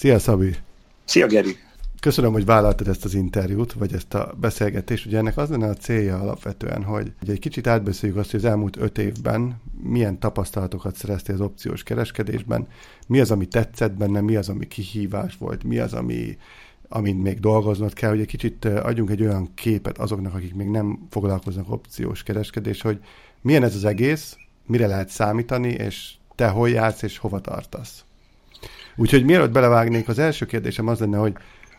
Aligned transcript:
Szia 0.00 0.18
Szabi! 0.18 0.56
Szia 1.04 1.26
Geri! 1.26 1.56
Köszönöm, 2.00 2.32
hogy 2.32 2.44
vállaltad 2.44 2.88
ezt 2.88 3.04
az 3.04 3.14
interjút, 3.14 3.72
vagy 3.72 3.92
ezt 3.92 4.14
a 4.14 4.34
beszélgetést. 4.40 5.06
Ugye 5.06 5.18
ennek 5.18 5.36
az 5.36 5.48
lenne 5.48 5.68
a 5.68 5.74
célja 5.74 6.18
alapvetően, 6.18 6.82
hogy 6.82 7.12
egy 7.26 7.38
kicsit 7.38 7.66
átbeszéljük 7.66 8.18
azt, 8.18 8.30
hogy 8.30 8.40
az 8.40 8.46
elmúlt 8.50 8.76
öt 8.76 8.98
évben 8.98 9.60
milyen 9.82 10.18
tapasztalatokat 10.18 10.96
szereztél 10.96 11.34
az 11.34 11.40
opciós 11.40 11.82
kereskedésben, 11.82 12.68
mi 13.06 13.20
az, 13.20 13.30
ami 13.30 13.46
tetszett 13.46 13.92
benne, 13.92 14.20
mi 14.20 14.36
az, 14.36 14.48
ami 14.48 14.68
kihívás 14.68 15.36
volt, 15.38 15.64
mi 15.64 15.78
az, 15.78 15.92
ami, 15.92 16.36
amin 16.88 17.16
még 17.16 17.40
dolgoznod 17.40 17.92
kell, 17.92 18.10
hogy 18.10 18.20
egy 18.20 18.26
kicsit 18.26 18.64
adjunk 18.64 19.10
egy 19.10 19.22
olyan 19.22 19.54
képet 19.54 19.98
azoknak, 19.98 20.34
akik 20.34 20.54
még 20.54 20.68
nem 20.68 21.06
foglalkoznak 21.10 21.70
opciós 21.70 22.22
kereskedés, 22.22 22.82
hogy 22.82 22.98
milyen 23.40 23.62
ez 23.62 23.74
az 23.74 23.84
egész, 23.84 24.36
mire 24.66 24.86
lehet 24.86 25.08
számítani, 25.08 25.68
és 25.68 26.12
te 26.34 26.48
hol 26.48 26.68
jársz, 26.68 27.02
és 27.02 27.18
hova 27.18 27.40
tartasz. 27.40 28.04
Úgyhogy 28.96 29.24
mielőtt 29.24 29.52
belevágnék, 29.52 30.08
az 30.08 30.18
első 30.18 30.46
kérdésem 30.46 30.86
az 30.86 30.98
lenne, 30.98 31.16
hogy 31.16 31.32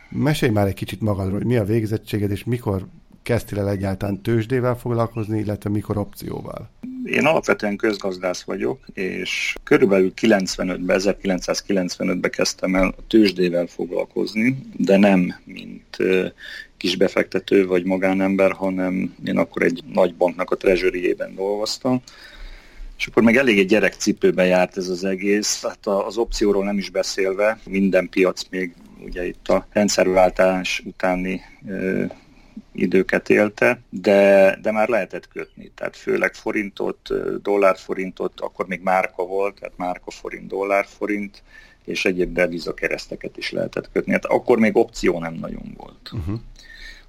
mesélj 0.09 0.52
már 0.52 0.67
egy 0.67 0.73
kicsit 0.73 1.02
magadról, 1.02 1.38
hogy 1.38 1.45
mi 1.45 1.58
a 1.58 1.63
végzettséged, 1.63 2.31
és 2.31 2.44
mikor 2.44 2.85
kezdtél 3.23 3.59
el 3.59 3.70
egyáltalán 3.70 4.22
tőzsdével 4.22 4.77
foglalkozni, 4.77 5.40
illetve 5.40 5.70
mikor 5.70 5.98
opcióval? 5.98 6.70
Én 7.05 7.26
alapvetően 7.26 7.76
közgazdász 7.76 8.44
vagyok, 8.44 8.80
és 8.94 9.55
körülbelül 9.63 10.13
95-ben, 10.21 10.99
1995-ben 11.02 12.32
kezdtem 12.32 12.76
el 12.76 12.88
a 12.88 13.04
tőzsdével 13.08 13.66
foglalkozni, 13.66 14.57
de 14.77 14.98
nem 14.98 15.35
mint 15.43 15.98
kisbefektető 16.77 17.68
vagy 17.68 17.85
magánember, 17.85 18.52
hanem 18.52 19.16
én 19.26 19.38
akkor 19.38 19.62
egy 19.62 19.84
nagy 19.93 20.16
banknak 20.16 20.52
a 20.52 20.57
treasury 20.57 21.16
dolgoztam, 21.35 22.02
és 23.02 23.08
akkor 23.08 23.23
meg 23.23 23.38
elég 23.38 23.60
egy 23.60 23.68
gyerekcipőben 23.68 24.46
járt 24.46 24.78
ez 24.78 24.88
az 24.88 25.04
egész, 25.04 25.62
hát 25.62 25.88
az 25.88 26.18
opcióról 26.18 26.64
nem 26.64 26.78
is 26.78 26.90
beszélve, 26.90 27.60
minden 27.66 28.10
piac 28.10 28.44
még 28.50 28.74
ugye 29.04 29.26
itt 29.26 29.48
a 29.48 29.68
rendszerváltás 29.72 30.82
utáni 30.86 31.41
ö, 31.68 32.05
időket 32.74 33.30
élte, 33.30 33.82
de, 33.90 34.58
de 34.62 34.71
már 34.71 34.88
lehetett 34.88 35.27
kötni. 35.27 35.71
Tehát 35.76 35.96
főleg 35.96 36.34
forintot, 36.34 37.10
dollárforintot, 37.41 38.41
akkor 38.41 38.68
még 38.68 38.82
márka 38.82 39.26
volt, 39.26 39.60
tehát 39.60 39.77
márka 39.77 40.12
forint, 40.12 40.48
dollárforint, 40.48 41.43
és 41.86 42.05
egyéb 42.05 42.34
devizakereszteket 42.34 43.38
is 43.38 43.52
lehetett 43.52 43.91
kötni. 43.91 44.12
Hát 44.12 44.26
akkor 44.26 44.60
még 44.60 44.77
opció 44.77 45.20
nem 45.20 45.34
nagyon 45.34 45.74
volt. 45.77 46.10
Uh-huh. 46.13 46.40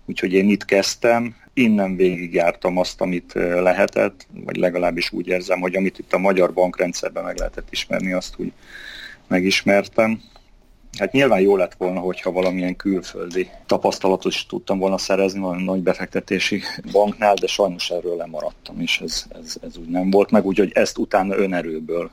Úgyhogy 0.05 0.33
én 0.33 0.49
itt 0.49 0.65
kezdtem, 0.65 1.37
innen 1.55 1.97
végigjártam 1.97 2.79
azt, 2.79 3.01
amit 3.01 3.33
lehetett, 3.35 4.27
vagy 4.45 4.57
legalábbis 4.57 5.13
úgy 5.13 5.27
érzem, 5.27 5.61
hogy 5.61 5.77
amit 5.77 5.99
itt 5.99 6.13
a 6.13 6.19
magyar 6.19 6.53
bankrendszerben 6.53 7.25
meg 7.25 7.39
lehetett 7.39 7.69
ismerni, 7.71 8.13
azt 8.13 8.35
úgy 8.37 8.53
megismertem. 9.27 10.21
Hát 10.99 11.13
nyilván 11.13 11.41
jó 11.41 11.57
lett 11.57 11.75
volna, 11.75 12.01
hogyha 12.01 12.33
valamilyen 12.33 12.77
külföldi 12.77 13.49
tapasztalatot 13.67 14.33
is 14.33 14.47
tudtam 14.47 14.79
volna 14.79 14.99
szerezni 14.99 15.41
valami 15.41 15.63
nagy 15.63 15.83
befektetési 15.83 16.63
banknál, 16.93 17.35
de 17.35 17.47
sajnos 17.47 17.91
erről 17.91 18.17
lemaradtam, 18.17 18.81
és 18.81 19.01
ez, 19.01 19.25
ez, 19.43 19.57
ez 19.63 19.77
úgy 19.77 19.89
nem 19.89 20.11
volt 20.11 20.31
meg, 20.31 20.47
úgyhogy 20.47 20.71
ezt 20.75 20.99
utána 20.99 21.37
önerőből 21.37 22.11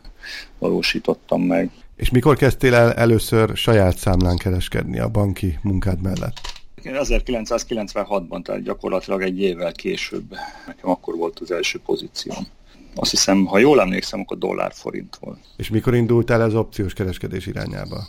valósítottam 0.57 1.41
meg. 1.41 1.69
És 1.95 2.09
mikor 2.09 2.35
kezdtél 2.37 2.73
el 2.73 2.93
először 2.93 3.57
saját 3.57 3.97
számlán 3.97 4.37
kereskedni 4.37 4.99
a 4.99 5.09
banki 5.09 5.59
munkád 5.61 6.01
mellett? 6.01 6.58
1996-ban, 6.83 8.43
tehát 8.43 8.63
gyakorlatilag 8.63 9.21
egy 9.21 9.41
évvel 9.41 9.71
később, 9.71 10.35
nekem 10.67 10.89
akkor 10.89 11.15
volt 11.15 11.39
az 11.39 11.51
első 11.51 11.79
pozícióm. 11.85 12.47
Azt 12.95 13.11
hiszem, 13.11 13.45
ha 13.45 13.57
jól 13.57 13.81
emlékszem, 13.81 14.19
akkor 14.19 14.37
dollár-forint 14.37 15.17
volt. 15.19 15.39
És 15.57 15.69
mikor 15.69 15.95
indult 15.95 16.29
el 16.29 16.41
az 16.41 16.55
opciós 16.55 16.93
kereskedés 16.93 17.45
irányába? 17.45 18.07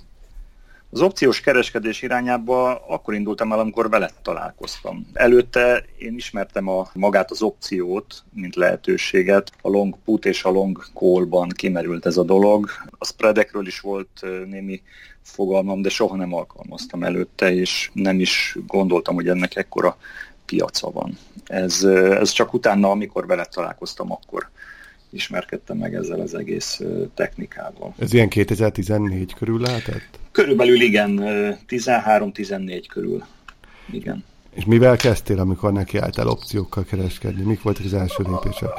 Az 0.92 1.00
opciós 1.00 1.40
kereskedés 1.40 2.02
irányába 2.02 2.74
akkor 2.74 3.14
indultam 3.14 3.52
el, 3.52 3.58
amikor 3.58 3.90
veled 3.90 4.12
találkoztam. 4.22 5.06
Előtte 5.12 5.84
én 5.98 6.14
ismertem 6.14 6.68
a, 6.68 6.90
magát 6.94 7.30
az 7.30 7.42
opciót, 7.42 8.24
mint 8.34 8.54
lehetőséget. 8.54 9.52
A 9.62 9.68
long 9.68 9.96
put 10.04 10.24
és 10.24 10.44
a 10.44 10.50
long 10.50 10.84
call-ban 10.94 11.48
kimerült 11.48 12.06
ez 12.06 12.16
a 12.16 12.22
dolog. 12.22 12.68
A 12.98 13.04
spreadekről 13.04 13.66
is 13.66 13.80
volt 13.80 14.26
némi 14.46 14.82
fogalmam, 15.30 15.82
de 15.82 15.88
soha 15.88 16.16
nem 16.16 16.34
alkalmaztam 16.34 17.02
előtte, 17.02 17.54
és 17.54 17.90
nem 17.92 18.20
is 18.20 18.56
gondoltam, 18.66 19.14
hogy 19.14 19.28
ennek 19.28 19.56
ekkora 19.56 19.96
piaca 20.44 20.90
van. 20.90 21.18
Ez, 21.46 21.82
ez 22.20 22.30
csak 22.30 22.54
utána, 22.54 22.90
amikor 22.90 23.26
veled 23.26 23.48
találkoztam, 23.48 24.12
akkor 24.12 24.48
ismerkedtem 25.10 25.76
meg 25.76 25.94
ezzel 25.94 26.20
az 26.20 26.34
egész 26.34 26.80
technikával. 27.14 27.94
Ez 27.98 28.12
ilyen 28.12 28.28
2014 28.28 29.34
körül 29.34 29.60
lehetett? 29.60 30.18
Körülbelül 30.32 30.80
igen, 30.80 31.20
13-14 31.68 32.84
körül. 32.88 33.24
Igen. 33.92 34.24
És 34.54 34.64
mivel 34.64 34.96
kezdtél, 34.96 35.38
amikor 35.38 35.72
nekiálltál 35.72 36.28
opciókkal 36.28 36.84
kereskedni? 36.84 37.42
Mik 37.42 37.62
voltak 37.62 37.84
az 37.84 37.94
első 37.94 38.24
lépések? 38.28 38.70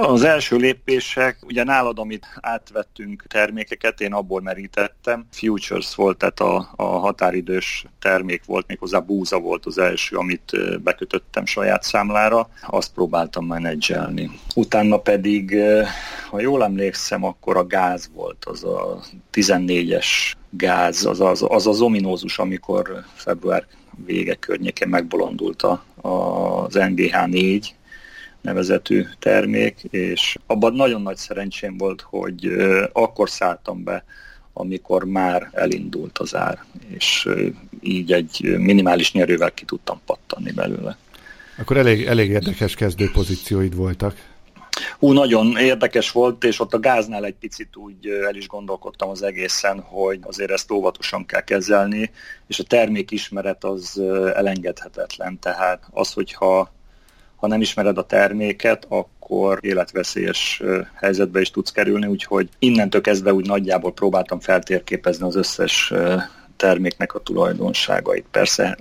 Az 0.00 0.22
első 0.22 0.56
lépések, 0.56 1.38
ugye 1.42 1.64
nálad, 1.64 1.98
amit 1.98 2.26
átvettünk 2.40 3.24
termékeket, 3.28 4.00
én 4.00 4.12
abból 4.12 4.40
merítettem. 4.40 5.26
Futures 5.30 5.94
volt, 5.94 6.18
tehát 6.18 6.40
a, 6.40 6.72
a 6.76 6.84
határidős 6.84 7.84
termék 7.98 8.44
volt, 8.44 8.66
méghozzá 8.66 8.98
búza 8.98 9.38
volt 9.38 9.66
az 9.66 9.78
első, 9.78 10.16
amit 10.16 10.80
bekötöttem 10.82 11.46
saját 11.46 11.82
számlára. 11.82 12.48
Azt 12.66 12.92
próbáltam 12.92 13.46
menedzselni. 13.46 14.30
Utána 14.54 14.98
pedig, 14.98 15.56
ha 16.30 16.40
jól 16.40 16.64
emlékszem, 16.64 17.24
akkor 17.24 17.56
a 17.56 17.66
gáz 17.66 18.10
volt, 18.14 18.44
az 18.44 18.64
a 18.64 19.00
14-es 19.32 20.06
gáz, 20.50 21.04
az 21.04 21.20
az, 21.20 21.44
az, 21.48 21.66
az 21.66 21.80
ominózus, 21.80 22.38
amikor 22.38 23.04
február 23.14 23.66
vége 24.04 24.34
környékén 24.34 24.88
megbolondult 24.88 25.62
a, 25.62 25.84
az 26.00 26.74
NGH 26.74 27.26
4, 27.26 27.74
nevezetű 28.44 29.04
termék, 29.18 29.82
és 29.90 30.36
abban 30.46 30.74
nagyon 30.74 31.02
nagy 31.02 31.16
szerencsém 31.16 31.76
volt, 31.76 32.00
hogy 32.00 32.52
akkor 32.92 33.30
szálltam 33.30 33.84
be, 33.84 34.04
amikor 34.52 35.04
már 35.04 35.50
elindult 35.52 36.18
az 36.18 36.34
ár, 36.34 36.64
és 36.88 37.28
így 37.80 38.12
egy 38.12 38.54
minimális 38.58 39.12
nyerővel 39.12 39.52
ki 39.52 39.64
tudtam 39.64 40.00
pattanni 40.06 40.52
belőle. 40.52 40.96
Akkor 41.58 41.76
elég, 41.76 42.04
elég 42.04 42.30
érdekes 42.30 42.74
kezdő 42.74 43.10
pozícióid 43.10 43.74
voltak. 43.74 44.32
Hú, 44.98 45.12
nagyon 45.12 45.56
érdekes 45.56 46.10
volt, 46.10 46.44
és 46.44 46.60
ott 46.60 46.74
a 46.74 46.80
gáznál 46.80 47.24
egy 47.24 47.34
picit 47.34 47.76
úgy 47.76 48.06
el 48.06 48.34
is 48.34 48.46
gondolkodtam 48.46 49.08
az 49.08 49.22
egészen, 49.22 49.80
hogy 49.80 50.18
azért 50.22 50.50
ezt 50.50 50.70
óvatosan 50.70 51.26
kell 51.26 51.40
kezelni, 51.40 52.10
és 52.46 52.58
a 52.58 52.64
termékismeret 52.64 53.64
az 53.64 54.00
elengedhetetlen. 54.34 55.38
Tehát 55.38 55.82
az, 55.90 56.12
hogyha 56.12 56.73
ha 57.44 57.50
nem 57.50 57.60
ismered 57.60 57.98
a 57.98 58.06
terméket, 58.06 58.86
akkor 58.88 59.58
életveszélyes 59.60 60.62
helyzetbe 60.94 61.40
is 61.40 61.50
tudsz 61.50 61.70
kerülni, 61.70 62.06
úgyhogy 62.06 62.48
innentől 62.58 63.00
kezdve 63.00 63.32
úgy 63.32 63.46
nagyjából 63.46 63.92
próbáltam 63.92 64.40
feltérképezni 64.40 65.26
az 65.26 65.36
összes 65.36 65.92
terméknek 66.56 67.14
a 67.14 67.18
tulajdonságait. 67.18 68.24
Persze 68.30 68.78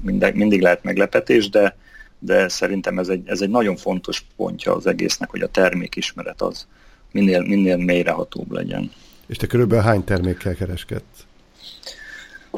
mindig, 0.00 0.34
mindig 0.34 0.60
lehet 0.60 0.82
meglepetés, 0.82 1.48
de, 1.48 1.76
de 2.18 2.48
szerintem 2.48 2.98
ez 2.98 3.08
egy, 3.08 3.28
ez 3.28 3.40
egy 3.40 3.50
nagyon 3.50 3.76
fontos 3.76 4.26
pontja 4.36 4.74
az 4.74 4.86
egésznek, 4.86 5.30
hogy 5.30 5.42
a 5.42 5.48
termékismeret 5.48 6.42
az 6.42 6.66
minél, 7.12 7.40
minél 7.40 7.76
mélyrehatóbb 7.76 8.52
legyen. 8.52 8.90
És 9.26 9.36
te 9.36 9.46
körülbelül 9.46 9.84
hány 9.84 10.04
termékkel 10.04 10.54
kereskedsz? 10.54 11.25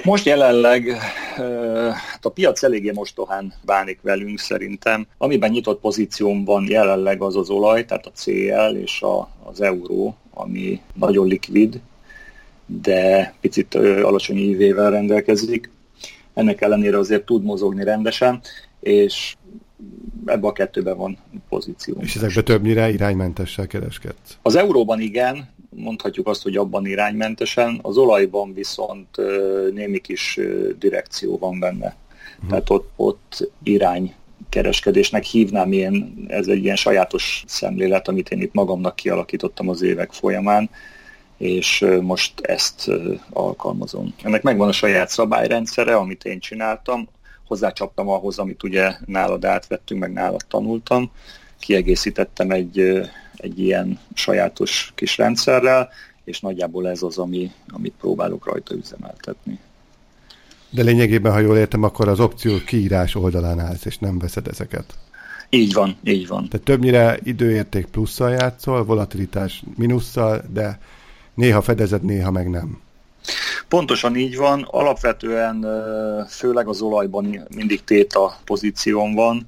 Most 0.04 0.24
jelenleg 0.24 0.96
hát 1.94 2.24
a 2.24 2.30
piac 2.30 2.62
eléggé 2.62 2.90
mostohán 2.90 3.52
bánik 3.64 3.98
velünk 4.02 4.38
szerintem. 4.38 5.06
Amiben 5.18 5.50
nyitott 5.50 5.80
pozíciómban 5.80 6.66
jelenleg 6.68 7.22
az 7.22 7.36
az 7.36 7.50
olaj, 7.50 7.84
tehát 7.84 8.06
a 8.06 8.12
CL 8.14 8.76
és 8.76 9.02
a, 9.02 9.28
az 9.44 9.60
euró, 9.60 10.16
ami 10.34 10.80
nagyon 10.94 11.26
likvid, 11.26 11.80
de 12.66 13.34
picit 13.40 13.74
alacsony 13.74 14.36
ívével 14.36 14.90
rendelkezik. 14.90 15.70
Ennek 16.34 16.60
ellenére 16.60 16.98
azért 16.98 17.24
tud 17.24 17.44
mozogni 17.44 17.84
rendesen, 17.84 18.40
és 18.80 19.36
ebbe 20.26 20.46
a 20.46 20.52
kettőben 20.52 20.96
van 20.96 21.18
pozíció. 21.48 21.96
És 22.00 22.16
ezekben 22.16 22.44
többnyire 22.44 22.90
iránymentessel 22.90 23.66
kereskedsz? 23.66 24.38
Az 24.42 24.56
euróban 24.56 25.00
igen, 25.00 25.48
mondhatjuk 25.70 26.26
azt, 26.26 26.42
hogy 26.42 26.56
abban 26.56 26.86
iránymentesen, 26.86 27.78
az 27.82 27.96
olajban 27.96 28.54
viszont 28.54 29.16
némi 29.72 29.98
kis 29.98 30.40
direkció 30.78 31.38
van 31.38 31.58
benne. 31.58 31.96
Uh-huh. 32.34 32.48
Tehát 32.48 32.70
ott, 32.70 32.90
ott 32.96 33.50
irány 33.62 34.14
kereskedésnek 34.48 35.24
hívnám 35.24 35.72
én, 35.72 36.24
ez 36.28 36.46
egy 36.46 36.64
ilyen 36.64 36.76
sajátos 36.76 37.44
szemlélet, 37.46 38.08
amit 38.08 38.30
én 38.30 38.40
itt 38.40 38.54
magamnak 38.54 38.96
kialakítottam 38.96 39.68
az 39.68 39.82
évek 39.82 40.12
folyamán, 40.12 40.70
és 41.36 41.86
most 42.00 42.40
ezt 42.40 42.90
alkalmazom. 43.30 44.14
Ennek 44.22 44.42
megvan 44.42 44.68
a 44.68 44.72
saját 44.72 45.08
szabályrendszere, 45.08 45.96
amit 45.96 46.24
én 46.24 46.38
csináltam, 46.38 47.08
hozzácsaptam 47.46 48.08
ahhoz, 48.08 48.38
amit 48.38 48.62
ugye 48.62 48.92
nálad 49.06 49.44
átvettünk, 49.44 50.00
meg 50.00 50.12
nálad 50.12 50.44
tanultam, 50.48 51.10
kiegészítettem 51.58 52.50
egy, 52.50 53.00
egy 53.38 53.60
ilyen 53.60 53.98
sajátos 54.14 54.92
kis 54.94 55.16
rendszerrel, 55.16 55.88
és 56.24 56.40
nagyjából 56.40 56.88
ez 56.88 57.02
az, 57.02 57.18
ami, 57.18 57.50
amit 57.68 57.94
próbálok 58.00 58.46
rajta 58.46 58.74
üzemeltetni. 58.74 59.58
De 60.70 60.82
lényegében, 60.82 61.32
ha 61.32 61.38
jól 61.38 61.56
értem, 61.56 61.82
akkor 61.82 62.08
az 62.08 62.20
opció 62.20 62.56
kiírás 62.66 63.14
oldalán 63.14 63.60
állsz, 63.60 63.84
és 63.84 63.98
nem 63.98 64.18
veszed 64.18 64.46
ezeket. 64.46 64.94
Így 65.48 65.72
van, 65.72 65.96
így 66.04 66.26
van. 66.26 66.48
Tehát 66.48 66.66
többnyire 66.66 67.18
időérték 67.22 67.86
plusszal 67.86 68.30
játszol, 68.30 68.84
volatilitás 68.84 69.62
minusszal, 69.76 70.42
de 70.52 70.78
néha 71.34 71.62
fedezed, 71.62 72.02
néha 72.02 72.30
meg 72.30 72.50
nem. 72.50 72.80
Pontosan 73.68 74.16
így 74.16 74.36
van, 74.36 74.66
alapvetően 74.70 75.66
főleg 76.28 76.68
az 76.68 76.80
olajban 76.80 77.46
mindig 77.54 77.84
téta 77.84 78.38
pozíción 78.44 79.14
van. 79.14 79.46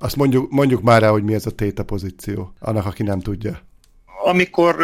Azt 0.00 0.16
mondjuk, 0.16 0.50
mondjuk 0.50 0.82
már 0.82 1.00
rá, 1.00 1.10
hogy 1.10 1.22
mi 1.22 1.34
ez 1.34 1.46
a 1.46 1.50
téta 1.50 1.84
pozíció, 1.84 2.52
annak, 2.58 2.86
aki 2.86 3.02
nem 3.02 3.20
tudja 3.20 3.66
amikor 4.28 4.76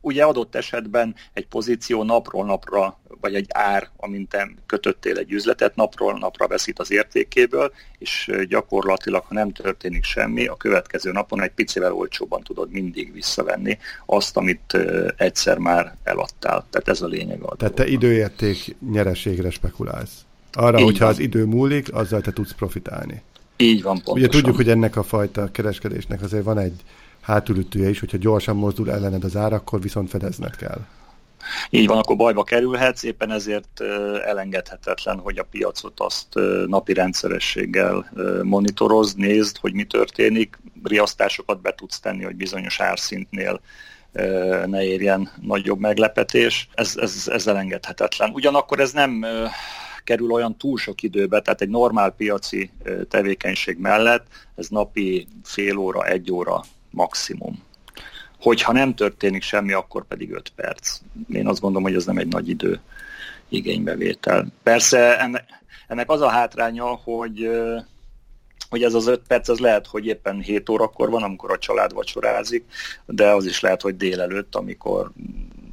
ugye 0.00 0.24
adott 0.24 0.54
esetben 0.54 1.14
egy 1.32 1.46
pozíció 1.46 2.02
napról 2.02 2.44
napra, 2.44 2.98
vagy 3.20 3.34
egy 3.34 3.46
ár, 3.48 3.88
amint 3.96 4.36
kötöttél 4.66 5.18
egy 5.18 5.32
üzletet, 5.32 5.76
napról 5.76 6.18
napra 6.18 6.46
veszít 6.46 6.78
az 6.78 6.92
értékéből, 6.92 7.72
és 7.98 8.30
gyakorlatilag, 8.48 9.24
ha 9.24 9.34
nem 9.34 9.52
történik 9.52 10.04
semmi, 10.04 10.46
a 10.46 10.56
következő 10.56 11.12
napon 11.12 11.42
egy 11.42 11.50
picivel 11.50 11.92
olcsóban 11.92 12.42
tudod 12.42 12.70
mindig 12.70 13.12
visszavenni 13.12 13.78
azt, 14.06 14.36
amit 14.36 14.78
egyszer 15.16 15.58
már 15.58 15.96
eladtál. 16.02 16.66
Tehát 16.70 16.88
ez 16.88 17.00
a 17.00 17.06
lényeg. 17.06 17.42
A 17.42 17.56
Tehát 17.56 17.74
te 17.74 17.86
időérték 17.86 18.76
nyereségre 18.90 19.50
spekulálsz. 19.50 20.24
Arra, 20.52 20.78
Így 20.78 20.84
hogyha 20.84 21.04
van. 21.04 21.14
az 21.14 21.20
idő 21.20 21.44
múlik, 21.44 21.94
azzal 21.94 22.20
te 22.20 22.32
tudsz 22.32 22.52
profitálni. 22.52 23.22
Így 23.62 23.82
van, 23.82 23.94
pontosan. 23.94 24.18
Ugye 24.18 24.28
tudjuk, 24.28 24.56
hogy 24.56 24.68
ennek 24.68 24.96
a 24.96 25.02
fajta 25.02 25.50
kereskedésnek 25.50 26.22
azért 26.22 26.44
van 26.44 26.58
egy 26.58 26.80
hátulütője 27.20 27.88
is, 27.88 28.00
hogyha 28.00 28.16
gyorsan 28.16 28.56
mozdul 28.56 28.90
ellened 28.90 29.24
az 29.24 29.36
ár, 29.36 29.52
akkor 29.52 29.80
viszont 29.80 30.10
fedezned 30.10 30.56
kell. 30.56 30.80
Így 31.70 31.86
van, 31.86 31.98
akkor 31.98 32.16
bajba 32.16 32.44
kerülhetsz, 32.44 33.02
éppen 33.02 33.30
ezért 33.30 33.80
elengedhetetlen, 34.24 35.18
hogy 35.18 35.38
a 35.38 35.46
piacot 35.50 36.00
azt 36.00 36.26
napi 36.66 36.92
rendszerességgel 36.92 38.12
monitoroz, 38.42 39.14
nézd, 39.14 39.56
hogy 39.60 39.72
mi 39.72 39.84
történik, 39.84 40.58
riasztásokat 40.82 41.60
be 41.60 41.74
tudsz 41.74 42.00
tenni, 42.00 42.24
hogy 42.24 42.36
bizonyos 42.36 42.80
árszintnél 42.80 43.60
ne 44.66 44.84
érjen 44.84 45.30
nagyobb 45.40 45.78
meglepetés. 45.78 46.68
Ez, 46.74 46.94
ez, 46.96 47.28
ez 47.32 47.46
elengedhetetlen. 47.46 48.30
Ugyanakkor 48.30 48.80
ez 48.80 48.92
nem 48.92 49.24
kerül 50.04 50.30
olyan 50.30 50.56
túl 50.56 50.78
sok 50.78 51.02
időbe, 51.02 51.40
tehát 51.40 51.60
egy 51.60 51.68
normál 51.68 52.10
piaci 52.10 52.70
tevékenység 53.08 53.78
mellett 53.78 54.26
ez 54.54 54.68
napi 54.68 55.26
fél 55.44 55.76
óra, 55.76 56.06
egy 56.06 56.32
óra 56.32 56.64
maximum. 56.90 57.62
Hogyha 58.40 58.72
nem 58.72 58.94
történik 58.94 59.42
semmi, 59.42 59.72
akkor 59.72 60.04
pedig 60.06 60.32
5 60.32 60.52
perc. 60.56 60.98
Én 61.32 61.46
azt 61.46 61.60
gondolom, 61.60 61.82
hogy 61.82 61.96
ez 61.96 62.04
nem 62.04 62.18
egy 62.18 62.28
nagy 62.28 62.48
idő 62.48 62.80
igénybevétel. 63.48 64.46
Persze 64.62 65.18
ennek, 65.18 65.44
ennek 65.88 66.10
az 66.10 66.20
a 66.20 66.28
hátránya, 66.28 66.84
hogy 66.84 67.50
hogy 68.72 68.82
ez 68.82 68.94
az 68.94 69.06
5 69.06 69.20
perc 69.26 69.48
az 69.48 69.58
lehet, 69.58 69.86
hogy 69.86 70.06
éppen 70.06 70.40
7 70.40 70.68
órakor 70.68 71.10
van, 71.10 71.22
amikor 71.22 71.50
a 71.50 71.58
család 71.58 71.92
vacsorázik, 71.92 72.64
de 73.06 73.30
az 73.30 73.46
is 73.46 73.60
lehet, 73.60 73.82
hogy 73.82 73.96
délelőtt, 73.96 74.54
amikor 74.54 75.10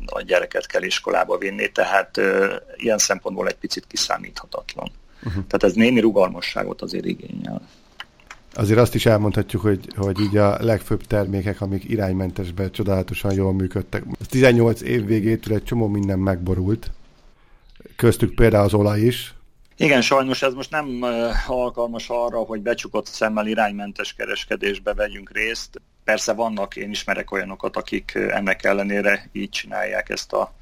a 0.09 0.21
gyereket 0.21 0.65
kell 0.65 0.83
iskolába 0.83 1.38
vinni, 1.38 1.71
tehát 1.71 2.17
ö, 2.17 2.56
ilyen 2.75 2.97
szempontból 2.97 3.47
egy 3.47 3.56
picit 3.56 3.85
kiszámíthatatlan. 3.88 4.91
Uh-huh. 5.17 5.33
Tehát 5.33 5.63
ez 5.63 5.73
némi 5.73 6.00
rugalmasságot 6.00 6.81
azért 6.81 7.06
igényel. 7.06 7.61
Azért 8.53 8.79
azt 8.79 8.95
is 8.95 9.06
elmondhatjuk, 9.06 9.61
hogy, 9.61 9.88
hogy 9.95 10.19
így 10.19 10.38
a 10.38 10.63
legfőbb 10.63 11.03
termékek, 11.03 11.61
amik 11.61 11.89
iránymentesben 11.89 12.71
csodálatosan 12.71 13.33
jól 13.33 13.53
működtek. 13.53 14.03
A 14.19 14.25
18 14.25 14.81
év 14.81 15.06
végétől 15.06 15.56
egy 15.56 15.63
csomó 15.63 15.88
minden 15.88 16.19
megborult. 16.19 16.91
Köztük 17.95 18.35
például 18.35 18.65
az 18.65 18.73
olaj 18.73 19.00
is. 19.00 19.33
Igen, 19.81 20.01
sajnos 20.01 20.41
ez 20.41 20.53
most 20.53 20.71
nem 20.71 21.05
alkalmas 21.47 22.09
arra, 22.09 22.37
hogy 22.37 22.61
becsukott 22.61 23.05
szemmel 23.05 23.47
iránymentes 23.47 24.13
kereskedésbe 24.13 24.93
vegyünk 24.93 25.31
részt. 25.31 25.81
Persze 26.03 26.33
vannak, 26.33 26.75
én 26.75 26.89
ismerek 26.89 27.31
olyanokat, 27.31 27.75
akik 27.75 28.13
ennek 28.15 28.63
ellenére 28.63 29.29
így 29.31 29.49
csinálják 29.49 30.09
ezt 30.09 30.33
a 30.33 30.53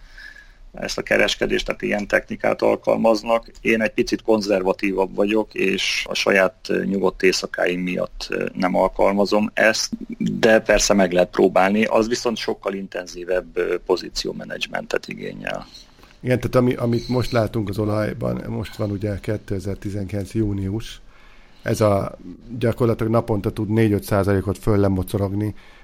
ezt 0.74 0.98
a 0.98 1.04
kereskedést, 1.04 1.66
tehát 1.66 1.82
ilyen 1.82 2.08
technikát 2.08 2.62
alkalmaznak. 2.62 3.52
Én 3.62 3.82
egy 3.82 3.94
picit 3.94 4.22
konzervatívabb 4.22 5.16
vagyok, 5.16 5.54
és 5.54 6.06
a 6.10 6.14
saját 6.14 6.72
nyugodt 6.84 7.24
éjszakáim 7.24 7.82
miatt 7.82 8.28
nem 8.54 8.76
alkalmazom 8.76 9.52
ezt, 9.54 9.92
de 10.18 10.60
persze 10.60 10.94
meg 10.94 11.12
lehet 11.12 11.30
próbálni, 11.30 11.86
az 11.86 12.08
viszont 12.08 12.38
sokkal 12.38 12.74
intenzívebb 12.74 13.80
pozíciómenedzsmentet 13.86 15.08
igényel. 15.08 15.66
Igen, 16.20 16.40
tehát 16.40 16.56
ami, 16.56 16.74
amit 16.74 17.08
most 17.08 17.32
látunk 17.32 17.70
az 17.70 17.78
olajban, 17.78 18.44
most 18.48 18.76
van 18.76 18.92
ugye 18.92 19.20
2019. 19.20 20.34
június, 20.34 21.02
ez 21.62 21.82
a 21.82 22.18
gyakorlatilag 22.60 23.12
naponta 23.12 23.52
tud 23.52 23.68
4-5 23.72 24.02
százalékot 24.02 24.58
föl 24.58 24.80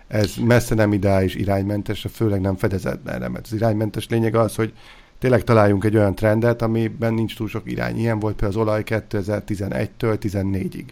ez 0.07 0.35
messze 0.45 0.75
nem 0.75 0.94
ideális 0.94 1.35
iránymentes, 1.35 2.07
főleg 2.12 2.41
nem 2.41 2.56
fedezetlen, 2.56 3.31
mert 3.31 3.45
az 3.45 3.53
iránymentes 3.53 4.07
lényeg 4.07 4.35
az, 4.35 4.56
hogy 4.56 4.74
tényleg 5.19 5.44
találjunk 5.44 5.83
egy 5.83 5.95
olyan 5.95 6.15
trendet, 6.15 6.62
amiben 6.62 7.13
nincs 7.13 7.35
túl 7.35 7.47
sok 7.47 7.71
irány. 7.71 7.97
Ilyen 7.97 8.19
volt 8.19 8.35
például 8.35 8.62
az 8.62 8.68
olaj 8.68 8.83
2011-től 8.85 10.18
14-ig. 10.21 10.85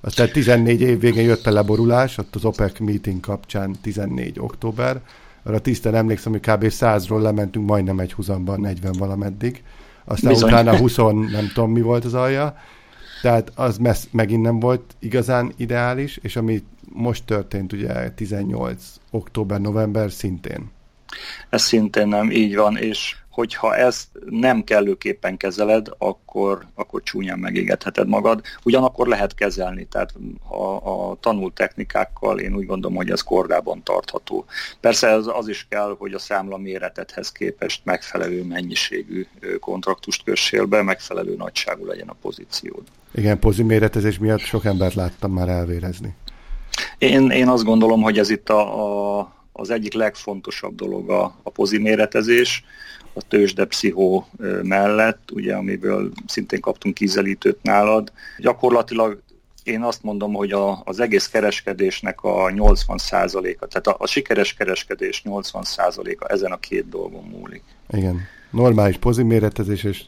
Aztán 0.00 0.32
14 0.32 0.80
év 0.80 1.00
végén 1.00 1.24
jött 1.24 1.46
a 1.46 1.52
leborulás, 1.52 2.18
ott 2.18 2.34
az 2.34 2.44
OPEC 2.44 2.78
meeting 2.78 3.20
kapcsán 3.20 3.76
14 3.82 4.38
október, 4.40 5.00
arra 5.42 5.58
tisztán 5.58 5.94
emlékszem, 5.94 6.32
hogy 6.32 6.40
kb. 6.40 6.64
100-ról 6.68 7.20
lementünk 7.20 7.66
majdnem 7.66 7.98
egy 7.98 8.12
húzamban 8.12 8.60
40 8.60 8.92
valameddig. 8.98 9.62
Aztán 10.04 10.32
Bizony. 10.32 10.50
utána 10.50 10.76
20 10.76 10.96
nem 11.30 11.50
tudom 11.54 11.72
mi 11.72 11.80
volt 11.80 12.04
az 12.04 12.14
alja. 12.14 12.56
Tehát 13.22 13.52
az 13.54 13.78
messz, 13.78 14.08
megint 14.10 14.42
nem 14.42 14.60
volt 14.60 14.96
igazán 14.98 15.52
ideális, 15.56 16.16
és 16.22 16.36
ami 16.36 16.62
most 16.92 17.24
történt 17.24 17.72
ugye 17.72 18.10
18 18.10 18.84
október-november 19.10 20.10
szintén. 20.12 20.70
Ez 21.48 21.62
szintén 21.62 22.08
nem 22.08 22.30
így 22.30 22.56
van, 22.56 22.76
és 22.76 23.16
hogyha 23.40 23.76
ezt 23.76 24.08
nem 24.30 24.64
kellőképpen 24.64 25.36
kezeled, 25.36 25.86
akkor, 25.98 26.66
akkor 26.74 27.02
csúnyán 27.02 27.38
megégetheted 27.38 28.08
magad. 28.08 28.40
Ugyanakkor 28.62 29.06
lehet 29.06 29.34
kezelni, 29.34 29.84
tehát 29.84 30.14
a, 30.48 30.64
a 30.64 31.16
tanult 31.20 31.54
technikákkal 31.54 32.38
én 32.38 32.54
úgy 32.54 32.66
gondolom, 32.66 32.96
hogy 32.96 33.10
ez 33.10 33.20
kordában 33.20 33.82
tartható. 33.82 34.44
Persze 34.80 35.08
ez 35.08 35.26
az 35.26 35.48
is 35.48 35.66
kell, 35.68 35.96
hogy 35.98 36.14
a 36.14 36.18
számla 36.18 36.56
méretethez 36.56 37.32
képest 37.32 37.80
megfelelő 37.84 38.42
mennyiségű 38.44 39.26
kontraktust 39.60 40.24
kössél 40.24 40.64
be, 40.64 40.82
megfelelő 40.82 41.36
nagyságú 41.36 41.86
legyen 41.86 42.08
a 42.08 42.16
pozíciód. 42.20 42.82
Igen, 43.14 43.38
pozi 43.38 43.62
méretezés 43.62 44.18
miatt 44.18 44.40
sok 44.40 44.64
embert 44.64 44.94
láttam 44.94 45.32
már 45.32 45.48
elvérezni. 45.48 46.14
Én, 46.98 47.30
én 47.30 47.48
azt 47.48 47.64
gondolom, 47.64 48.02
hogy 48.02 48.18
ez 48.18 48.30
itt 48.30 48.48
a, 48.48 49.18
a, 49.18 49.32
az 49.52 49.70
egyik 49.70 49.92
legfontosabb 49.92 50.74
dolog 50.74 51.10
a, 51.10 51.34
a 51.42 51.50
pozi 51.50 51.78
méretezés, 51.78 52.64
a 53.12 53.22
tőzsde 53.28 53.64
pszichó 53.64 54.26
mellett, 54.62 55.30
ugye, 55.32 55.54
amiből 55.54 56.12
szintén 56.26 56.60
kaptunk 56.60 56.94
kízelítőt 56.94 57.62
nálad. 57.62 58.12
Gyakorlatilag 58.38 59.20
én 59.62 59.82
azt 59.82 60.02
mondom, 60.02 60.32
hogy 60.32 60.52
a, 60.52 60.82
az 60.84 61.00
egész 61.00 61.28
kereskedésnek 61.28 62.22
a 62.22 62.46
80%-a, 62.46 63.66
tehát 63.66 63.86
a, 63.86 63.96
a 63.98 64.06
sikeres 64.06 64.54
kereskedés 64.54 65.22
80%-a 65.24 66.32
ezen 66.32 66.52
a 66.52 66.56
két 66.56 66.88
dolgon 66.88 67.24
múlik. 67.24 67.62
Igen. 67.90 68.20
Normális 68.50 68.98
méretezés 69.16 69.84
és 69.84 70.02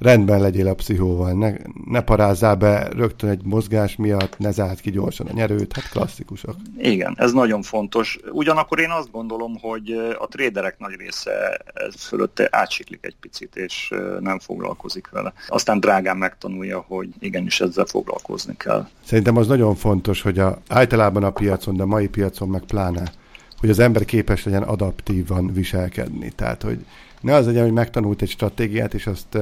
rendben 0.00 0.40
legyél 0.40 0.68
a 0.68 0.74
pszichóval, 0.74 1.32
ne, 1.32 1.52
ne 1.84 2.00
parázzál 2.00 2.54
be 2.54 2.88
rögtön 2.88 3.30
egy 3.30 3.44
mozgás 3.44 3.96
miatt, 3.96 4.38
ne 4.38 4.50
zárt 4.50 4.80
ki 4.80 4.90
gyorsan 4.90 5.26
a 5.26 5.32
nyerőt, 5.32 5.72
hát 5.72 5.88
klasszikusok. 5.88 6.54
Igen, 6.78 7.14
ez 7.18 7.32
nagyon 7.32 7.62
fontos. 7.62 8.18
Ugyanakkor 8.32 8.80
én 8.80 8.90
azt 8.90 9.10
gondolom, 9.10 9.58
hogy 9.60 9.90
a 10.18 10.26
tréderek 10.26 10.78
nagy 10.78 10.94
része 10.94 11.60
ez 11.74 11.94
fölötte 11.94 12.48
átsiklik 12.50 12.98
egy 13.02 13.16
picit, 13.20 13.56
és 13.56 13.94
nem 14.20 14.38
foglalkozik 14.38 15.08
vele. 15.10 15.32
Aztán 15.48 15.80
drágán 15.80 16.16
megtanulja, 16.16 16.84
hogy 16.88 17.08
igenis 17.18 17.60
ezzel 17.60 17.84
foglalkozni 17.84 18.56
kell. 18.56 18.88
Szerintem 19.04 19.36
az 19.36 19.46
nagyon 19.46 19.74
fontos, 19.74 20.22
hogy 20.22 20.38
a, 20.38 20.58
általában 20.68 21.24
a 21.24 21.30
piacon, 21.30 21.76
de 21.76 21.82
a 21.82 21.86
mai 21.86 22.08
piacon 22.08 22.48
meg 22.48 22.62
pláne, 22.62 23.12
hogy 23.58 23.70
az 23.70 23.78
ember 23.78 24.04
képes 24.04 24.44
legyen 24.44 24.62
adaptívan 24.62 25.52
viselkedni. 25.52 26.30
Tehát, 26.30 26.62
hogy 26.62 26.84
ne 27.20 27.34
az 27.34 27.46
legyen, 27.46 27.62
hogy 27.62 27.72
megtanult 27.72 28.22
egy 28.22 28.30
stratégiát, 28.30 28.94
és 28.94 29.06
azt 29.06 29.38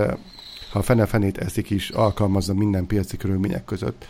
ha 0.70 0.78
a 0.78 0.82
fene-fenét 0.82 1.38
eszik 1.38 1.70
is, 1.70 1.90
alkalmazza 1.90 2.54
minden 2.54 2.87
piaci 2.87 3.16
körülmények 3.16 3.64
között. 3.64 4.06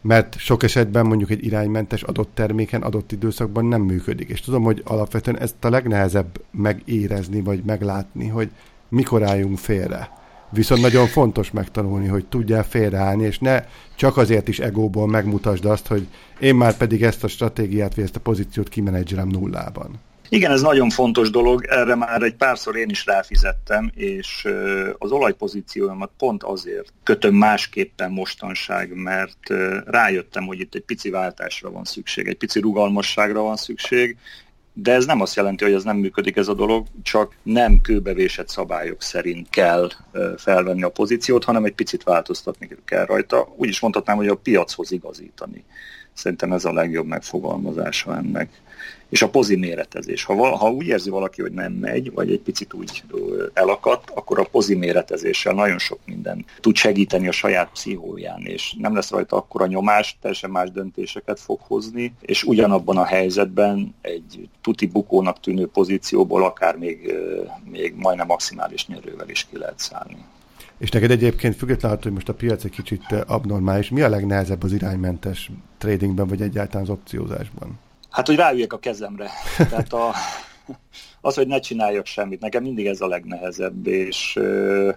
Mert 0.00 0.38
sok 0.38 0.62
esetben 0.62 1.06
mondjuk 1.06 1.30
egy 1.30 1.44
iránymentes 1.44 2.02
adott 2.02 2.30
terméken, 2.34 2.82
adott 2.82 3.12
időszakban 3.12 3.64
nem 3.64 3.82
működik. 3.82 4.28
És 4.28 4.40
tudom, 4.40 4.62
hogy 4.62 4.82
alapvetően 4.84 5.38
ezt 5.38 5.64
a 5.64 5.70
legnehezebb 5.70 6.40
megérezni, 6.50 7.40
vagy 7.40 7.62
meglátni, 7.64 8.28
hogy 8.28 8.50
mikor 8.88 9.22
álljunk 9.22 9.58
félre. 9.58 10.10
Viszont 10.50 10.80
nagyon 10.80 11.06
fontos 11.06 11.50
megtanulni, 11.50 12.06
hogy 12.06 12.26
tudjál 12.26 12.64
félreállni, 12.64 13.24
és 13.24 13.38
ne 13.38 13.64
csak 13.94 14.16
azért 14.16 14.48
is 14.48 14.58
egóból 14.58 15.08
megmutasd 15.08 15.64
azt, 15.64 15.86
hogy 15.86 16.06
én 16.40 16.54
már 16.54 16.76
pedig 16.76 17.02
ezt 17.02 17.24
a 17.24 17.28
stratégiát, 17.28 17.94
vagy 17.94 18.04
ezt 18.04 18.16
a 18.16 18.20
pozíciót 18.20 18.68
kimenedzselem 18.68 19.28
nullában. 19.28 19.90
Igen, 20.28 20.50
ez 20.50 20.60
nagyon 20.60 20.90
fontos 20.90 21.30
dolog, 21.30 21.64
erre 21.64 21.94
már 21.94 22.22
egy 22.22 22.34
párszor 22.34 22.76
én 22.76 22.88
is 22.88 23.06
ráfizettem, 23.06 23.90
és 23.94 24.48
az 24.98 25.10
olajpozíciómat 25.10 26.10
pont 26.18 26.42
azért 26.42 26.92
kötöm 27.02 27.34
másképpen 27.34 28.10
mostanság, 28.10 28.94
mert 28.94 29.38
rájöttem, 29.84 30.46
hogy 30.46 30.60
itt 30.60 30.74
egy 30.74 30.82
pici 30.82 31.10
váltásra 31.10 31.70
van 31.70 31.84
szükség, 31.84 32.26
egy 32.26 32.36
pici 32.36 32.60
rugalmasságra 32.60 33.42
van 33.42 33.56
szükség, 33.56 34.16
de 34.72 34.92
ez 34.92 35.06
nem 35.06 35.20
azt 35.20 35.36
jelenti, 35.36 35.64
hogy 35.64 35.72
ez 35.72 35.82
nem 35.82 35.96
működik 35.96 36.36
ez 36.36 36.48
a 36.48 36.54
dolog, 36.54 36.86
csak 37.02 37.34
nem 37.42 37.80
kőbevésett 37.80 38.48
szabályok 38.48 39.02
szerint 39.02 39.50
kell 39.50 39.88
felvenni 40.36 40.82
a 40.82 40.88
pozíciót, 40.88 41.44
hanem 41.44 41.64
egy 41.64 41.74
picit 41.74 42.02
változtatni 42.02 42.68
kell 42.84 43.04
rajta. 43.04 43.48
Úgy 43.56 43.68
is 43.68 43.80
mondhatnám, 43.80 44.16
hogy 44.16 44.28
a 44.28 44.34
piachoz 44.34 44.90
igazítani. 44.90 45.64
Szerintem 46.12 46.52
ez 46.52 46.64
a 46.64 46.72
legjobb 46.72 47.06
megfogalmazása 47.06 48.16
ennek 48.16 48.50
és 49.08 49.22
a 49.22 49.28
pozi 49.28 49.56
méretezés. 49.56 50.24
Ha, 50.24 50.34
val, 50.34 50.52
ha 50.52 50.70
úgy 50.70 50.86
érzi 50.86 51.10
valaki, 51.10 51.42
hogy 51.42 51.52
nem 51.52 51.72
megy, 51.72 52.12
vagy 52.12 52.30
egy 52.30 52.40
picit 52.40 52.72
úgy 52.72 53.02
elakadt, 53.52 54.10
akkor 54.10 54.38
a 54.38 54.44
pozi 54.44 54.74
méretezéssel 54.74 55.54
nagyon 55.54 55.78
sok 55.78 55.98
minden 56.04 56.44
tud 56.60 56.76
segíteni 56.76 57.28
a 57.28 57.32
saját 57.32 57.70
pszichóján, 57.70 58.42
és 58.42 58.74
nem 58.78 58.94
lesz 58.94 59.10
rajta 59.10 59.36
akkora 59.36 59.66
nyomás, 59.66 60.18
teljesen 60.20 60.50
más 60.50 60.70
döntéseket 60.70 61.40
fog 61.40 61.60
hozni, 61.60 62.14
és 62.20 62.44
ugyanabban 62.44 62.96
a 62.96 63.04
helyzetben 63.04 63.94
egy 64.00 64.48
tuti 64.62 64.86
bukónak 64.86 65.40
tűnő 65.40 65.66
pozícióból 65.66 66.44
akár 66.44 66.76
még, 66.76 67.14
még 67.70 67.94
majdnem 67.96 68.26
maximális 68.26 68.86
nyerővel 68.86 69.28
is 69.28 69.46
ki 69.50 69.58
lehet 69.58 69.78
szállni. 69.78 70.16
És 70.78 70.90
neked 70.90 71.10
egyébként 71.10 71.56
függetlenül, 71.56 71.98
hogy 72.02 72.12
most 72.12 72.28
a 72.28 72.34
piac 72.34 72.64
egy 72.64 72.70
kicsit 72.70 73.12
abnormális, 73.26 73.88
mi 73.88 74.00
a 74.00 74.08
legnehezebb 74.08 74.62
az 74.62 74.72
iránymentes 74.72 75.50
tradingben, 75.78 76.26
vagy 76.26 76.42
egyáltalán 76.42 76.82
az 76.82 76.90
opciózásban? 76.90 77.78
Hát, 78.16 78.26
hogy 78.26 78.36
ráüljek 78.36 78.72
a 78.72 78.78
kezemre. 78.78 79.30
Tehát 79.56 79.92
a, 79.92 80.14
az, 81.20 81.34
hogy 81.34 81.46
ne 81.46 81.58
csináljak 81.58 82.06
semmit, 82.06 82.40
nekem 82.40 82.62
mindig 82.62 82.86
ez 82.86 83.00
a 83.00 83.06
legnehezebb, 83.06 83.86
és 83.86 84.36
ö, 84.36 84.90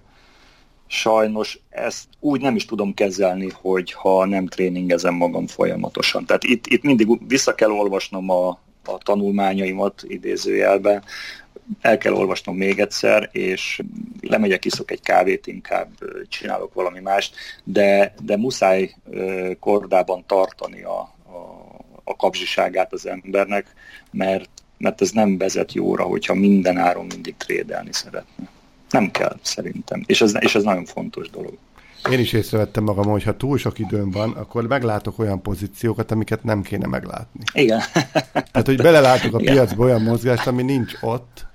sajnos 0.87 1.59
ezt 1.69 2.07
úgy 2.19 2.41
nem 2.41 2.55
is 2.55 2.65
tudom 2.65 2.93
kezelni, 2.93 3.49
hogy 3.61 3.91
ha 3.91 4.25
nem 4.25 4.47
tréningezem 4.47 5.13
magam 5.13 5.47
folyamatosan. 5.47 6.25
Tehát 6.25 6.43
itt, 6.43 6.67
itt 6.67 6.83
mindig 6.83 7.27
vissza 7.27 7.55
kell 7.55 7.71
olvasnom 7.71 8.29
a, 8.29 8.47
a 8.85 8.97
tanulmányaimat 8.97 10.03
idézőjelben, 10.07 11.03
el 11.81 11.97
kell 11.97 12.13
olvasnom 12.13 12.55
még 12.55 12.79
egyszer, 12.79 13.29
és 13.31 13.81
lemegyek, 14.21 14.65
iszok 14.65 14.91
egy 14.91 15.01
kávét, 15.01 15.47
inkább 15.47 15.89
csinálok 16.27 16.73
valami 16.73 16.99
mást, 16.99 17.35
de, 17.63 18.13
de 18.23 18.37
muszáj 18.37 18.95
kordában 19.59 20.23
tartani 20.27 20.83
a, 20.83 21.17
a 22.09 22.15
kapzsiságát 22.15 22.93
az 22.93 23.07
embernek, 23.07 23.65
mert, 24.11 24.49
mert 24.77 25.01
ez 25.01 25.11
nem 25.11 25.37
vezet 25.37 25.73
jóra, 25.73 26.03
hogyha 26.03 26.33
minden 26.33 26.77
áron 26.77 27.05
mindig 27.05 27.35
trédelni 27.37 27.93
szeretne. 27.93 28.49
Nem 28.89 29.11
kell 29.11 29.37
szerintem, 29.41 30.03
és 30.05 30.21
ez, 30.21 30.33
és 30.39 30.55
ez 30.55 30.63
nagyon 30.63 30.85
fontos 30.85 31.29
dolog. 31.29 31.57
Én 32.11 32.19
is 32.19 32.33
észrevettem 32.33 32.83
magam, 32.83 33.05
hogy 33.05 33.23
ha 33.23 33.37
túl 33.37 33.57
sok 33.57 33.79
időm 33.79 34.11
van, 34.11 34.31
akkor 34.31 34.67
meglátok 34.67 35.19
olyan 35.19 35.41
pozíciókat, 35.41 36.11
amiket 36.11 36.43
nem 36.43 36.61
kéne 36.61 36.87
meglátni. 36.87 37.41
Igen. 37.53 37.79
Tehát, 38.33 38.65
hogy 38.65 38.77
belelátok 38.77 39.33
a 39.33 39.37
piacba 39.37 39.83
olyan 39.83 40.01
mozgást, 40.01 40.47
ami 40.47 40.63
nincs 40.63 40.93
ott. 41.01 41.45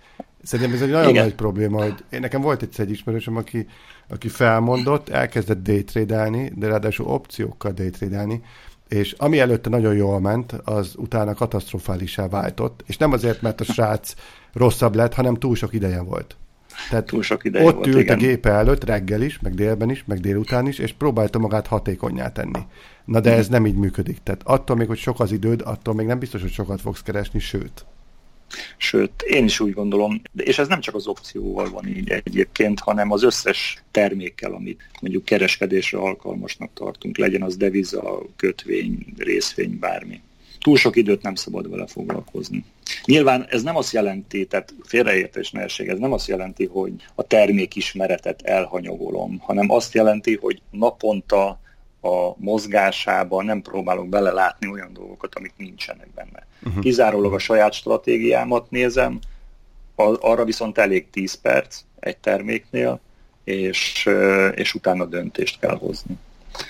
Szerintem 0.42 0.74
ez 0.74 0.82
egy 0.82 0.90
nagyon 0.90 1.08
Igen. 1.08 1.24
nagy 1.24 1.34
probléma, 1.34 1.82
hogy 1.82 2.04
én 2.10 2.20
nekem 2.20 2.40
volt 2.40 2.62
egyszer 2.62 2.84
egy 2.84 2.90
ismerősöm, 2.90 3.36
aki, 3.36 3.66
aki 4.08 4.28
felmondott, 4.28 5.08
elkezdett 5.08 5.62
daytradelni, 5.62 6.52
de 6.54 6.66
ráadásul 6.66 7.06
opciókkal 7.06 7.72
daytradelni, 7.72 8.42
és 8.88 9.12
ami 9.12 9.38
előtte 9.40 9.68
nagyon 9.68 9.94
jól 9.94 10.20
ment, 10.20 10.52
az 10.52 10.94
utána 10.96 11.34
katasztrofálisá 11.34 12.28
váltott, 12.28 12.82
és 12.86 12.96
nem 12.96 13.12
azért, 13.12 13.42
mert 13.42 13.60
a 13.60 13.64
srác 13.64 14.14
rosszabb 14.52 14.94
lett, 14.94 15.14
hanem 15.14 15.34
túl 15.34 15.54
sok 15.54 15.72
ideje 15.72 16.02
volt. 16.02 16.36
Tehát 16.90 17.06
túl 17.06 17.22
sok 17.22 17.44
ideje 17.44 17.64
ott 17.64 17.74
volt, 17.74 17.86
ült 17.86 17.98
igen. 17.98 18.16
a 18.16 18.20
gépe 18.20 18.50
előtt 18.50 18.84
reggel 18.84 19.22
is, 19.22 19.40
meg 19.40 19.54
délben 19.54 19.90
is, 19.90 20.04
meg 20.06 20.20
délután 20.20 20.66
is, 20.66 20.78
és 20.78 20.92
próbálta 20.92 21.38
magát 21.38 21.66
hatékonyá 21.66 22.32
tenni. 22.32 22.60
Na 23.04 23.20
de 23.20 23.32
ez 23.32 23.48
nem 23.48 23.66
így 23.66 23.76
működik. 23.76 24.18
Tehát 24.22 24.42
attól 24.44 24.76
még, 24.76 24.86
hogy 24.86 24.98
sok 24.98 25.20
az 25.20 25.32
időd, 25.32 25.62
attól 25.64 25.94
még 25.94 26.06
nem 26.06 26.18
biztos, 26.18 26.40
hogy 26.40 26.52
sokat 26.52 26.80
fogsz 26.80 27.02
keresni, 27.02 27.38
sőt. 27.38 27.86
Sőt, 28.76 29.22
én 29.22 29.44
is 29.44 29.60
úgy 29.60 29.72
gondolom, 29.72 30.22
és 30.36 30.58
ez 30.58 30.68
nem 30.68 30.80
csak 30.80 30.94
az 30.94 31.06
opcióval 31.06 31.70
van 31.70 31.86
így 31.86 32.10
egyébként, 32.10 32.80
hanem 32.80 33.10
az 33.10 33.22
összes 33.22 33.82
termékkel, 33.90 34.52
amit 34.52 34.88
mondjuk 35.00 35.24
kereskedésre 35.24 35.98
alkalmasnak 35.98 36.70
tartunk, 36.74 37.18
legyen 37.18 37.42
az 37.42 37.56
deviza, 37.56 38.22
kötvény, 38.36 38.98
részvény, 39.18 39.78
bármi. 39.78 40.20
Túl 40.60 40.76
sok 40.76 40.96
időt 40.96 41.22
nem 41.22 41.34
szabad 41.34 41.70
vele 41.70 41.86
foglalkozni. 41.86 42.64
Nyilván 43.04 43.46
ez 43.50 43.62
nem 43.62 43.76
azt 43.76 43.92
jelenti, 43.92 44.46
tehát 44.46 44.74
félreértés 44.82 45.50
ne 45.50 45.62
ez 45.62 45.98
nem 45.98 46.12
azt 46.12 46.28
jelenti, 46.28 46.66
hogy 46.66 46.92
a 47.14 47.22
termék 47.22 47.74
ismeretet 47.74 48.42
elhanyagolom, 48.42 49.38
hanem 49.38 49.70
azt 49.70 49.94
jelenti, 49.94 50.36
hogy 50.40 50.60
naponta 50.70 51.60
a 52.04 52.34
mozgásában 52.36 53.44
nem 53.44 53.62
próbálok 53.62 54.08
belelátni 54.08 54.68
olyan 54.68 54.92
dolgokat, 54.92 55.34
amik 55.34 55.52
nincsenek 55.56 56.08
benne. 56.14 56.46
Uh-huh. 56.62 56.82
Kizárólag 56.82 57.32
a 57.32 57.38
saját 57.38 57.72
stratégiámat 57.72 58.70
nézem, 58.70 59.18
arra 60.20 60.44
viszont 60.44 60.78
elég 60.78 61.10
10 61.10 61.34
perc 61.34 61.80
egy 62.00 62.16
terméknél, 62.16 63.00
és, 63.44 64.08
és 64.54 64.74
utána 64.74 65.04
döntést 65.04 65.58
kell 65.60 65.76
hozni. 65.76 66.16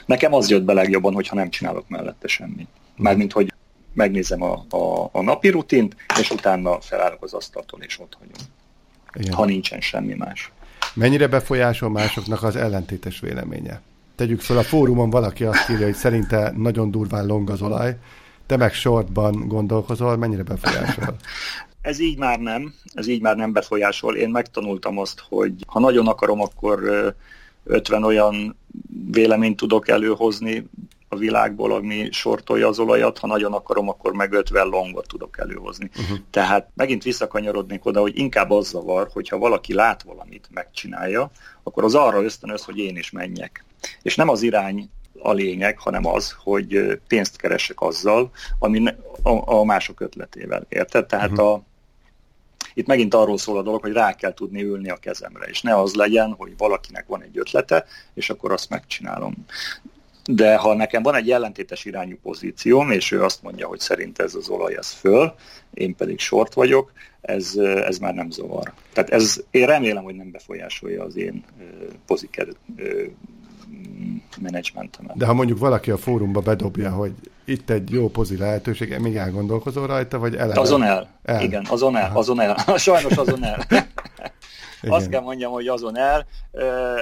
Nekem 0.06 0.34
az 0.34 0.50
jött 0.50 0.62
be 0.62 0.72
legjobban, 0.72 1.14
hogyha 1.14 1.36
nem 1.36 1.50
csinálok 1.50 1.88
mellette 1.88 2.28
semmit. 2.28 2.68
Mármint, 2.96 3.32
hogy 3.32 3.52
megnézem 3.92 4.42
a, 4.42 4.64
a, 4.68 5.08
a 5.12 5.22
napi 5.22 5.48
rutint, 5.48 5.96
és 6.20 6.30
utána 6.30 6.80
felállok 6.80 7.22
az 7.22 7.32
asztaltól, 7.32 7.80
és 7.82 8.00
ott 8.00 8.16
hagyom. 8.18 8.48
Igen. 9.12 9.32
Ha 9.32 9.44
nincsen 9.44 9.80
semmi 9.80 10.14
más. 10.14 10.52
Mennyire 10.94 11.26
befolyásol 11.26 11.90
másoknak 11.90 12.42
az 12.42 12.56
ellentétes 12.56 13.20
véleménye? 13.20 13.80
Tegyük 14.16 14.40
fel 14.40 14.58
a 14.58 14.62
fórumon 14.62 15.10
valaki 15.10 15.44
azt 15.44 15.70
írja, 15.70 15.84
hogy 15.84 15.94
szerinte 15.94 16.52
nagyon 16.56 16.90
durván 16.90 17.26
long 17.26 17.50
az 17.50 17.62
olaj, 17.62 17.96
te 18.46 18.56
meg 18.56 18.74
shortban 18.74 19.48
gondolkozol, 19.48 20.16
mennyire 20.16 20.42
befolyásol? 20.42 21.16
Ez 21.80 21.98
így 21.98 22.18
már 22.18 22.38
nem, 22.38 22.74
ez 22.94 23.06
így 23.06 23.20
már 23.20 23.36
nem 23.36 23.52
befolyásol. 23.52 24.16
Én 24.16 24.28
megtanultam 24.28 24.98
azt, 24.98 25.24
hogy 25.28 25.52
ha 25.66 25.80
nagyon 25.80 26.06
akarom, 26.06 26.40
akkor 26.40 26.82
50 27.64 28.04
olyan 28.04 28.56
véleményt 29.10 29.56
tudok 29.56 29.88
előhozni 29.88 30.68
a 31.08 31.16
világból, 31.16 31.72
ami 31.72 32.08
sortolja 32.10 32.68
az 32.68 32.78
olajat, 32.78 33.18
ha 33.18 33.26
nagyon 33.26 33.52
akarom, 33.52 33.88
akkor 33.88 34.12
meg 34.12 34.32
50 34.32 34.66
longot 34.66 35.08
tudok 35.08 35.38
előhozni. 35.38 35.90
Uh-huh. 35.98 36.18
Tehát 36.30 36.68
megint 36.74 37.02
visszakanyarodnék 37.02 37.84
oda, 37.86 38.00
hogy 38.00 38.18
inkább 38.18 38.50
az 38.50 38.68
zavar, 38.68 39.08
hogyha 39.12 39.38
valaki 39.38 39.74
lát 39.74 40.02
valamit, 40.02 40.48
megcsinálja, 40.50 41.30
akkor 41.62 41.84
az 41.84 41.94
arra 41.94 42.22
ösztönöz, 42.22 42.64
hogy 42.64 42.78
én 42.78 42.96
is 42.96 43.10
menjek. 43.10 43.64
És 44.02 44.16
nem 44.16 44.28
az 44.28 44.42
irány 44.42 44.90
a 45.18 45.32
lényeg, 45.32 45.78
hanem 45.78 46.06
az, 46.06 46.36
hogy 46.42 46.98
pénzt 47.08 47.36
keresek 47.36 47.80
azzal, 47.80 48.30
ami 48.58 48.84
a, 49.22 49.58
a 49.58 49.64
mások 49.64 50.00
ötletével. 50.00 50.66
Érted? 50.68 51.06
Tehát 51.06 51.30
uh-huh. 51.30 51.48
a, 51.48 51.62
itt 52.74 52.86
megint 52.86 53.14
arról 53.14 53.38
szól 53.38 53.58
a 53.58 53.62
dolog, 53.62 53.80
hogy 53.80 53.92
rá 53.92 54.14
kell 54.14 54.34
tudni 54.34 54.62
ülni 54.62 54.90
a 54.90 54.96
kezemre, 54.96 55.46
és 55.46 55.62
ne 55.62 55.76
az 55.76 55.94
legyen, 55.94 56.34
hogy 56.38 56.56
valakinek 56.56 57.06
van 57.06 57.22
egy 57.22 57.38
ötlete, 57.38 57.84
és 58.14 58.30
akkor 58.30 58.52
azt 58.52 58.68
megcsinálom. 58.68 59.34
De 60.30 60.56
ha 60.56 60.74
nekem 60.74 61.02
van 61.02 61.14
egy 61.14 61.30
ellentétes 61.30 61.84
irányú 61.84 62.16
pozícióm, 62.22 62.90
és 62.90 63.10
ő 63.10 63.22
azt 63.22 63.42
mondja, 63.42 63.66
hogy 63.66 63.80
szerint 63.80 64.18
ez 64.18 64.34
az 64.34 64.48
olaj 64.48 64.76
ez 64.76 64.90
föl, 64.90 65.34
én 65.74 65.96
pedig 65.96 66.18
sort 66.18 66.54
vagyok, 66.54 66.92
ez, 67.20 67.56
ez 67.56 67.98
már 67.98 68.14
nem 68.14 68.30
zavar. 68.30 68.72
Tehát 68.92 69.10
ez, 69.10 69.42
én 69.50 69.66
remélem, 69.66 70.02
hogy 70.02 70.14
nem 70.14 70.30
befolyásolja 70.30 71.04
az 71.04 71.16
én 71.16 71.44
poziker 72.06 72.48
menedzsmentemet. 74.40 75.16
De 75.16 75.26
ha 75.26 75.34
mondjuk 75.34 75.58
valaki 75.58 75.90
a 75.90 75.96
fórumba 75.96 76.40
bedobja, 76.40 76.90
hogy 76.90 77.12
itt 77.44 77.70
egy 77.70 77.90
jó 77.90 78.08
pozi 78.08 78.36
lehetőség, 78.36 78.98
még 78.98 79.16
elgondolkozol 79.16 79.86
rajta, 79.86 80.18
vagy 80.18 80.34
eleve? 80.34 80.60
Azon 80.60 80.82
el. 80.82 81.08
el. 81.22 81.42
Igen, 81.42 81.66
azon 81.68 81.96
el, 81.96 82.10
azon 82.14 82.40
el. 82.40 82.56
Sajnos 82.76 83.16
azon 83.16 83.44
el. 83.44 83.66
Igen. 84.82 84.96
Azt 84.96 85.08
kell 85.08 85.20
mondjam, 85.20 85.52
hogy 85.52 85.66
azon 85.66 85.96
el. 85.96 86.26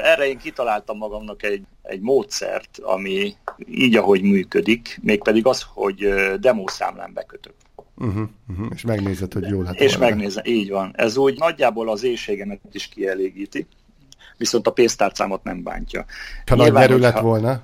Erre 0.03 0.29
én 0.29 0.39
kitaláltam 0.39 0.97
magamnak 0.97 1.43
egy, 1.43 1.63
egy 1.83 2.01
módszert, 2.01 2.79
ami 2.83 3.35
így, 3.69 3.97
ahogy 3.97 4.23
működik, 4.23 4.99
mégpedig 5.03 5.47
az, 5.47 5.67
hogy 5.69 6.09
demószámlán 6.41 7.13
bekötök. 7.15 7.55
Uh-huh, 7.97 8.29
uh-huh. 8.49 8.67
És 8.75 8.83
megnézed, 8.83 9.33
hogy 9.33 9.49
jól 9.49 9.63
lehet. 9.63 9.81
És 9.81 9.97
megnézem, 9.97 10.45
így 10.47 10.71
van. 10.71 10.93
Ez 10.97 11.17
úgy 11.17 11.39
nagyjából 11.39 11.89
az 11.89 12.03
éjségemet 12.03 12.61
is 12.73 12.89
kielégíti 12.89 13.67
viszont 14.37 14.67
a 14.67 14.71
pénztárcámat 14.71 15.45
nem 15.45 15.63
bántja. 15.63 16.05
Ha 16.47 16.55
nagy 16.55 16.73
nyerő 16.73 16.99
lett 16.99 17.19
volna? 17.19 17.63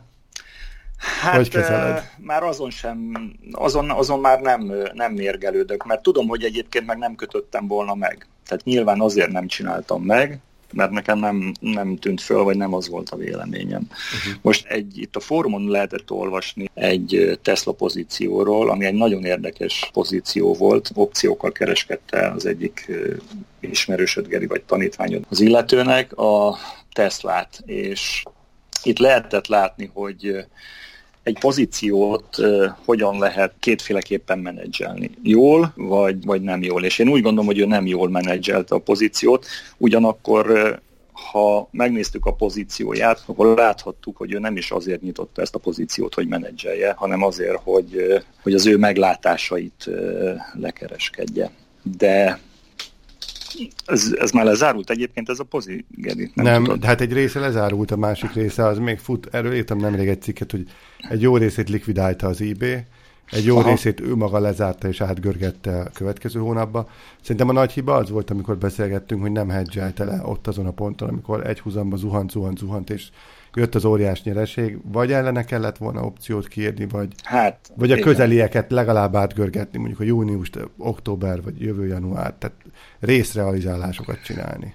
Hát 1.21 1.37
hogy 1.37 1.65
már 2.17 2.43
azon 2.43 2.71
sem, 2.71 3.13
azon, 3.53 3.91
azon 3.91 4.21
már 4.21 4.41
nem, 4.41 4.73
nem 4.93 5.13
mérgelődök, 5.13 5.85
mert 5.85 6.03
tudom, 6.03 6.29
hogy 6.29 6.45
egyébként 6.45 6.87
meg 6.87 6.99
nem 6.99 7.15
kötöttem 7.15 7.67
volna 7.67 7.95
meg. 7.95 8.27
Tehát 8.47 8.65
nyilván 8.65 9.01
azért 9.01 9.31
nem 9.31 9.47
csináltam 9.47 10.03
meg, 10.03 10.41
mert 10.73 10.91
nekem 10.91 11.19
nem, 11.19 11.53
nem 11.61 11.97
tűnt 11.97 12.21
föl, 12.21 12.43
vagy 12.43 12.57
nem 12.57 12.75
az 12.75 12.89
volt 12.89 13.11
a 13.11 13.17
véleményem. 13.17 13.87
Uh-huh. 13.91 14.41
Most 14.43 14.67
egy, 14.67 14.99
itt 14.99 15.17
a 15.17 15.21
fórumon 15.21 15.69
lehetett 15.69 16.11
olvasni 16.11 16.71
egy 16.75 17.39
Tesla 17.43 17.73
pozícióról, 17.73 18.71
ami 18.71 18.85
egy 18.85 18.95
nagyon 18.95 19.25
érdekes 19.25 19.91
pozíció 19.93 20.55
volt, 20.55 20.91
opciókkal 20.95 21.53
kereskedte 21.53 22.31
az 22.31 22.47
egyik 22.47 22.91
ismerősöd, 23.61 24.27
Geri, 24.27 24.47
vagy 24.47 24.63
tanítványod 24.63 25.25
az 25.29 25.41
illetőnek 25.41 26.17
a 26.17 26.57
Teslát, 26.93 27.63
és 27.67 28.23
itt 28.83 28.99
lehetett 28.99 29.47
látni, 29.47 29.91
hogy 29.95 30.47
egy 31.29 31.39
pozíciót 31.39 32.37
hogyan 32.85 33.19
lehet 33.19 33.55
kétféleképpen 33.61 34.39
menedzselni. 34.39 35.11
Jól, 35.23 35.73
vagy, 35.77 36.25
vagy 36.25 36.43
nem 36.43 36.63
jól. 36.63 36.85
És 36.85 36.99
én 36.99 37.09
úgy 37.09 37.23
gondolom, 37.23 37.47
hogy 37.47 37.59
ő 37.59 37.67
nem 37.67 37.87
jól 37.87 38.09
menedzselte 38.09 38.75
a 38.75 38.79
pozíciót, 38.79 39.47
ugyanakkor 39.77 40.77
ha 41.13 41.69
megnéztük 41.71 42.27
a 42.27 42.33
pozícióját, 42.33 43.23
akkor 43.27 43.57
láthattuk, 43.57 44.17
hogy 44.17 44.33
ő 44.33 44.39
nem 44.39 44.57
is 44.57 44.71
azért 44.71 45.03
nyitotta 45.03 45.43
ezt 45.43 45.55
a 45.55 45.59
pozíciót, 45.59 46.15
hogy 46.15 46.29
menedzselje, 46.29 46.93
hanem 46.97 47.23
azért, 47.23 47.61
hogy, 47.63 48.23
hogy 48.43 48.55
az 48.55 48.67
ő 48.67 48.77
meglátásait 48.77 49.91
lekereskedje. 50.53 51.51
De 51.83 52.41
ez, 53.87 54.15
ez 54.19 54.31
már 54.31 54.45
lezárult 54.45 54.91
egyébként 54.91 55.29
ez 55.29 55.39
a 55.39 55.45
pozi, 55.45 55.85
Gedi? 55.91 56.31
Nem, 56.35 56.45
nem 56.45 56.65
tudod? 56.65 56.85
hát 56.85 57.01
egy 57.01 57.13
része 57.13 57.41
lezárult, 57.41 57.91
a 57.91 57.97
másik 57.97 58.33
része 58.33 58.67
az 58.67 58.79
még 58.79 58.99
fut. 58.99 59.29
Erről 59.31 59.55
írtam 59.55 59.79
nemrég 59.79 60.09
egy 60.09 60.23
cikket, 60.23 60.51
hogy 60.51 60.67
egy 61.09 61.21
jó 61.21 61.37
részét 61.37 61.69
likvidálta 61.69 62.27
az 62.27 62.41
eBay, 62.41 62.85
egy 63.31 63.45
jó 63.45 63.59
Aha. 63.59 63.69
részét 63.69 64.01
ő 64.01 64.15
maga 64.15 64.39
lezárta 64.39 64.89
és 64.89 65.01
átgörgette 65.01 65.81
a 65.81 65.91
következő 65.95 66.41
hónapba. 66.41 66.89
Szerintem 67.21 67.49
a 67.49 67.53
nagy 67.53 67.73
hiba 67.73 67.95
az 67.95 68.11
volt, 68.11 68.31
amikor 68.31 68.59
beszélgettünk, 68.59 69.21
hogy 69.21 69.33
nem 69.33 69.49
hedgelte 69.49 70.05
le 70.05 70.21
ott 70.25 70.47
azon 70.47 70.67
a 70.67 70.71
ponton, 70.71 71.09
amikor 71.09 71.47
egy 71.47 71.61
húzamba 71.61 71.97
zuhant, 71.97 72.31
zuhant, 72.31 72.59
zuhant, 72.59 72.91
és 72.91 73.09
jött 73.55 73.75
az 73.75 73.85
óriás 73.85 74.23
nyereség, 74.23 74.79
vagy 74.93 75.13
ellene 75.13 75.45
kellett 75.45 75.77
volna 75.77 76.03
opciót 76.03 76.49
kiírni, 76.49 76.87
vagy, 76.87 77.09
hát, 77.23 77.73
vagy 77.77 77.91
a 77.91 77.95
igen. 77.95 78.07
közelieket 78.07 78.71
legalább 78.71 79.17
átgörgetni, 79.17 79.79
mondjuk 79.79 80.01
a 80.01 80.05
júniust, 80.05 80.59
október, 80.79 81.43
vagy 81.43 81.61
jövő 81.61 81.87
január, 81.87 82.35
tehát 82.39 82.57
részrealizálásokat 83.01 84.23
csinálni. 84.23 84.75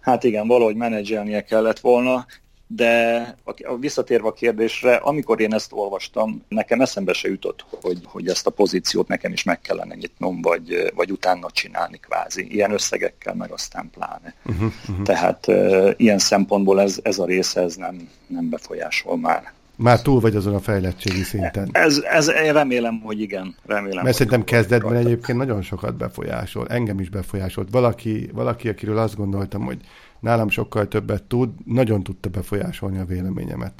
Hát 0.00 0.24
igen, 0.24 0.46
valahogy 0.46 0.76
menedzselnie 0.76 1.44
kellett 1.44 1.78
volna, 1.78 2.26
de 2.66 3.20
a, 3.44 3.76
visszatérve 3.76 4.28
a 4.28 4.32
kérdésre, 4.32 4.94
amikor 4.94 5.40
én 5.40 5.54
ezt 5.54 5.72
olvastam, 5.72 6.44
nekem 6.48 6.80
eszembe 6.80 7.12
se 7.12 7.28
jutott, 7.28 7.64
hogy, 7.70 7.98
hogy 8.04 8.28
ezt 8.28 8.46
a 8.46 8.50
pozíciót 8.50 9.08
nekem 9.08 9.32
is 9.32 9.42
meg 9.42 9.60
kellene 9.60 9.94
nyitnom, 9.94 10.40
vagy, 10.40 10.92
vagy 10.94 11.10
utána 11.10 11.50
csinálni 11.50 11.98
kvázi. 11.98 12.46
Ilyen 12.50 12.72
összegekkel, 12.72 13.34
meg 13.34 13.50
aztán 13.50 13.90
pláne. 13.90 14.34
Uh-huh, 14.44 14.72
uh-huh. 14.88 15.04
Tehát 15.04 15.46
uh, 15.46 15.90
ilyen 15.96 16.18
szempontból 16.18 16.80
ez, 16.80 16.98
ez 17.02 17.18
a 17.18 17.24
része 17.24 17.60
ez 17.60 17.74
nem, 17.74 18.08
nem 18.26 18.48
befolyásol 18.48 19.16
már. 19.16 19.52
Már 19.76 20.02
túl 20.02 20.20
vagy 20.20 20.36
azon 20.36 20.54
a 20.54 20.60
fejlettségi 20.60 21.22
szinten. 21.22 21.68
Ez, 21.72 21.98
ez 21.98 22.30
remélem, 22.30 23.00
hogy 23.00 23.20
igen. 23.20 23.54
Remélem, 23.66 24.04
Mert 24.04 24.16
szerintem 24.16 24.44
kezdetben 24.44 24.92
rajta. 24.92 25.08
egyébként 25.08 25.38
nagyon 25.38 25.62
sokat 25.62 25.96
befolyásol. 25.96 26.68
Engem 26.68 27.00
is 27.00 27.08
befolyásolt. 27.08 27.68
Valaki, 27.70 28.30
valaki, 28.32 28.68
akiről 28.68 28.98
azt 28.98 29.16
gondoltam, 29.16 29.62
hogy 29.64 29.80
nálam 30.20 30.48
sokkal 30.48 30.88
többet 30.88 31.22
tud, 31.22 31.50
nagyon 31.64 32.02
tudta 32.02 32.28
befolyásolni 32.28 32.98
a 32.98 33.04
véleményemet. 33.04 33.72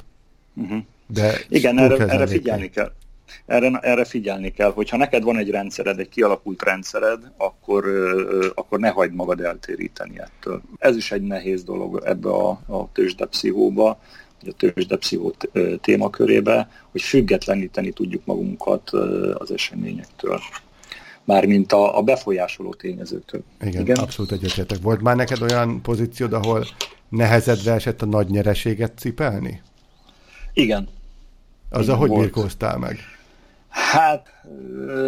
Uh-huh. 0.53 0.77
De 1.07 1.33
Igen, 1.49 1.79
erre, 1.79 2.07
erre 2.07 2.27
figyelni 2.27 2.69
kell. 2.69 2.91
Erre, 3.45 3.79
erre 3.81 4.05
figyelni 4.05 4.51
kell, 4.51 4.71
hogyha 4.71 4.97
neked 4.97 5.23
van 5.23 5.37
egy 5.37 5.49
rendszered, 5.49 5.99
egy 5.99 6.09
kialakult 6.09 6.63
rendszered, 6.63 7.31
akkor, 7.37 7.85
akkor 8.55 8.79
ne 8.79 8.89
hagyd 8.89 9.13
magad 9.13 9.41
eltéríteni 9.41 10.19
ettől. 10.19 10.61
Ez 10.77 10.95
is 10.95 11.11
egy 11.11 11.21
nehéz 11.21 11.63
dolog 11.63 12.01
ebbe 12.05 12.29
a, 12.29 12.49
a 12.49 12.91
tőzsdepszichóba, 12.91 13.99
a 14.45 14.51
tőzsdepszichó 14.57 15.35
témakörébe, 15.81 16.69
hogy 16.91 17.01
függetleníteni 17.01 17.91
tudjuk 17.91 18.25
magunkat 18.25 18.89
az 19.33 19.51
eseményektől 19.51 20.39
mármint 21.27 21.71
a, 21.71 21.97
a 21.97 22.01
befolyásoló 22.01 22.73
tényezőtől. 22.73 23.43
Igen, 23.61 23.81
Igen? 23.81 23.97
abszolút 23.97 24.31
egyetértek. 24.31 24.81
Volt 24.81 25.01
már 25.01 25.15
neked 25.15 25.41
olyan 25.41 25.81
pozíciód, 25.81 26.33
ahol 26.33 26.65
nehezedre 27.09 27.73
esett 27.73 28.01
a 28.01 28.05
nagy 28.05 28.27
nyereséget 28.29 28.91
cipelni? 28.97 29.61
Igen. 30.53 30.87
Az 31.69 31.89
ahogy 31.89 32.11
birkóztál 32.11 32.77
meg? 32.77 32.99
Hát 33.69 34.27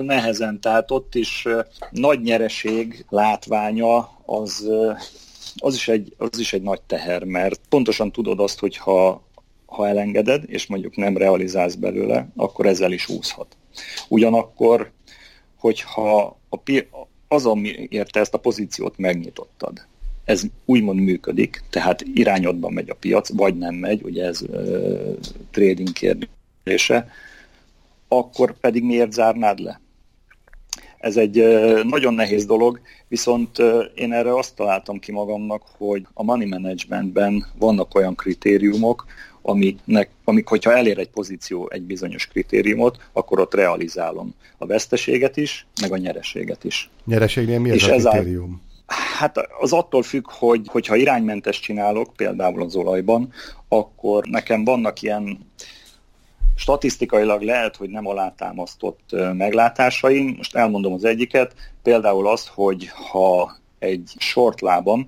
nehezen, 0.01 0.59
tehát 0.59 0.91
ott 0.91 1.15
is 1.15 1.47
nagy 1.91 2.21
nyereség 2.21 3.05
látványa 3.09 4.09
az, 4.25 4.67
az, 5.59 5.75
is 5.75 5.87
egy, 5.87 6.13
az 6.17 6.39
is 6.39 6.53
egy 6.53 6.61
nagy 6.61 6.81
teher, 6.81 7.23
mert 7.23 7.61
pontosan 7.69 8.11
tudod 8.11 8.39
azt, 8.39 8.59
hogy 8.59 8.77
ha, 8.77 9.23
ha 9.65 9.87
elengeded, 9.87 10.43
és 10.47 10.67
mondjuk 10.67 10.95
nem 10.95 11.17
realizálsz 11.17 11.75
belőle, 11.75 12.27
akkor 12.35 12.65
ezzel 12.65 12.91
is 12.91 13.09
úszhat. 13.09 13.57
Ugyanakkor 14.07 14.91
hogyha 15.59 16.37
a 16.49 16.57
az, 17.27 17.45
amiért 17.45 18.15
ezt 18.15 18.33
a 18.33 18.39
pozíciót 18.39 18.97
megnyitottad, 18.97 19.85
ez 20.25 20.43
úgymond 20.65 20.99
működik, 20.99 21.63
tehát 21.69 22.03
irányodban 22.13 22.73
megy 22.73 22.89
a 22.89 22.95
piac, 22.95 23.29
vagy 23.29 23.57
nem 23.57 23.75
megy, 23.75 24.01
ugye 24.03 24.25
ez 24.25 24.41
uh, 24.41 25.17
trading 25.51 25.91
kérdése, 25.91 27.09
akkor 28.07 28.59
pedig 28.59 28.83
miért 28.83 29.11
zárnád 29.11 29.59
le? 29.59 29.79
Ez 30.99 31.17
egy 31.17 31.43
nagyon 31.83 32.13
nehéz 32.13 32.45
dolog, 32.45 32.79
viszont 33.07 33.57
én 33.95 34.13
erre 34.13 34.37
azt 34.37 34.55
találtam 34.55 34.99
ki 34.99 35.11
magamnak, 35.11 35.63
hogy 35.77 36.07
a 36.13 36.23
money 36.23 36.47
managementben 36.47 37.45
vannak 37.59 37.95
olyan 37.95 38.15
kritériumok, 38.15 39.05
amiknek, 39.41 40.09
amik, 40.23 40.47
hogyha 40.47 40.75
elér 40.75 40.97
egy 40.97 41.09
pozíció 41.09 41.69
egy 41.69 41.81
bizonyos 41.81 42.27
kritériumot, 42.27 43.09
akkor 43.13 43.39
ott 43.39 43.53
realizálom 43.53 44.33
a 44.57 44.65
veszteséget 44.65 45.37
is, 45.37 45.67
meg 45.81 45.91
a 45.91 45.97
nyereséget 45.97 46.63
is. 46.63 46.89
Nyereségnél 47.05 47.59
mi 47.59 47.69
az 47.69 47.75
És 47.75 47.87
a 47.87 48.09
kritérium? 48.09 48.61
Hát 49.17 49.37
az 49.59 49.73
attól 49.73 50.03
függ, 50.03 50.25
hogy 50.29 50.61
hogyha 50.65 50.95
iránymentes 50.95 51.59
csinálok, 51.59 52.13
például 52.15 52.61
az 52.61 52.75
olajban, 52.75 53.33
akkor 53.67 54.25
nekem 54.27 54.63
vannak 54.63 55.01
ilyen 55.01 55.39
statisztikailag 56.59 57.41
lehet, 57.41 57.75
hogy 57.75 57.89
nem 57.89 58.07
alátámasztott 58.07 59.15
meglátásaim. 59.33 60.33
Most 60.37 60.55
elmondom 60.55 60.93
az 60.93 61.03
egyiket, 61.03 61.53
például 61.83 62.27
az, 62.27 62.47
hogy 62.53 62.89
ha 63.11 63.57
egy 63.79 64.13
short 64.17 64.61
lábam 64.61 65.07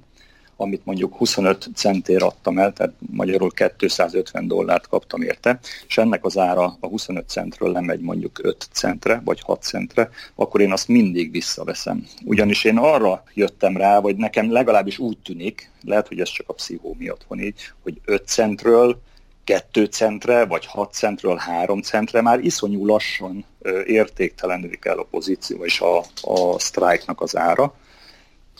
amit 0.62 0.86
mondjuk 0.86 1.16
25 1.16 1.70
centért 1.76 2.22
adtam 2.22 2.58
el, 2.58 2.74
tehát 2.74 2.94
magyarul 3.12 3.52
250 3.78 4.48
dollárt 4.48 4.88
kaptam 4.88 5.22
érte, 5.22 5.60
és 5.88 5.98
ennek 5.98 6.26
az 6.26 6.38
ára 6.38 6.78
a 6.80 6.88
25 6.88 7.30
centről 7.30 7.72
lemegy 7.72 8.00
mondjuk 8.00 8.40
5 8.44 8.68
centre, 8.72 9.22
vagy 9.26 9.40
6 9.42 9.62
centre, 9.62 10.10
akkor 10.36 10.62
én 10.62 10.72
azt 10.72 10.88
mindig 10.88 11.32
visszaveszem. 11.32 12.06
Ugyanis 12.26 12.64
én 12.64 12.78
arra 12.78 13.24
jöttem 13.34 13.78
rá, 13.78 14.00
vagy 14.00 14.16
nekem 14.16 14.52
legalábbis 14.52 14.98
úgy 14.98 15.18
tűnik, 15.18 15.72
lehet, 15.84 16.08
hogy 16.08 16.20
ez 16.20 16.30
csak 16.30 16.50
a 16.50 16.54
pszichó 16.54 16.96
miatt 16.98 17.26
van 17.28 17.40
így, 17.40 17.60
hogy 17.84 18.02
5 18.06 18.28
centről 18.28 19.02
2 19.43 19.86
centre, 19.86 20.45
vagy 20.45 20.65
6 20.65 20.93
centről 20.93 21.36
3 21.36 21.82
centre 21.82 22.21
már 22.21 22.39
iszonyú 22.39 22.86
lassan 22.86 23.45
értéktelenedik 23.86 24.86
el 24.86 24.97
a 24.97 25.08
pozíció, 25.12 25.65
és 25.65 25.80
a, 25.80 25.97
a 26.21 26.60
strike-nak 26.60 27.21
az 27.21 27.36
ára, 27.38 27.73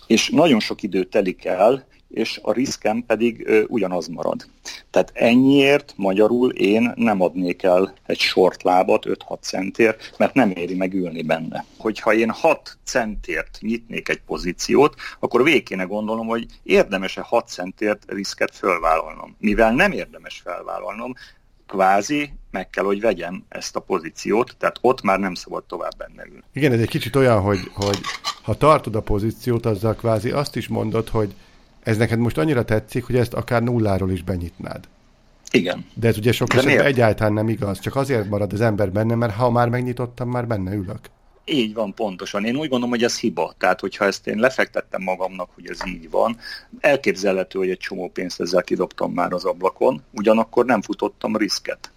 és 0.08 0.30
nagyon 0.30 0.60
sok 0.60 0.84
idő 0.84 1.04
telik 1.04 1.46
el, 1.46 1.86
és 2.14 2.40
a 2.44 2.52
riszkem 2.52 3.06
pedig 3.06 3.50
ugyanaz 3.68 4.08
marad. 4.08 4.46
Tehát 4.90 5.12
ennyiért 5.14 5.94
magyarul 5.96 6.52
én 6.52 6.92
nem 6.96 7.22
adnék 7.22 7.64
el 7.64 7.94
egy 8.06 8.20
short 8.20 8.64
lábat 8.64 9.06
5-6 9.08 9.42
centért, 9.42 10.16
mert 10.18 10.34
nem 10.34 10.52
éri 10.56 10.76
meg 10.76 10.94
ülni 10.94 11.22
benne. 11.22 11.66
Hogyha 11.78 12.14
én 12.14 12.30
6 12.30 12.78
centért 12.84 13.58
nyitnék 13.62 14.10
egy 14.10 14.22
pozíciót, 14.26 14.96
akkor 15.20 15.44
végig 15.44 15.64
kéne 15.64 15.84
gondolnom, 15.84 16.28
hogy 16.28 16.46
érdemes-e 16.64 17.22
6 17.22 17.48
centért 17.48 18.04
riszket 18.08 18.56
fölvállalnom. 18.56 19.36
Mivel 19.40 19.74
nem 19.74 19.92
érdemes 19.92 20.42
felvállalnom, 20.44 21.14
kvázi 21.68 22.34
meg 22.52 22.70
kell, 22.70 22.84
hogy 22.84 23.02
vegyem 23.02 23.44
ezt 23.50 23.76
a 23.76 23.80
pozíciót, 23.80 24.56
tehát 24.58 24.78
ott 24.82 25.02
már 25.02 25.20
nem 25.20 25.34
szabad 25.34 25.64
tovább 25.64 25.98
benne 25.98 26.26
ülni. 26.28 26.44
Igen, 26.54 26.72
ez 26.72 26.80
egy 26.80 26.90
kicsit 26.90 27.16
olyan, 27.16 27.42
hogy, 27.42 27.60
hogy 27.74 28.00
ha 28.42 28.58
tartod 28.58 28.96
a 28.96 29.02
pozíciót, 29.02 29.66
azzal 29.66 29.96
kvázi 29.96 30.30
azt 30.32 30.56
is 30.56 30.68
mondod, 30.68 31.10
hogy 31.10 31.34
ez 31.84 31.98
neked 31.98 32.20
most 32.20 32.38
annyira 32.38 32.66
tetszik, 32.66 33.06
hogy 33.06 33.16
ezt 33.16 33.34
akár 33.34 33.64
nulláról 33.64 34.12
is 34.12 34.24
benyitnád. 34.24 34.88
Igen. 35.52 35.86
De 35.94 36.08
ez 36.08 36.18
ugye 36.18 36.32
sok 36.32 36.54
esetben 36.54 36.86
egyáltalán 36.86 37.34
nem 37.34 37.50
igaz, 37.50 37.80
csak 37.80 37.96
azért 37.96 38.30
marad 38.30 38.54
az 38.54 38.62
ember 38.62 38.92
benne, 38.92 39.16
mert 39.16 39.34
ha 39.34 39.50
már 39.50 39.70
megnyitottam, 39.70 40.30
már 40.30 40.48
benne 40.48 40.74
ülök. 40.74 41.00
Így 41.46 41.74
van, 41.74 41.94
pontosan. 41.94 42.46
Én 42.46 42.56
úgy 42.56 42.70
gondolom, 42.70 42.90
hogy 42.90 43.04
ez 43.04 43.20
hiba. 43.20 43.54
Tehát, 43.58 43.80
hogyha 43.80 44.06
ezt 44.06 44.28
én 44.28 44.38
lefektettem 44.38 45.02
magamnak, 45.02 45.50
hogy 45.56 45.70
ez 45.70 45.80
így 45.88 46.10
van, 46.10 46.38
elképzelhető, 46.80 47.60
hogy 47.60 47.70
egy 47.70 47.78
csomó 47.78 48.10
pénzt 48.10 48.42
ezzel 48.42 48.64
kidobtam 48.64 49.14
már 49.14 49.34
az 49.34 49.46
ablakon, 49.46 50.04
ugyanakkor 50.12 50.66
nem 50.66 50.82
futottam 50.82 51.38
riszket. 51.38 51.92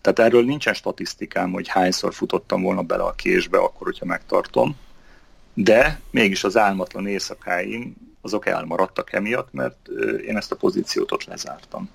Tehát 0.00 0.18
erről 0.18 0.44
nincsen 0.44 0.74
statisztikám, 0.74 1.52
hogy 1.52 1.68
hányszor 1.68 2.14
futottam 2.14 2.62
volna 2.62 2.82
bele 2.82 3.02
a 3.02 3.12
késbe, 3.12 3.58
akkor, 3.58 3.86
hogyha 3.86 4.06
megtartom 4.06 4.76
de 5.54 6.00
mégis 6.10 6.44
az 6.44 6.56
álmatlan 6.56 7.06
éjszakáim 7.06 7.94
azok 8.20 8.46
elmaradtak 8.46 9.12
emiatt, 9.12 9.52
mert 9.52 9.88
én 10.26 10.36
ezt 10.36 10.52
a 10.52 10.56
pozíciót 10.56 11.12
ott 11.12 11.24
lezártam. 11.24 11.90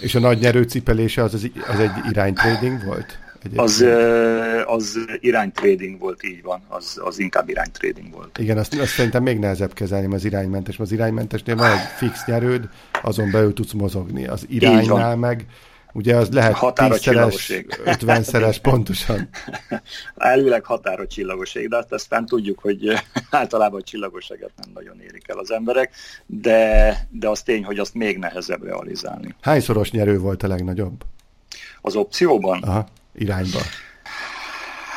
És 0.00 0.14
a 0.14 0.18
nagy 0.20 0.38
nyerő 0.38 0.62
cipelése 0.62 1.22
az, 1.22 1.34
az, 1.34 1.50
az 1.68 1.78
egy 1.78 1.90
iránytrading 2.10 2.84
volt? 2.84 3.18
Az, 3.56 3.84
az 4.66 4.98
iránytrading 5.20 5.98
volt, 5.98 6.24
így 6.24 6.42
van, 6.42 6.62
az, 6.68 7.00
az 7.04 7.18
inkább 7.18 7.48
iránytrading 7.48 8.12
volt. 8.12 8.38
Igen, 8.38 8.58
azt, 8.58 8.74
azt 8.74 8.92
szerintem 8.92 9.22
még 9.22 9.38
nehezebb 9.38 9.72
kezelni 9.72 10.14
az 10.14 10.24
iránymentes, 10.24 10.78
az 10.78 10.92
iránymentesnél 10.92 11.56
van 11.56 11.70
egy 11.70 11.78
fix 11.96 12.24
nyerőd, 12.26 12.68
azon 13.02 13.30
belül 13.30 13.52
tudsz 13.52 13.72
mozogni. 13.72 14.26
Az 14.26 14.46
iránynál 14.48 15.16
meg 15.16 15.46
Ugye 15.92 16.16
az 16.16 16.28
lehet 16.30 16.54
határa 16.54 16.94
10-szeres, 16.98 17.64
50-szeres 17.84 18.56
pontosan. 18.70 19.28
Elvileg 20.16 20.64
határa 20.64 21.06
csillagoség, 21.06 21.68
de 21.68 21.76
hát 21.76 21.92
aztán 21.92 22.26
tudjuk, 22.26 22.58
hogy 22.58 22.92
általában 23.30 23.80
a 23.80 23.84
csillagoséget 23.84 24.50
nem 24.56 24.70
nagyon 24.74 25.00
érik 25.00 25.28
el 25.28 25.38
az 25.38 25.50
emberek, 25.50 25.94
de, 26.26 26.96
de 27.10 27.28
az 27.28 27.42
tény, 27.42 27.64
hogy 27.64 27.78
azt 27.78 27.94
még 27.94 28.18
nehezebb 28.18 28.64
realizálni. 28.64 29.34
Hányszoros 29.40 29.90
nyerő 29.90 30.18
volt 30.18 30.42
a 30.42 30.48
legnagyobb? 30.48 31.04
Az 31.80 31.96
opcióban? 31.96 32.62
Aha, 32.62 32.86
irányba. 33.14 33.58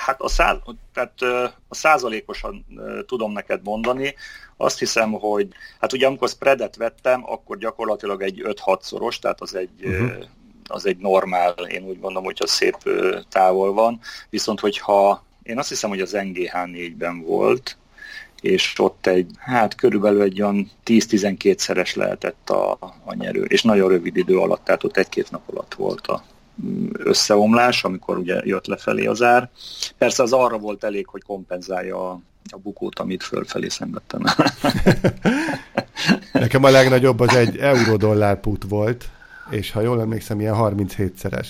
Hát 0.05 0.21
a, 0.21 0.29
száz, 0.29 0.57
tehát 0.93 1.21
a 1.67 1.75
százalékosan 1.75 2.65
tudom 3.05 3.31
neked 3.31 3.59
mondani, 3.63 4.15
azt 4.57 4.79
hiszem, 4.79 5.11
hogy 5.11 5.47
hát 5.79 5.93
ugye 5.93 6.07
amikor 6.07 6.29
spreadet 6.29 6.75
vettem, 6.75 7.23
akkor 7.25 7.57
gyakorlatilag 7.57 8.21
egy 8.21 8.41
5-6 8.45 8.81
szoros, 8.81 9.19
tehát 9.19 9.41
az 9.41 9.55
egy 9.55 9.69
uh-huh 9.83 10.25
az 10.67 10.85
egy 10.85 10.97
normál, 10.97 11.51
én 11.51 11.83
úgy 11.83 11.99
gondolom, 11.99 12.23
hogyha 12.23 12.47
szép 12.47 12.77
távol 13.29 13.73
van. 13.73 13.99
Viszont 14.29 14.59
hogyha 14.59 15.23
én 15.43 15.57
azt 15.57 15.69
hiszem, 15.69 15.89
hogy 15.89 16.01
az 16.01 16.11
NGH 16.11 16.53
4-ben 16.53 17.21
volt, 17.21 17.77
és 18.41 18.73
ott 18.77 19.07
egy, 19.07 19.31
hát 19.37 19.75
körülbelül 19.75 20.21
egy 20.21 20.41
olyan 20.41 20.71
10-12 20.85 21.57
szeres 21.57 21.95
lehetett 21.95 22.49
a, 22.49 22.71
a 23.03 23.13
nyerő, 23.13 23.43
és 23.43 23.61
nagyon 23.61 23.89
rövid 23.89 24.17
idő 24.17 24.37
alatt, 24.37 24.63
tehát 24.63 24.83
ott 24.83 24.97
egy-két 24.97 25.31
nap 25.31 25.41
alatt 25.45 25.73
volt 25.73 26.07
a 26.07 26.23
mm, 26.65 26.87
összeomlás, 26.93 27.83
amikor 27.83 28.17
ugye 28.17 28.41
jött 28.43 28.65
lefelé 28.65 29.05
az 29.05 29.21
ár. 29.21 29.49
Persze 29.97 30.23
az 30.23 30.33
arra 30.33 30.57
volt 30.57 30.83
elég, 30.83 31.07
hogy 31.07 31.23
kompenzálja 31.23 32.09
a, 32.09 32.19
a 32.49 32.57
bukót, 32.57 32.99
amit 32.99 33.23
fölfelé 33.23 33.67
szenvedtem. 33.69 34.21
Nekem 36.33 36.63
a 36.63 36.69
legnagyobb 36.69 37.19
az 37.19 37.35
egy 37.35 37.57
euró-dollár 37.57 38.39
put 38.39 38.63
volt, 38.69 39.09
és 39.53 39.71
ha 39.71 39.81
jól 39.81 40.01
emlékszem, 40.01 40.39
ilyen 40.39 40.55
37-szeres. 40.57 41.47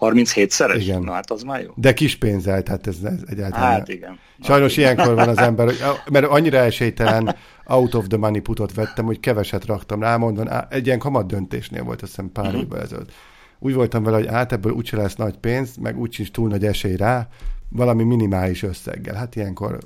37-szeres? 0.00 0.78
Igen. 0.80 1.02
Na 1.02 1.12
hát 1.12 1.30
az 1.30 1.42
már 1.42 1.62
jó. 1.62 1.70
De 1.74 1.92
kis 1.92 2.16
pénzzel, 2.16 2.62
tehát 2.62 2.86
ez, 2.86 2.96
ez 3.02 3.18
egyáltalán... 3.26 3.70
Hát 3.70 3.88
igen. 3.88 4.18
Sajnos 4.40 4.76
igen. 4.76 4.94
ilyenkor 4.94 5.14
van 5.14 5.28
az 5.28 5.38
ember, 5.48 5.66
hogy, 5.66 5.78
mert 6.10 6.26
annyira 6.26 6.58
esélytelen 6.58 7.36
out 7.64 7.94
of 7.94 8.06
the 8.06 8.16
money 8.16 8.40
putot 8.40 8.74
vettem, 8.74 9.04
hogy 9.04 9.20
keveset 9.20 9.64
raktam 9.64 10.00
rá, 10.00 10.16
mondom, 10.16 10.48
egy 10.68 10.86
ilyen 10.86 10.98
kamat 10.98 11.26
döntésnél 11.26 11.82
volt, 11.82 12.02
azt 12.02 12.10
hiszem 12.10 12.32
pár 12.32 12.46
uh-huh. 12.46 12.60
évvel 12.60 12.80
ezelőtt. 12.80 13.12
Úgy 13.58 13.74
voltam 13.74 14.02
vele, 14.02 14.16
hogy 14.16 14.26
át 14.26 14.52
ebből 14.52 14.72
úgyse 14.72 14.96
lesz 14.96 15.14
nagy 15.14 15.38
pénz, 15.38 15.76
meg 15.76 15.98
úgy 15.98 16.12
sincs 16.12 16.30
túl 16.30 16.48
nagy 16.48 16.64
esély 16.64 16.96
rá, 16.96 17.28
valami 17.68 18.02
minimális 18.02 18.62
összeggel. 18.62 19.14
Hát 19.14 19.36
ilyenkor 19.36 19.78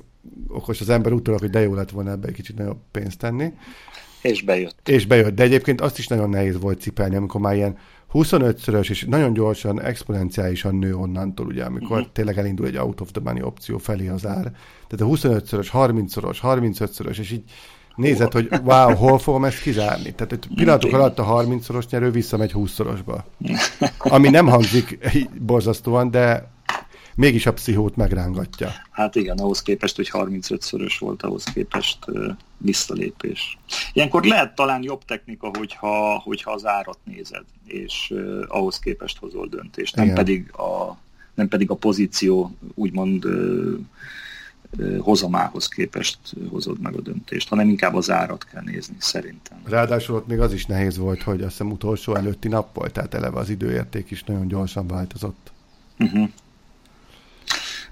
okos 0.47 0.81
az 0.81 0.89
ember 0.89 1.11
úgy 1.11 1.27
hogy 1.27 1.49
de 1.49 1.61
jó 1.61 1.73
lett 1.73 1.89
volna 1.89 2.11
ebbe 2.11 2.27
egy 2.27 2.33
kicsit 2.33 2.57
nagyobb 2.57 2.79
pénzt 2.91 3.17
tenni. 3.17 3.53
És 4.21 4.41
bejött. 4.41 4.89
És 4.89 5.05
bejött, 5.05 5.35
de 5.35 5.43
egyébként 5.43 5.81
azt 5.81 5.97
is 5.97 6.07
nagyon 6.07 6.29
nehéz 6.29 6.59
volt 6.59 6.81
cipelni, 6.81 7.15
amikor 7.15 7.41
már 7.41 7.55
ilyen 7.55 7.77
25-szörös, 8.13 8.89
és 8.89 9.05
nagyon 9.09 9.33
gyorsan, 9.33 9.81
exponenciálisan 9.81 10.75
nő 10.75 10.95
onnantól, 10.95 11.45
ugye, 11.45 11.63
amikor 11.63 11.97
uh-huh. 11.97 12.11
tényleg 12.13 12.37
elindul 12.37 12.65
egy 12.65 12.77
out 12.77 13.01
of 13.01 13.11
the 13.11 13.21
money 13.23 13.41
opció 13.41 13.77
felé 13.77 14.07
az 14.07 14.25
ár. 14.25 14.51
Tehát 14.87 15.13
a 15.13 15.17
25-szörös, 15.17 15.67
30-szoros, 15.73 16.37
35-szörös, 16.41 17.19
és 17.19 17.31
így 17.31 17.43
nézed, 17.95 18.31
hogy 18.31 18.49
wow, 18.63 18.95
hol 18.95 19.19
fogom 19.19 19.45
ezt 19.45 19.61
kizárni. 19.61 20.13
Tehát 20.13 20.31
egy 20.31 20.47
pillanatok 20.55 20.93
alatt 20.93 21.19
a 21.19 21.25
30-szoros 21.25 21.89
nyerő 21.89 22.11
visszamegy 22.11 22.51
20-szorosba. 22.55 23.23
Ami 23.97 24.29
nem 24.29 24.47
hangzik 24.47 24.99
borzasztóan, 25.39 26.11
de 26.11 26.51
mégis 27.15 27.45
a 27.45 27.53
pszichót 27.53 27.95
megrángatja. 27.95 28.71
Hát 28.91 29.15
igen, 29.15 29.37
ahhoz 29.37 29.61
képest, 29.61 29.95
hogy 29.95 30.09
35-szörös 30.13 30.95
volt, 30.99 31.23
ahhoz 31.23 31.43
képest 31.43 31.99
visszalépés. 32.57 33.57
Ilyenkor 33.93 34.23
lehet 34.23 34.55
talán 34.55 34.83
jobb 34.83 35.05
technika, 35.05 35.51
hogyha, 35.57 36.19
hogyha 36.19 36.51
az 36.51 36.65
árat 36.65 36.97
nézed, 37.03 37.43
és 37.65 38.07
uh, 38.09 38.43
ahhoz 38.47 38.79
képest 38.79 39.17
hozol 39.17 39.47
döntést, 39.47 39.95
nem 39.95 40.13
pedig, 40.13 40.51
a, 40.51 40.97
nem 41.33 41.47
pedig 41.47 41.69
a 41.69 41.75
pozíció 41.75 42.55
úgymond 42.73 43.25
uh, 43.25 43.77
hozamához 44.99 45.67
képest 45.67 46.17
hozod 46.49 46.79
meg 46.79 46.95
a 46.95 47.01
döntést, 47.01 47.49
hanem 47.49 47.69
inkább 47.69 47.95
az 47.95 48.09
árat 48.09 48.43
kell 48.43 48.63
nézni, 48.65 48.95
szerintem. 48.99 49.57
Ráadásul 49.63 50.15
ott 50.15 50.27
még 50.27 50.39
az 50.39 50.53
is 50.53 50.65
nehéz 50.65 50.97
volt, 50.97 51.21
hogy 51.21 51.41
azt 51.41 51.51
hiszem 51.51 51.71
utolsó 51.71 52.15
előtti 52.15 52.47
nap 52.47 52.75
volt, 52.75 52.93
tehát 52.93 53.13
eleve 53.13 53.39
az 53.39 53.49
időérték 53.49 54.11
is 54.11 54.23
nagyon 54.23 54.47
gyorsan 54.47 54.87
változott. 54.87 55.51
Uh-huh. 55.99 56.29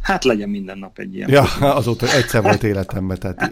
Hát 0.06 0.24
legyen 0.24 0.50
minden 0.50 0.78
nap 0.78 1.00
egy 1.00 1.16
ilyen. 1.16 1.30
Ja, 1.30 1.44
azóta 1.60 2.12
egyszer 2.12 2.42
volt 2.42 2.64
életemben, 2.64 3.20
tehát 3.20 3.52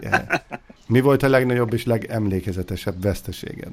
mi 0.86 1.00
volt 1.00 1.22
a 1.22 1.28
legnagyobb 1.28 1.72
és 1.72 1.84
legemlékezetesebb 1.84 3.02
veszteséged? 3.02 3.70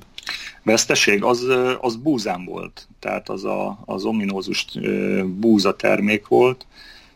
Veszteség? 0.63 1.23
Az, 1.23 1.45
az 1.81 1.95
búzám 1.95 2.45
volt. 2.45 2.87
Tehát 2.99 3.29
az 3.29 3.43
a, 3.43 3.79
az 3.85 4.03
ominózus 4.03 4.65
búza 5.25 5.75
termék 5.75 6.27
volt, 6.27 6.65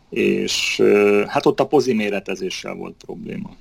és 0.09 0.83
hát 1.27 1.45
ott 1.45 1.59
a 1.59 1.67
poziméretezéssel 1.67 2.73
volt 2.73 2.95
probléma. 3.05 3.55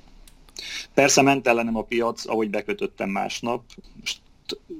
Persze 0.93 1.21
ment 1.21 1.47
ellenem 1.47 1.77
a 1.77 1.83
piac, 1.83 2.27
ahogy 2.27 2.49
bekötöttem 2.49 3.09
másnap, 3.09 3.61
most 3.99 4.19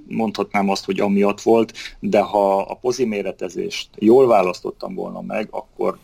mondhatnám 0.07 0.69
azt, 0.69 0.85
hogy 0.85 0.99
amiatt 0.99 1.41
volt, 1.41 1.73
de 1.99 2.19
ha 2.19 2.57
a 2.57 2.73
poziméretezést 2.73 3.89
jól 3.95 4.27
választottam 4.27 4.95
volna 4.95 5.21
meg, 5.21 5.47
akkor 5.51 5.97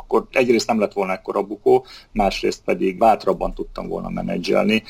akkor 0.00 0.26
egyrészt 0.32 0.66
nem 0.66 0.80
lett 0.80 0.92
volna 0.92 1.12
ekkora 1.12 1.42
bukó, 1.42 1.84
másrészt 2.12 2.62
pedig 2.64 2.98
bátrabban 2.98 3.54
tudtam 3.54 3.88
volna 3.88 4.08
menedzselni. 4.08 4.82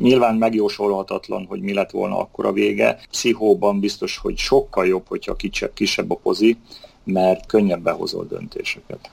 Nyilván 0.00 0.34
megjósolhatatlan, 0.34 1.46
hogy 1.48 1.60
mi 1.60 1.72
lett 1.72 1.90
volna 1.90 2.18
akkor 2.18 2.46
a 2.46 2.52
vége. 2.52 2.98
Pszichóban 3.10 3.80
biztos, 3.80 4.18
hogy 4.18 4.38
sokkal 4.38 4.86
jobb, 4.86 5.04
hogyha 5.08 5.36
kisebb, 5.36 5.72
kisebb 5.74 6.10
a 6.10 6.14
pozi, 6.14 6.56
mert 7.04 7.46
könnyebben 7.46 7.94
hozol 7.94 8.24
döntéseket. 8.24 9.10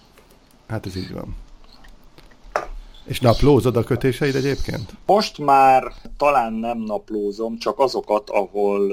Hát 0.68 0.86
ez 0.86 0.96
így 0.96 1.14
van. 1.14 1.36
És 3.06 3.20
naplózod 3.20 3.78
a 3.78 3.84
kötéseid 3.84 4.36
egyébként? 4.36 4.94
Most 5.06 5.38
már 5.38 5.92
talán 6.18 6.54
nem 6.54 6.78
naplózom, 6.78 7.58
csak 7.58 7.80
azokat, 7.80 8.30
ahol 8.30 8.92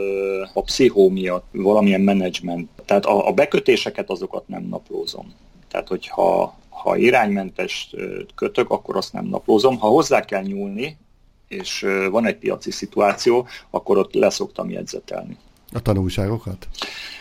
a 0.55 0.63
pszichó 0.63 1.09
miatt 1.09 1.45
valamilyen 1.53 2.01
menedzsment. 2.01 2.69
Tehát 2.85 3.05
a, 3.05 3.27
a 3.29 3.33
bekötéseket 3.33 4.11
azokat 4.11 4.49
nem 4.49 4.63
naplózom. 4.63 5.33
Tehát, 5.71 5.89
hogyha 5.89 6.59
ha 6.69 6.97
iránymentes 6.97 7.95
kötök, 8.35 8.71
akkor 8.71 8.97
azt 8.97 9.13
nem 9.13 9.25
naplózom. 9.25 9.79
Ha 9.79 9.89
hozzá 9.89 10.25
kell 10.25 10.43
nyúlni, 10.43 10.99
és 11.49 11.87
van 12.11 12.27
egy 12.27 12.37
piaci 12.37 12.71
szituáció, 12.71 13.47
akkor 13.71 13.99
ott 13.99 14.15
leszoktam 14.15 14.71
jegyzetelni. 14.71 15.37
A 15.73 15.83
tanulságokat? 15.83 16.69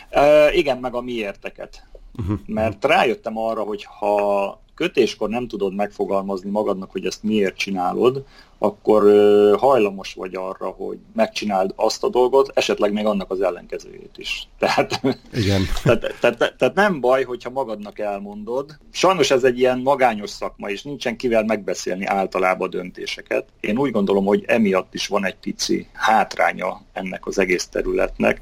E, 0.09 0.53
igen, 0.53 0.77
meg 0.77 0.93
a 0.93 1.01
miérteket. 1.01 1.83
Uh-huh. 2.19 2.39
Mert 2.45 2.85
rájöttem 2.85 3.37
arra, 3.37 3.61
hogy 3.61 3.83
ha 3.83 4.61
kötéskor 4.79 5.29
nem 5.29 5.47
tudod 5.47 5.75
megfogalmazni 5.75 6.49
magadnak, 6.49 6.91
hogy 6.91 7.05
ezt 7.05 7.23
miért 7.23 7.57
csinálod, 7.57 8.23
akkor 8.57 9.03
hajlamos 9.57 10.13
vagy 10.13 10.35
arra, 10.35 10.67
hogy 10.67 10.97
megcsináld 11.15 11.73
azt 11.75 12.03
a 12.03 12.09
dolgot, 12.09 12.51
esetleg 12.53 12.93
még 12.93 13.05
annak 13.05 13.31
az 13.31 13.41
ellenkezőjét 13.41 14.17
is. 14.17 14.47
Tehát, 14.59 15.01
Igen. 15.33 15.61
tehát, 15.83 16.15
tehát, 16.19 16.55
tehát 16.57 16.75
nem 16.75 16.99
baj, 16.99 17.23
hogyha 17.23 17.49
magadnak 17.49 17.99
elmondod. 17.99 18.77
Sajnos 18.91 19.31
ez 19.31 19.43
egy 19.43 19.59
ilyen 19.59 19.79
magányos 19.79 20.29
szakma, 20.29 20.69
és 20.69 20.83
nincsen 20.83 21.17
kivel 21.17 21.43
megbeszélni 21.43 22.05
általában 22.05 22.67
a 22.67 22.71
döntéseket. 22.71 23.47
Én 23.59 23.77
úgy 23.77 23.91
gondolom, 23.91 24.25
hogy 24.25 24.43
emiatt 24.47 24.93
is 24.93 25.07
van 25.07 25.25
egy 25.25 25.37
pici 25.37 25.87
hátránya 25.93 26.81
ennek 26.93 27.25
az 27.25 27.39
egész 27.39 27.67
területnek, 27.67 28.41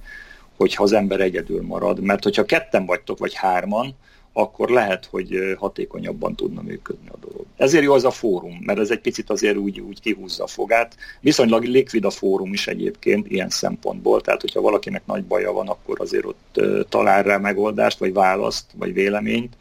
hogyha 0.57 0.83
az 0.83 0.91
ember 0.91 1.19
egyedül 1.19 1.61
marad. 1.61 1.99
Mert 1.99 2.23
hogyha 2.23 2.45
ketten 2.45 2.85
vagytok, 2.85 3.17
vagy 3.17 3.33
hárman, 3.33 3.95
akkor 4.37 4.69
lehet, 4.69 5.05
hogy 5.05 5.55
hatékonyabban 5.57 6.35
tudna 6.35 6.61
működni 6.61 7.09
a 7.09 7.17
dolog. 7.21 7.45
Ezért 7.55 7.83
jó 7.83 7.93
az 7.93 8.03
a 8.03 8.11
fórum, 8.11 8.57
mert 8.65 8.79
ez 8.79 8.89
egy 8.89 8.99
picit 8.99 9.29
azért 9.29 9.57
úgy, 9.57 9.79
úgy 9.79 10.01
kihúzza 10.01 10.43
a 10.43 10.47
fogát. 10.47 10.95
Viszonylag 11.19 11.63
likvid 11.63 12.05
a 12.05 12.09
fórum 12.09 12.53
is 12.53 12.67
egyébként 12.67 13.31
ilyen 13.31 13.49
szempontból, 13.49 14.21
tehát 14.21 14.41
hogyha 14.41 14.61
valakinek 14.61 15.05
nagy 15.05 15.23
baja 15.23 15.51
van, 15.51 15.67
akkor 15.67 16.01
azért 16.01 16.25
ott 16.25 16.61
talál 16.89 17.23
rá 17.23 17.37
megoldást, 17.37 17.99
vagy 17.99 18.13
választ, 18.13 18.65
vagy 18.75 18.93
véleményt, 18.93 19.57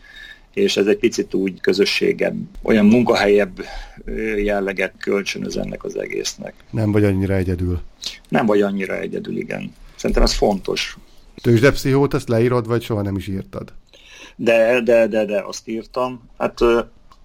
és 0.55 0.77
ez 0.77 0.87
egy 0.87 0.99
picit 0.99 1.35
úgy 1.35 1.61
közösségebb, 1.61 2.37
olyan 2.63 2.87
munkahelyebb 2.87 3.65
jelleget 4.37 4.93
kölcsönöz 4.99 5.57
ennek 5.57 5.85
az 5.85 5.99
egésznek. 5.99 6.55
Nem 6.71 6.93
vagy 6.93 7.05
annyira 7.05 7.35
egyedül. 7.35 7.81
Nem 8.29 8.47
vagy 8.47 8.61
annyira 8.61 8.99
egyedül, 8.99 9.37
igen. 9.37 9.75
Szerintem 9.97 10.25
ez 10.25 10.35
fontos. 10.35 10.97
Tőzsdepszichót 11.43 12.15
ezt 12.15 12.29
leírod, 12.29 12.67
vagy 12.67 12.83
soha 12.83 13.03
nem 13.03 13.17
is 13.17 13.27
írtad? 13.27 13.73
De, 14.37 14.81
de, 14.81 15.07
de, 15.07 15.25
de, 15.25 15.43
azt 15.47 15.69
írtam. 15.69 16.29
Hát 16.39 16.61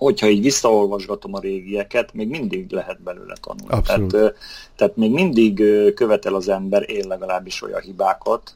hogyha 0.01 0.27
így 0.27 0.41
visszaolvasgatom 0.41 1.33
a 1.33 1.39
régieket, 1.39 2.13
még 2.13 2.29
mindig 2.29 2.71
lehet 2.71 3.01
belőle 3.01 3.35
tanulni. 3.41 3.83
Tehát, 3.85 4.35
tehát 4.75 4.95
még 4.95 5.11
mindig 5.11 5.63
követel 5.95 6.35
az 6.35 6.49
ember, 6.49 6.89
én 6.89 7.07
legalábbis 7.07 7.61
olyan 7.61 7.81
hibákat, 7.81 8.53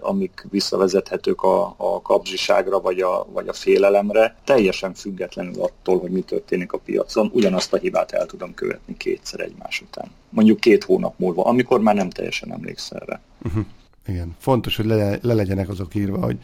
amik 0.00 0.46
visszavezethetők 0.50 1.42
a, 1.42 1.74
a 1.76 2.02
kapzsiságra 2.02 2.80
vagy 2.80 3.00
a, 3.00 3.26
vagy 3.32 3.48
a 3.48 3.52
félelemre, 3.52 4.36
teljesen 4.44 4.94
függetlenül 4.94 5.62
attól, 5.62 5.98
hogy 5.98 6.10
mi 6.10 6.20
történik 6.20 6.72
a 6.72 6.78
piacon, 6.78 7.30
ugyanazt 7.32 7.72
a 7.72 7.76
hibát 7.76 8.12
el 8.12 8.26
tudom 8.26 8.54
követni 8.54 8.96
kétszer 8.96 9.40
egymás 9.40 9.80
után. 9.80 10.10
Mondjuk 10.28 10.60
két 10.60 10.84
hónap 10.84 11.14
múlva, 11.18 11.44
amikor 11.44 11.80
már 11.80 11.94
nem 11.94 12.10
teljesen 12.10 12.52
emlékszel 12.52 12.98
erre. 13.00 13.20
Uh-huh. 13.42 13.64
Igen, 14.06 14.36
fontos, 14.38 14.76
hogy 14.76 14.86
le, 14.86 15.18
le 15.22 15.34
legyenek 15.34 15.68
azok 15.68 15.94
írva, 15.94 16.24
hogy 16.24 16.38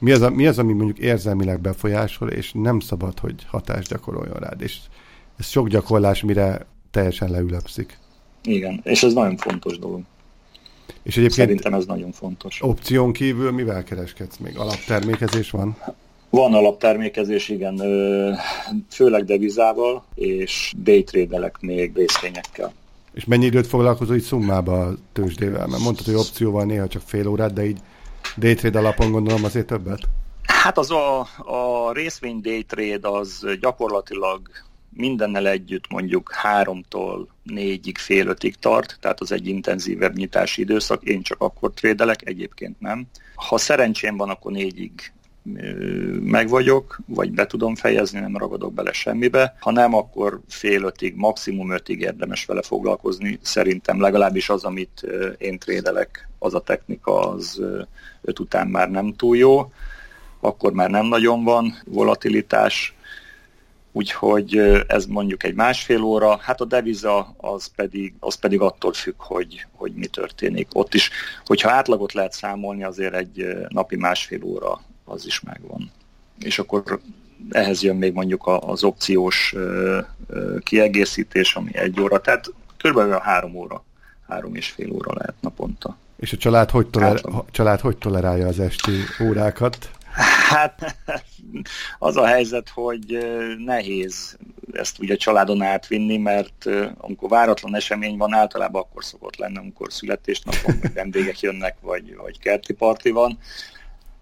mi 0.00 0.10
az, 0.12 0.20
mi 0.32 0.46
az, 0.46 0.58
ami 0.58 0.72
mondjuk 0.72 0.98
érzelmileg 0.98 1.60
befolyásol, 1.60 2.30
és 2.30 2.52
nem 2.54 2.80
szabad, 2.80 3.18
hogy 3.18 3.34
hatást 3.46 3.88
gyakoroljon 3.88 4.36
rád. 4.36 4.60
És 4.60 4.78
ez 5.38 5.46
sok 5.46 5.68
gyakorlás, 5.68 6.22
mire 6.22 6.66
teljesen 6.90 7.30
leülepszik. 7.30 7.98
Igen, 8.42 8.80
és 8.84 9.02
ez 9.02 9.12
nagyon 9.12 9.36
fontos 9.36 9.78
dolog. 9.78 10.00
És 11.02 11.16
egyébként 11.16 11.48
Szerintem 11.48 11.74
ez 11.74 11.84
nagyon 11.84 12.12
fontos. 12.12 12.58
Opción 12.62 13.12
kívül 13.12 13.50
mivel 13.50 13.84
kereskedsz 13.84 14.36
még? 14.36 14.58
Alaptermékezés 14.58 15.50
van? 15.50 15.76
Van 16.30 16.54
alaptermékezés, 16.54 17.48
igen, 17.48 17.80
főleg 18.90 19.24
devizával, 19.24 20.04
és 20.14 20.74
daytradelek 20.82 21.56
még 21.60 21.96
részvényekkel. 21.96 22.72
És 23.12 23.24
mennyi 23.24 23.44
időt 23.44 23.66
foglalkozol 23.66 24.16
így 24.16 24.22
szummába 24.22 24.80
a 24.80 24.94
tőzsdével? 25.12 25.66
Mert 25.66 25.82
mondtad, 25.82 26.06
hogy 26.06 26.14
opcióval 26.14 26.64
néha 26.64 26.88
csak 26.88 27.02
fél 27.04 27.28
órát, 27.28 27.52
de 27.52 27.66
így 27.66 27.78
Daytrade 28.36 28.78
alapon 28.78 29.10
gondolom 29.10 29.44
azért 29.44 29.66
többet? 29.66 30.00
Hát 30.42 30.78
az 30.78 30.90
a, 30.90 31.20
a 31.36 31.92
részvény 31.92 32.40
daytrade 32.40 33.08
az 33.08 33.46
gyakorlatilag 33.60 34.40
mindennel 34.92 35.48
együtt 35.48 35.90
mondjuk 35.90 36.32
háromtól 36.32 37.28
négyig, 37.42 37.98
fél 37.98 38.26
ötig 38.26 38.56
tart, 38.56 38.96
tehát 39.00 39.20
az 39.20 39.32
egy 39.32 39.46
intenzívebb 39.46 40.16
nyitási 40.16 40.60
időszak, 40.60 41.02
én 41.02 41.22
csak 41.22 41.40
akkor 41.40 41.70
trédelek, 41.70 42.28
egyébként 42.28 42.80
nem. 42.80 43.06
Ha 43.34 43.58
szerencsém 43.58 44.16
van, 44.16 44.30
akkor 44.30 44.52
négyig 44.52 45.12
meg 46.20 46.48
vagyok, 46.48 47.00
vagy 47.06 47.30
be 47.30 47.46
tudom 47.46 47.74
fejezni, 47.74 48.20
nem 48.20 48.36
ragadok 48.36 48.72
bele 48.72 48.92
semmibe. 48.92 49.56
Ha 49.60 49.70
nem, 49.70 49.94
akkor 49.94 50.40
fél 50.48 50.82
ötig, 50.82 51.14
maximum 51.16 51.70
ötig 51.70 52.00
érdemes 52.00 52.44
vele 52.44 52.62
foglalkozni. 52.62 53.38
Szerintem 53.42 54.00
legalábbis 54.00 54.48
az, 54.48 54.64
amit 54.64 55.06
én 55.38 55.58
trédelek, 55.58 56.28
az 56.38 56.54
a 56.54 56.60
technika, 56.60 57.30
az 57.30 57.62
öt 58.22 58.38
után 58.38 58.66
már 58.66 58.90
nem 58.90 59.14
túl 59.16 59.36
jó. 59.36 59.72
Akkor 60.40 60.72
már 60.72 60.90
nem 60.90 61.06
nagyon 61.06 61.44
van 61.44 61.82
volatilitás, 61.84 62.94
úgyhogy 63.92 64.56
ez 64.86 65.06
mondjuk 65.06 65.44
egy 65.44 65.54
másfél 65.54 66.02
óra, 66.02 66.36
hát 66.36 66.60
a 66.60 66.64
deviza 66.64 67.34
az 67.36 67.66
pedig, 67.76 68.14
az 68.20 68.34
pedig 68.34 68.60
attól 68.60 68.92
függ, 68.92 69.14
hogy, 69.16 69.66
hogy 69.72 69.92
mi 69.92 70.06
történik. 70.06 70.68
Ott 70.72 70.94
is, 70.94 71.10
hogyha 71.46 71.70
átlagot 71.70 72.12
lehet 72.12 72.32
számolni, 72.32 72.84
azért 72.84 73.14
egy 73.14 73.56
napi 73.68 73.96
másfél 73.96 74.44
óra 74.44 74.80
az 75.04 75.26
is 75.26 75.40
megvan. 75.40 75.90
És 76.38 76.58
akkor 76.58 77.00
ehhez 77.50 77.82
jön 77.82 77.96
még 77.96 78.12
mondjuk 78.12 78.46
az 78.46 78.84
opciós 78.84 79.54
kiegészítés, 80.62 81.54
ami 81.54 81.76
egy 81.76 82.00
óra, 82.00 82.20
tehát 82.20 82.52
körülbelül 82.76 83.18
három 83.18 83.54
óra, 83.54 83.84
három 84.28 84.54
és 84.54 84.68
fél 84.68 84.92
óra 84.92 85.12
lehet 85.14 85.34
naponta. 85.40 85.96
És 86.20 86.32
a 86.32 86.36
család 86.36 86.70
hogy, 86.70 86.86
toler- 86.86 87.24
a 87.24 87.44
család 87.50 87.80
hogy 87.80 87.96
tolerálja 87.96 88.46
az 88.46 88.60
esti 88.60 88.92
órákat? 89.22 89.90
Hát 90.48 90.96
az 91.98 92.16
a 92.16 92.26
helyzet, 92.26 92.68
hogy 92.68 93.26
nehéz 93.64 94.38
ezt 94.72 94.98
ugye 94.98 95.14
a 95.14 95.16
családon 95.16 95.62
átvinni, 95.62 96.16
mert 96.16 96.66
amikor 96.98 97.28
váratlan 97.28 97.74
esemény 97.74 98.16
van, 98.16 98.34
általában 98.34 98.82
akkor 98.82 99.04
szokott 99.04 99.36
lenni, 99.36 99.56
amikor 99.56 99.92
születésnapon, 99.92 100.78
vagy 100.80 100.92
vendégek 101.02 101.40
jönnek, 101.40 101.76
vagy, 101.80 102.16
vagy 102.16 102.38
kerti 102.38 102.72
parti 102.72 103.10
van, 103.10 103.38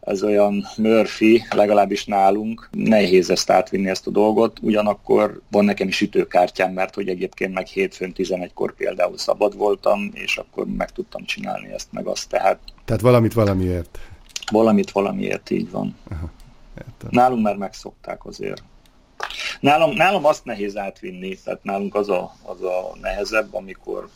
ez 0.08 0.22
olyan 0.22 0.64
Murphy, 0.76 1.44
legalábbis 1.50 2.04
nálunk, 2.04 2.68
nehéz 2.72 3.30
ezt 3.30 3.50
átvinni 3.50 3.88
ezt 3.88 4.06
a 4.06 4.10
dolgot, 4.10 4.58
ugyanakkor 4.62 5.40
van 5.50 5.64
nekem 5.64 5.88
is 5.88 6.00
ütőkártyám, 6.00 6.72
mert 6.72 6.94
hogy 6.94 7.08
egyébként 7.08 7.54
meg 7.54 7.66
hétfőn 7.66 8.12
11-kor 8.16 8.74
például 8.74 9.18
szabad 9.18 9.56
voltam, 9.56 10.10
és 10.12 10.36
akkor 10.36 10.66
meg 10.66 10.90
tudtam 10.90 11.24
csinálni 11.24 11.72
ezt 11.72 11.88
meg 11.92 12.06
azt, 12.06 12.28
tehát... 12.28 12.58
Tehát 12.84 13.02
valamit 13.02 13.32
valamiért. 13.32 13.98
Valamit 14.50 14.90
valamiért, 14.90 15.50
így 15.50 15.70
van. 15.70 15.96
Aha, 16.10 16.30
nálunk 17.10 17.42
már 17.42 17.56
megszokták 17.56 18.26
azért. 18.26 18.62
Nálam, 19.60 19.94
nálam 19.94 20.24
azt 20.24 20.44
nehéz 20.44 20.76
átvinni, 20.76 21.36
tehát 21.44 21.64
nálunk 21.64 21.94
az 21.94 22.08
a, 22.08 22.34
az 22.42 22.62
a 22.62 22.96
nehezebb, 23.00 23.54
amikor 23.54 24.08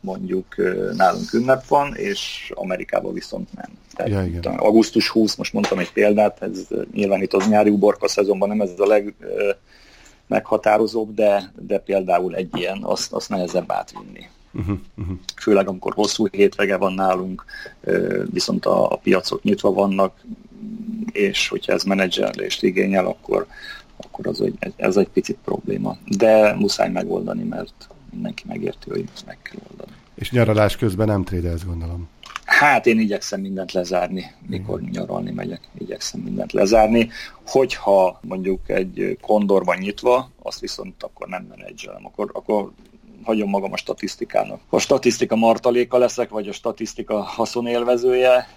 mondjuk 0.00 0.56
nálunk 0.96 1.32
ünnep 1.32 1.66
van, 1.66 1.94
és 1.94 2.52
Amerikában 2.54 3.12
viszont 3.12 3.48
nem. 3.54 3.70
Tehát 3.94 4.12
ja, 4.12 4.24
igen. 4.24 4.54
augusztus 4.54 5.08
20, 5.08 5.34
most 5.34 5.52
mondtam 5.52 5.78
egy 5.78 5.92
példát, 5.92 6.42
ez 6.42 6.66
nyilván 6.92 7.22
itt 7.22 7.32
az 7.32 7.48
nyári 7.48 7.70
uborka 7.70 8.08
szezonban 8.08 8.48
nem 8.48 8.60
ez 8.60 8.70
a 8.76 8.86
leg 8.86 9.14
meghatározóbb, 10.26 11.14
de, 11.14 11.52
de 11.66 11.78
például 11.78 12.34
egy 12.34 12.48
ilyen, 12.52 12.78
azt, 12.82 13.12
azt 13.12 13.28
nehezebb 13.28 13.72
átvinni. 13.72 14.28
Uh-huh, 14.52 14.78
uh-huh. 14.96 15.16
Főleg 15.36 15.68
amikor 15.68 15.94
hosszú 15.94 16.26
hétvege 16.26 16.76
van 16.76 16.92
nálunk, 16.92 17.44
viszont 18.30 18.66
a, 18.66 18.92
a 18.92 18.96
piacok 18.96 19.42
nyitva 19.42 19.72
vannak, 19.72 20.24
és 21.12 21.48
hogyha 21.48 21.72
ez 21.72 21.82
menedzselést 21.82 22.62
igényel, 22.62 23.06
akkor, 23.06 23.46
akkor 23.96 24.26
az 24.26 24.40
egy, 24.40 24.72
ez 24.76 24.96
egy 24.96 25.08
picit 25.08 25.38
probléma. 25.44 25.96
De 26.16 26.54
muszáj 26.54 26.90
megoldani, 26.90 27.42
mert 27.42 27.88
mindenki 28.10 28.42
megérti, 28.46 28.90
hogy 28.90 29.04
ezt 29.14 29.26
meg 29.26 29.38
kell 29.42 29.60
oldani. 29.70 29.92
És 30.14 30.30
nyaralás 30.30 30.76
közben 30.76 31.06
nem 31.06 31.24
trédelsz, 31.24 31.64
gondolom. 31.64 32.08
Hát 32.44 32.86
én 32.86 32.98
igyekszem 32.98 33.40
mindent 33.40 33.72
lezárni, 33.72 34.34
mikor 34.46 34.80
mm. 34.80 34.88
nyaralni 34.90 35.30
megyek, 35.30 35.60
igyekszem 35.78 36.20
mindent 36.20 36.52
lezárni. 36.52 37.10
Hogyha 37.46 38.18
mondjuk 38.22 38.68
egy 38.68 39.18
kondorban 39.20 39.78
nyitva, 39.78 40.30
azt 40.42 40.60
viszont 40.60 41.02
akkor 41.02 41.28
nem 41.28 41.46
menedzselem, 41.48 42.06
akkor, 42.06 42.30
akkor 42.32 42.70
hagyom 43.24 43.48
magam 43.48 43.72
a 43.72 43.76
statisztikának. 43.76 44.60
A 44.68 44.78
statisztika 44.78 45.36
martaléka 45.36 45.98
leszek, 45.98 46.28
vagy 46.28 46.48
a 46.48 46.52
statisztika 46.52 47.22
haszonélvezője, 47.22 48.48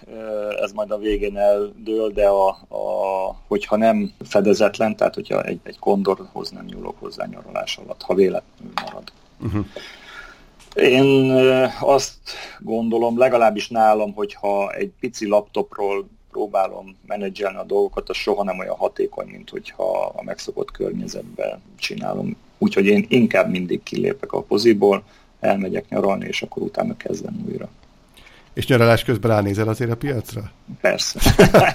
ez 0.62 0.72
majd 0.72 0.90
a 0.90 0.98
végén 0.98 1.36
eldől, 1.36 2.10
de 2.12 2.26
a, 2.26 2.48
a, 2.48 3.36
hogyha 3.46 3.76
nem 3.76 4.12
fedezetlen, 4.24 4.96
tehát 4.96 5.14
hogyha 5.14 5.42
egy, 5.42 5.60
egy 5.62 5.78
kondorhoz 5.78 6.50
nem 6.50 6.64
nyúlok 6.64 6.96
hozzá 6.98 7.26
nyaralás 7.26 7.76
alatt, 7.76 8.02
ha 8.02 8.14
véletlenül 8.14 8.72
marad. 8.84 9.12
Uh-huh. 9.42 9.66
Én 10.74 11.30
azt 11.80 12.18
gondolom, 12.60 13.18
legalábbis 13.18 13.68
nálam, 13.68 14.12
hogyha 14.12 14.72
egy 14.72 14.90
pici 15.00 15.26
laptopról 15.26 16.08
próbálom 16.30 16.96
menedzselni 17.06 17.56
a 17.56 17.64
dolgokat, 17.64 18.08
az 18.08 18.16
soha 18.16 18.44
nem 18.44 18.58
olyan 18.58 18.76
hatékony, 18.76 19.26
mint 19.26 19.50
hogyha 19.50 20.12
a 20.16 20.22
megszokott 20.22 20.70
környezetben 20.70 21.62
csinálom. 21.78 22.36
Úgyhogy 22.58 22.86
én 22.86 23.06
inkább 23.08 23.50
mindig 23.50 23.82
kilépek 23.82 24.32
a 24.32 24.42
poziból, 24.42 25.02
elmegyek 25.40 25.88
nyaralni, 25.88 26.26
és 26.26 26.42
akkor 26.42 26.62
utána 26.62 26.96
kezdem 26.96 27.44
újra. 27.48 27.68
És 28.52 28.66
nyaralás 28.66 29.04
közben 29.04 29.30
ránézel 29.30 29.68
azért 29.68 29.90
a 29.90 29.96
piacra? 29.96 30.50
Persze. 30.80 31.20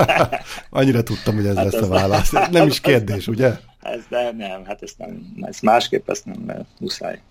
Annyira 0.69 1.03
tudtam, 1.03 1.35
hogy 1.35 1.45
ez 1.45 1.55
hát 1.55 1.71
lesz 1.71 1.81
a 1.81 1.87
válasz. 1.87 2.31
Nem, 2.51 2.67
is 2.67 2.79
kérdés, 2.89 3.27
ugye? 3.27 3.51
Ez 3.81 4.03
de 4.09 4.31
nem, 4.31 4.65
hát 4.65 4.81
ez 4.81 4.91
nem, 4.97 5.35
ez 5.41 5.59
másképp 5.59 6.09
ezt 6.09 6.25
nem 6.25 6.65
muszáj. 6.79 7.21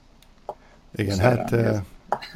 Igen, 0.96 1.18
hát 1.18 1.50
uh, 1.50 1.76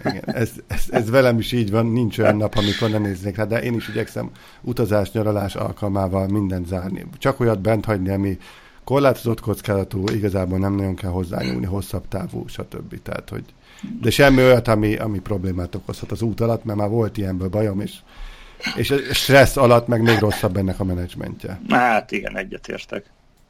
igen, 0.04 0.22
ez, 0.24 0.50
ez, 0.66 0.84
ez 0.90 1.10
velem 1.10 1.38
is 1.38 1.52
így 1.52 1.70
van, 1.70 1.86
nincs 1.86 2.18
olyan 2.18 2.36
nap, 2.36 2.54
amikor 2.56 2.90
nem 2.90 3.02
néznék 3.02 3.36
rá, 3.36 3.44
de 3.44 3.62
én 3.62 3.74
is 3.74 3.88
igyekszem 3.88 4.30
utazás, 4.60 5.12
nyaralás 5.12 5.54
alkalmával 5.54 6.28
mindent 6.28 6.66
zárni. 6.66 7.06
Csak 7.18 7.40
olyat 7.40 7.60
bent 7.60 7.84
hagyni, 7.84 8.10
ami 8.10 8.38
korlátozott 8.84 9.40
kockázatú, 9.40 10.04
igazából 10.08 10.58
nem 10.58 10.74
nagyon 10.74 10.94
kell 10.94 11.10
hozzányúlni, 11.10 11.66
hosszabb 11.66 12.08
távú, 12.08 12.48
stb. 12.48 13.02
Tehát, 13.02 13.28
hogy 13.28 13.44
de 14.00 14.10
semmi 14.10 14.42
olyat, 14.42 14.68
ami, 14.68 14.96
ami 14.96 15.18
problémát 15.18 15.74
okozhat 15.74 16.10
az 16.10 16.22
út 16.22 16.40
alatt, 16.40 16.64
mert 16.64 16.78
már 16.78 16.88
volt 16.88 17.16
ilyenből 17.16 17.48
bajom, 17.48 17.80
és, 17.80 17.98
és 18.76 18.94
stressz 19.10 19.56
alatt 19.56 19.86
meg 19.86 20.02
még 20.02 20.18
rosszabb 20.18 20.56
ennek 20.56 20.80
a 20.80 20.84
menedzsmentje. 20.84 21.60
Hát 21.68 22.12
igen, 22.12 22.36
egyetértek. 22.36 23.04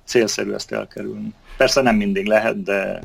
Célszerű 0.04 0.52
ezt 0.52 0.72
elkerülni. 0.72 1.34
Persze 1.56 1.82
nem 1.82 1.96
mindig 1.96 2.26
lehet, 2.26 2.62
de 2.62 3.00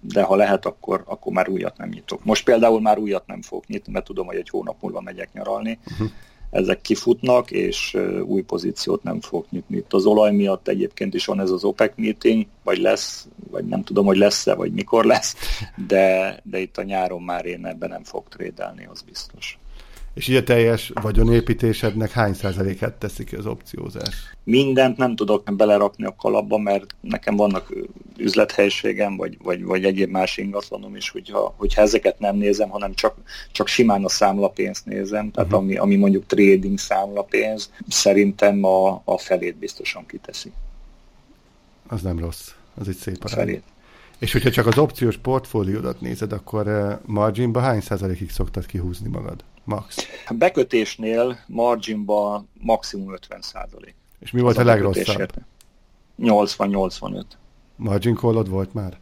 de 0.00 0.22
ha 0.22 0.36
lehet, 0.36 0.66
akkor, 0.66 1.02
akkor 1.06 1.32
már 1.32 1.48
újat 1.48 1.76
nem 1.76 1.88
nyitok. 1.88 2.24
Most 2.24 2.44
például 2.44 2.80
már 2.80 2.98
újat 2.98 3.26
nem 3.26 3.42
fogok 3.42 3.66
nyitni, 3.66 3.92
mert 3.92 4.04
tudom, 4.04 4.26
hogy 4.26 4.36
egy 4.36 4.48
hónap 4.48 4.76
múlva 4.80 5.00
megyek 5.00 5.32
nyaralni. 5.32 5.78
Uh-huh. 5.90 6.08
Ezek 6.50 6.80
kifutnak, 6.80 7.50
és 7.50 7.96
új 8.24 8.42
pozíciót 8.42 9.02
nem 9.02 9.20
fogok 9.20 9.50
nyitni. 9.50 9.76
Itt 9.76 9.92
az 9.92 10.06
olaj 10.06 10.32
miatt 10.32 10.68
egyébként 10.68 11.14
is 11.14 11.26
van 11.26 11.40
ez 11.40 11.50
az 11.50 11.64
OPEC 11.64 11.92
meeting, 11.96 12.46
vagy 12.64 12.78
lesz, 12.78 13.28
vagy 13.50 13.64
nem 13.64 13.84
tudom, 13.84 14.06
hogy 14.06 14.16
lesz-e, 14.16 14.54
vagy 14.54 14.72
mikor 14.72 15.04
lesz, 15.04 15.36
de, 15.86 16.38
de 16.42 16.58
itt 16.58 16.76
a 16.76 16.82
nyáron 16.82 17.22
már 17.22 17.44
én 17.44 17.66
ebben 17.66 17.88
nem 17.88 18.04
fog 18.04 18.28
trédelni, 18.28 18.86
az 18.90 19.02
biztos. 19.02 19.58
És 20.18 20.28
így 20.28 20.36
a 20.36 20.42
teljes 20.42 20.92
vagyonépítésednek 21.02 22.10
hány 22.10 22.34
százalékát 22.34 22.94
teszi 22.94 23.24
ki 23.24 23.36
az 23.36 23.46
opciózás? 23.46 24.14
Mindent 24.44 24.96
nem 24.96 25.16
tudok 25.16 25.54
belerakni 25.56 26.04
a 26.04 26.14
kalapba, 26.16 26.58
mert 26.58 26.94
nekem 27.00 27.36
vannak 27.36 27.74
üzlethelyiségem, 28.16 29.16
vagy, 29.16 29.36
vagy, 29.42 29.64
vagy 29.64 29.84
egyéb 29.84 30.10
más 30.10 30.36
ingatlanom 30.36 30.96
is, 30.96 31.10
hogyha, 31.10 31.54
hogyha 31.56 31.82
ezeket 31.82 32.18
nem 32.18 32.36
nézem, 32.36 32.68
hanem 32.68 32.94
csak, 32.94 33.16
csak 33.52 33.66
simán 33.66 34.04
a 34.04 34.08
számlapénzt 34.08 34.86
nézem, 34.86 35.30
tehát 35.30 35.52
uh-huh. 35.52 35.64
ami, 35.64 35.76
ami 35.76 35.96
mondjuk 35.96 36.26
trading 36.26 36.78
számlapénz, 36.78 37.72
szerintem 37.88 38.64
a, 38.64 39.02
a 39.04 39.18
felét 39.18 39.56
biztosan 39.56 40.06
kiteszi. 40.06 40.52
Az 41.88 42.02
nem 42.02 42.18
rossz, 42.18 42.50
az 42.74 42.88
egy 42.88 42.96
szép 42.96 43.24
arány. 43.24 43.46
Felét. 43.46 43.62
És 44.18 44.32
hogyha 44.32 44.50
csak 44.50 44.66
az 44.66 44.78
opciós 44.78 45.16
portfóliódat 45.16 46.00
nézed, 46.00 46.32
akkor 46.32 46.68
eh, 46.68 46.96
marginba 47.06 47.60
hány 47.60 47.80
százalékig 47.80 48.30
szoktad 48.30 48.66
kihúzni 48.66 49.08
magad? 49.08 49.44
Max. 49.68 50.08
Bekötésnél 50.30 51.38
marginba 51.46 52.44
maximum 52.60 53.12
50 53.12 53.40
százalék. 53.40 53.94
És 54.18 54.30
mi 54.30 54.40
volt 54.40 54.56
a, 54.56 54.60
a 54.60 54.64
legrosszabb? 54.64 55.32
80-85. 56.18 57.22
Margin 57.76 58.14
callod 58.14 58.48
volt 58.48 58.74
már? 58.74 58.98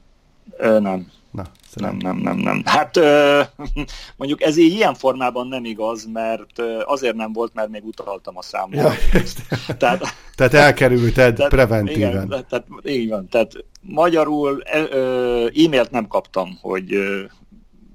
Ö, 0.57 0.81
nem. 0.81 1.11
Na, 1.31 1.44
nem, 1.74 1.96
nem, 1.96 2.16
nem, 2.16 2.37
nem. 2.37 2.62
Hát 2.64 2.96
ö, 2.96 3.42
mondjuk 4.16 4.42
ez 4.42 4.57
így 4.57 4.72
ilyen 4.72 4.94
formában 4.94 5.48
nem 5.48 5.64
igaz, 5.64 6.07
mert 6.12 6.62
azért 6.85 7.14
nem 7.14 7.33
volt, 7.33 7.55
mert 7.55 7.68
még 7.68 7.85
utaltam 7.85 8.37
a 8.37 8.42
számot. 8.42 8.74
Ja, 8.74 8.92
tehát, 9.79 10.02
tehát 10.35 10.55
elkerülted 10.55 11.35
tehát, 11.37 11.50
preventíven. 11.50 12.24
Igen, 12.26 12.46
tehát, 12.48 12.66
így 12.85 13.09
van. 13.09 13.29
Tehát 13.29 13.52
magyarul 13.81 14.62
e-mailt 14.62 15.90
nem 15.90 16.07
kaptam, 16.07 16.59
hogy 16.61 16.98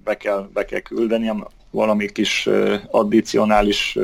be 0.04 0.18
kell, 0.18 0.50
be 0.54 0.66
kell 0.66 0.80
küldeni, 0.80 1.28
valami 1.72 2.12
kis 2.12 2.50
addicionális 2.90 3.98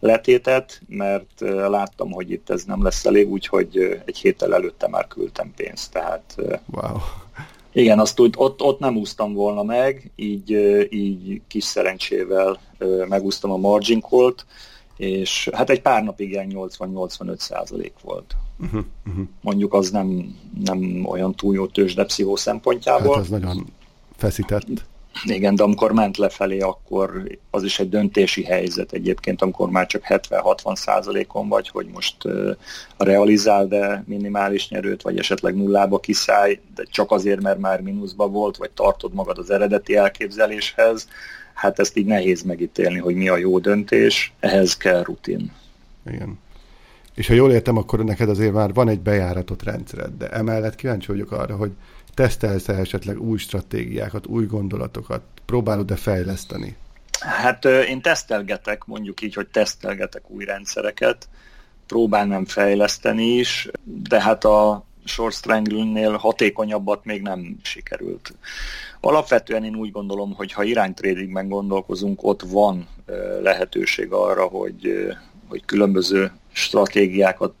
letétet, 0.00 0.80
mert 0.88 1.40
láttam, 1.68 2.10
hogy 2.10 2.30
itt 2.30 2.50
ez 2.50 2.64
nem 2.64 2.82
lesz 2.82 3.06
elég, 3.06 3.30
úgyhogy 3.30 4.02
egy 4.04 4.18
héttel 4.18 4.54
előtte 4.54 4.88
már 4.88 5.06
küldtem 5.06 5.52
pénzt, 5.56 5.92
tehát 5.92 6.34
wow. 6.70 6.96
igen, 7.72 7.98
azt 7.98 8.20
úgy, 8.20 8.34
ott, 8.36 8.62
ott 8.62 8.78
nem 8.78 8.96
úsztam 8.96 9.32
volna 9.32 9.62
meg, 9.62 10.10
így, 10.16 10.50
így 10.90 11.40
kis 11.48 11.64
szerencsével 11.64 12.60
megúsztam 13.08 13.50
a 13.50 13.56
margin 13.56 14.00
call-t, 14.00 14.46
és 14.96 15.48
hát 15.52 15.70
egy 15.70 15.82
pár 15.82 16.02
napig 16.02 16.30
ilyen 16.30 16.52
80-85 16.54 17.38
százalék 17.38 17.92
volt. 18.02 18.36
Uh-huh, 18.58 18.84
uh-huh. 19.06 19.24
Mondjuk 19.40 19.74
az 19.74 19.90
nem, 19.90 20.38
nem 20.64 21.04
olyan 21.04 21.34
túl 21.34 21.54
jó 21.54 21.66
tőzsde 21.66 22.04
pszichó 22.04 22.36
szempontjából. 22.36 23.14
Hát 23.14 23.22
az 23.22 23.28
nagyon 23.28 23.66
feszített. 24.16 24.66
Igen, 25.24 25.54
de 25.54 25.62
amikor 25.62 25.92
ment 25.92 26.16
lefelé, 26.16 26.58
akkor 26.58 27.38
az 27.50 27.64
is 27.64 27.78
egy 27.78 27.88
döntési 27.88 28.44
helyzet 28.44 28.92
egyébként, 28.92 29.42
amikor 29.42 29.70
már 29.70 29.86
csak 29.86 30.02
70-60 30.08 30.76
százalékon 30.76 31.48
vagy, 31.48 31.68
hogy 31.68 31.86
most 31.86 32.16
realizál 32.96 33.66
de 33.66 34.04
minimális 34.06 34.68
nyerőt, 34.68 35.02
vagy 35.02 35.18
esetleg 35.18 35.56
nullába 35.56 36.00
kiszállj, 36.00 36.60
de 36.74 36.82
csak 36.90 37.10
azért, 37.10 37.42
mert 37.42 37.58
már 37.58 37.80
mínuszba 37.80 38.28
volt, 38.28 38.56
vagy 38.56 38.70
tartod 38.70 39.14
magad 39.14 39.38
az 39.38 39.50
eredeti 39.50 39.96
elképzeléshez, 39.96 41.08
hát 41.54 41.78
ezt 41.78 41.96
így 41.96 42.06
nehéz 42.06 42.42
megítélni, 42.42 42.98
hogy 42.98 43.14
mi 43.14 43.28
a 43.28 43.36
jó 43.36 43.58
döntés, 43.58 44.32
ehhez 44.40 44.76
kell 44.76 45.02
rutin. 45.02 45.52
Igen. 46.06 46.38
És 47.14 47.26
ha 47.26 47.34
jól 47.34 47.52
értem, 47.52 47.76
akkor 47.76 48.04
neked 48.04 48.28
azért 48.28 48.52
már 48.52 48.72
van 48.72 48.88
egy 48.88 49.00
bejáratott 49.00 49.62
rendszered, 49.62 50.10
de 50.18 50.28
emellett 50.28 50.74
kíváncsi 50.74 51.06
vagyok 51.06 51.32
arra, 51.32 51.56
hogy 51.56 51.70
tesztelsz 52.20 52.68
-e 52.68 52.72
esetleg 52.72 53.20
új 53.20 53.38
stratégiákat, 53.38 54.26
új 54.26 54.46
gondolatokat, 54.46 55.22
próbálod-e 55.44 55.96
fejleszteni? 55.96 56.76
Hát 57.20 57.64
én 57.64 58.00
tesztelgetek, 58.00 58.84
mondjuk 58.84 59.22
így, 59.22 59.34
hogy 59.34 59.48
tesztelgetek 59.48 60.30
új 60.30 60.44
rendszereket, 60.44 61.28
próbálnám 61.86 62.44
fejleszteni 62.44 63.24
is, 63.24 63.68
de 63.84 64.22
hát 64.22 64.44
a 64.44 64.84
short 65.04 65.34
strangle-nél 65.34 66.12
hatékonyabbat 66.12 67.04
még 67.04 67.22
nem 67.22 67.56
sikerült. 67.62 68.34
Alapvetően 69.00 69.64
én 69.64 69.74
úgy 69.74 69.90
gondolom, 69.90 70.34
hogy 70.34 70.52
ha 70.52 70.62
iránytradingben 70.62 71.48
gondolkozunk, 71.48 72.22
ott 72.22 72.42
van 72.42 72.88
lehetőség 73.42 74.12
arra, 74.12 74.44
hogy, 74.44 75.06
hogy 75.48 75.64
különböző 75.64 76.32
stratégiákat 76.52 77.54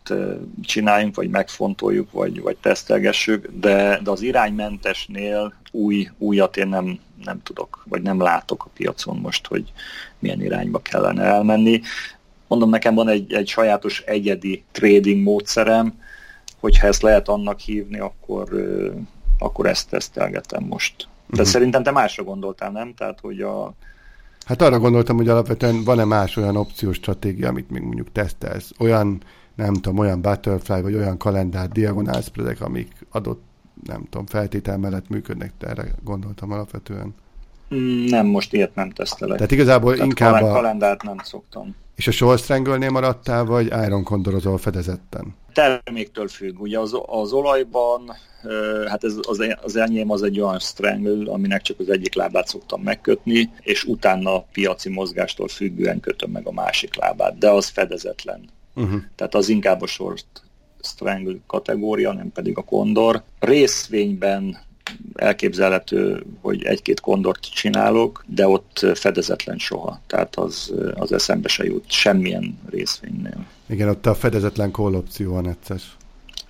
csináljunk, 0.62 1.14
vagy 1.14 1.30
megfontoljuk, 1.30 2.12
vagy, 2.12 2.40
vagy 2.40 2.56
tesztelgessük, 2.56 3.48
de, 3.60 4.00
de 4.02 4.10
az 4.10 4.22
iránymentesnél 4.22 5.54
új, 5.70 6.08
újat 6.18 6.56
én 6.56 6.68
nem, 6.68 6.98
nem 7.24 7.42
tudok, 7.42 7.82
vagy 7.88 8.02
nem 8.02 8.20
látok 8.20 8.64
a 8.64 8.70
piacon 8.74 9.16
most, 9.16 9.46
hogy 9.46 9.72
milyen 10.18 10.42
irányba 10.42 10.78
kellene 10.78 11.22
elmenni. 11.22 11.80
Mondom, 12.48 12.70
nekem 12.70 12.94
van 12.94 13.08
egy, 13.08 13.32
egy 13.32 13.48
sajátos 13.48 14.00
egyedi 14.00 14.64
trading 14.72 15.22
módszerem, 15.22 15.94
hogyha 16.60 16.86
ezt 16.86 17.02
lehet 17.02 17.28
annak 17.28 17.58
hívni, 17.58 17.98
akkor, 17.98 18.48
akkor 19.38 19.66
ezt 19.66 19.88
tesztelgetem 19.88 20.64
most. 20.64 20.94
Tehát 20.96 21.30
uh-huh. 21.30 21.46
szerintem 21.46 21.82
te 21.82 21.90
másra 21.90 22.22
gondoltál, 22.22 22.70
nem? 22.70 22.94
Tehát, 22.94 23.20
hogy 23.20 23.40
a, 23.40 23.72
Hát 24.46 24.62
arra 24.62 24.78
gondoltam, 24.78 25.16
hogy 25.16 25.28
alapvetően 25.28 25.84
van-e 25.84 26.04
más 26.04 26.36
olyan 26.36 26.56
opciós 26.56 26.96
stratégia, 26.96 27.48
amit 27.48 27.70
még 27.70 27.82
mondjuk 27.82 28.12
tesztelsz. 28.12 28.72
Olyan, 28.78 29.22
nem 29.54 29.72
tudom, 29.72 29.98
olyan 29.98 30.20
butterfly, 30.20 30.80
vagy 30.80 30.94
olyan 30.94 31.16
kalendár 31.16 31.68
diagonál 31.68 32.20
spreadek, 32.20 32.60
amik 32.60 33.06
adott, 33.10 33.42
nem 33.84 34.04
tudom, 34.10 34.26
feltétel 34.26 34.78
mellett 34.78 35.08
működnek, 35.08 35.52
erre 35.60 35.84
gondoltam 36.04 36.52
alapvetően. 36.52 37.14
Mm, 37.74 38.04
nem, 38.04 38.26
most 38.26 38.52
ilyet 38.52 38.74
nem 38.74 38.90
tesztelek. 38.90 39.36
Tehát 39.36 39.52
igazából 39.52 39.92
Tehát 39.92 40.06
inkább 40.06 40.42
a... 40.42 40.52
kalendárt 40.52 41.02
nem 41.02 41.16
szoktam. 41.22 41.74
És 41.96 42.06
a 42.06 42.10
Short 42.10 42.42
Strangle-nél 42.42 42.90
maradtál, 42.90 43.44
vagy 43.44 43.66
Iron 43.66 44.02
Condorozol 44.02 44.58
fedezetten? 44.58 45.34
Terméktől 45.52 46.28
függ. 46.28 46.60
Ugye 46.60 46.78
az, 46.78 46.96
az 47.06 47.32
olajban, 47.32 48.16
hát 48.86 49.04
ez, 49.04 49.14
az, 49.20 49.56
az 49.62 49.76
enyém 49.76 50.10
az 50.10 50.22
egy 50.22 50.40
olyan 50.40 50.58
strangle, 50.58 51.32
aminek 51.32 51.62
csak 51.62 51.80
az 51.80 51.90
egyik 51.90 52.14
lábát 52.14 52.46
szoktam 52.46 52.82
megkötni, 52.82 53.50
és 53.60 53.84
utána 53.84 54.40
piaci 54.40 54.88
mozgástól 54.88 55.48
függően 55.48 56.00
kötöm 56.00 56.30
meg 56.30 56.46
a 56.46 56.52
másik 56.52 56.96
lábát, 56.96 57.38
de 57.38 57.50
az 57.50 57.68
fedezetlen. 57.68 58.48
Uh-huh. 58.74 59.00
Tehát 59.16 59.34
az 59.34 59.48
inkább 59.48 59.82
a 59.82 59.86
short 59.86 60.42
strangle 60.82 61.36
kategória, 61.46 62.12
nem 62.12 62.32
pedig 62.32 62.58
a 62.58 62.62
kondor. 62.62 63.22
Részvényben 63.38 64.58
elképzelhető, 65.14 66.24
hogy 66.40 66.64
egy-két 66.64 67.00
kondort 67.00 67.40
csinálok, 67.54 68.24
de 68.26 68.48
ott 68.48 68.86
fedezetlen 68.94 69.58
soha. 69.58 70.00
Tehát 70.06 70.36
az, 70.36 70.72
az 70.94 71.12
eszembe 71.12 71.48
se 71.48 71.64
jut 71.64 71.90
semmilyen 71.90 72.58
részvénynél. 72.70 73.46
Igen, 73.68 73.88
ott 73.88 74.06
a 74.06 74.14
fedezetlen 74.14 74.70
call 74.70 74.94
opció 74.94 75.32
van 75.32 75.48
egyszer. 75.48 75.80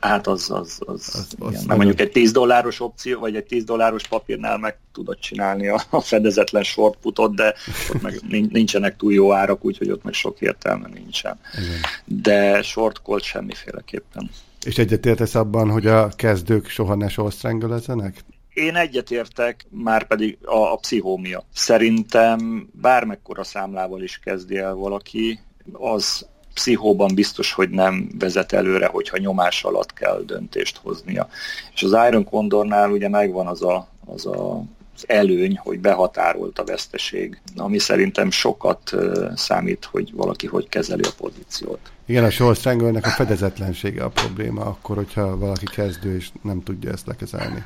Hát 0.01 0.27
az, 0.27 0.51
az, 0.51 0.79
az, 0.87 1.11
az, 1.15 1.35
az 1.39 1.63
igen. 1.63 1.77
mondjuk 1.77 2.01
egy 2.01 2.11
10 2.11 2.33
dolláros 2.33 2.81
opció, 2.81 3.21
vagy 3.21 3.37
egy 3.37 3.45
10 3.45 3.65
dolláros 3.65 4.07
papírnál 4.07 4.59
meg 4.59 4.79
tudod 4.93 5.19
csinálni 5.19 5.69
a, 5.69 5.83
a 5.91 6.01
fedezetlen 6.01 6.63
shortputot, 6.63 7.35
de 7.35 7.55
ott 7.95 8.03
meg 8.03 8.21
nincsenek 8.51 8.97
túl 8.97 9.13
jó 9.13 9.33
árak, 9.33 9.65
úgyhogy 9.65 9.91
ott 9.91 10.03
meg 10.03 10.13
sok 10.13 10.41
értelme 10.41 10.89
nincsen. 10.95 11.39
Igen. 11.59 11.81
De 12.05 12.63
short 12.63 13.01
call 13.05 13.21
semmiféleképpen. 13.21 14.31
És 14.67 14.79
egyetértesz 14.79 15.35
abban, 15.35 15.71
hogy 15.71 15.87
a 15.87 16.09
kezdők 16.09 16.69
soha 16.69 16.95
ne 16.95 17.09
sorstranglezenek? 17.09 18.25
Én 18.55 18.77
egyetértek, 18.77 19.67
már 19.71 20.07
pedig 20.07 20.39
a, 20.43 20.73
a 20.73 20.77
pszichómia. 20.77 21.45
Szerintem 21.55 22.69
bármekkora 22.73 23.45
számlával 23.45 24.03
is 24.03 24.19
kezdi 24.19 24.57
el 24.57 24.75
valaki, 24.75 25.41
az 25.73 26.27
pszichóban 26.55 27.15
biztos, 27.15 27.53
hogy 27.53 27.71
nem 27.71 28.11
vezet 28.19 28.53
előre, 28.53 28.87
hogyha 28.87 29.19
nyomás 29.19 29.65
alatt 29.65 29.93
kell 29.93 30.23
döntést 30.27 30.77
hoznia. 30.77 31.29
És 31.75 31.83
az 31.83 31.97
Iron 32.09 32.25
Condornál 32.25 32.91
ugye 32.91 33.09
megvan 33.09 33.47
az 33.47 33.63
a, 33.63 33.89
az 34.07 34.27
a 34.27 34.63
előny, 35.07 35.57
hogy 35.57 35.81
behatárolt 35.81 36.59
a 36.59 36.65
veszteség, 36.65 37.41
ami 37.57 37.79
szerintem 37.79 38.31
sokat 38.31 38.95
számít, 39.35 39.85
hogy 39.85 40.13
valaki 40.15 40.47
hogy 40.47 40.69
kezeli 40.69 41.03
a 41.03 41.15
pozíciót. 41.17 41.81
Igen, 42.07 42.25
a 42.25 42.31
short 42.31 42.67
a 42.67 43.09
fedezetlensége 43.09 44.05
a 44.05 44.09
probléma, 44.09 44.65
akkor, 44.65 44.97
hogyha 44.97 45.39
valaki 45.39 45.67
kezdő 45.67 46.17
és 46.17 46.29
nem 46.43 46.63
tudja 46.63 46.91
ezt 46.91 47.07
lekezelni. 47.07 47.63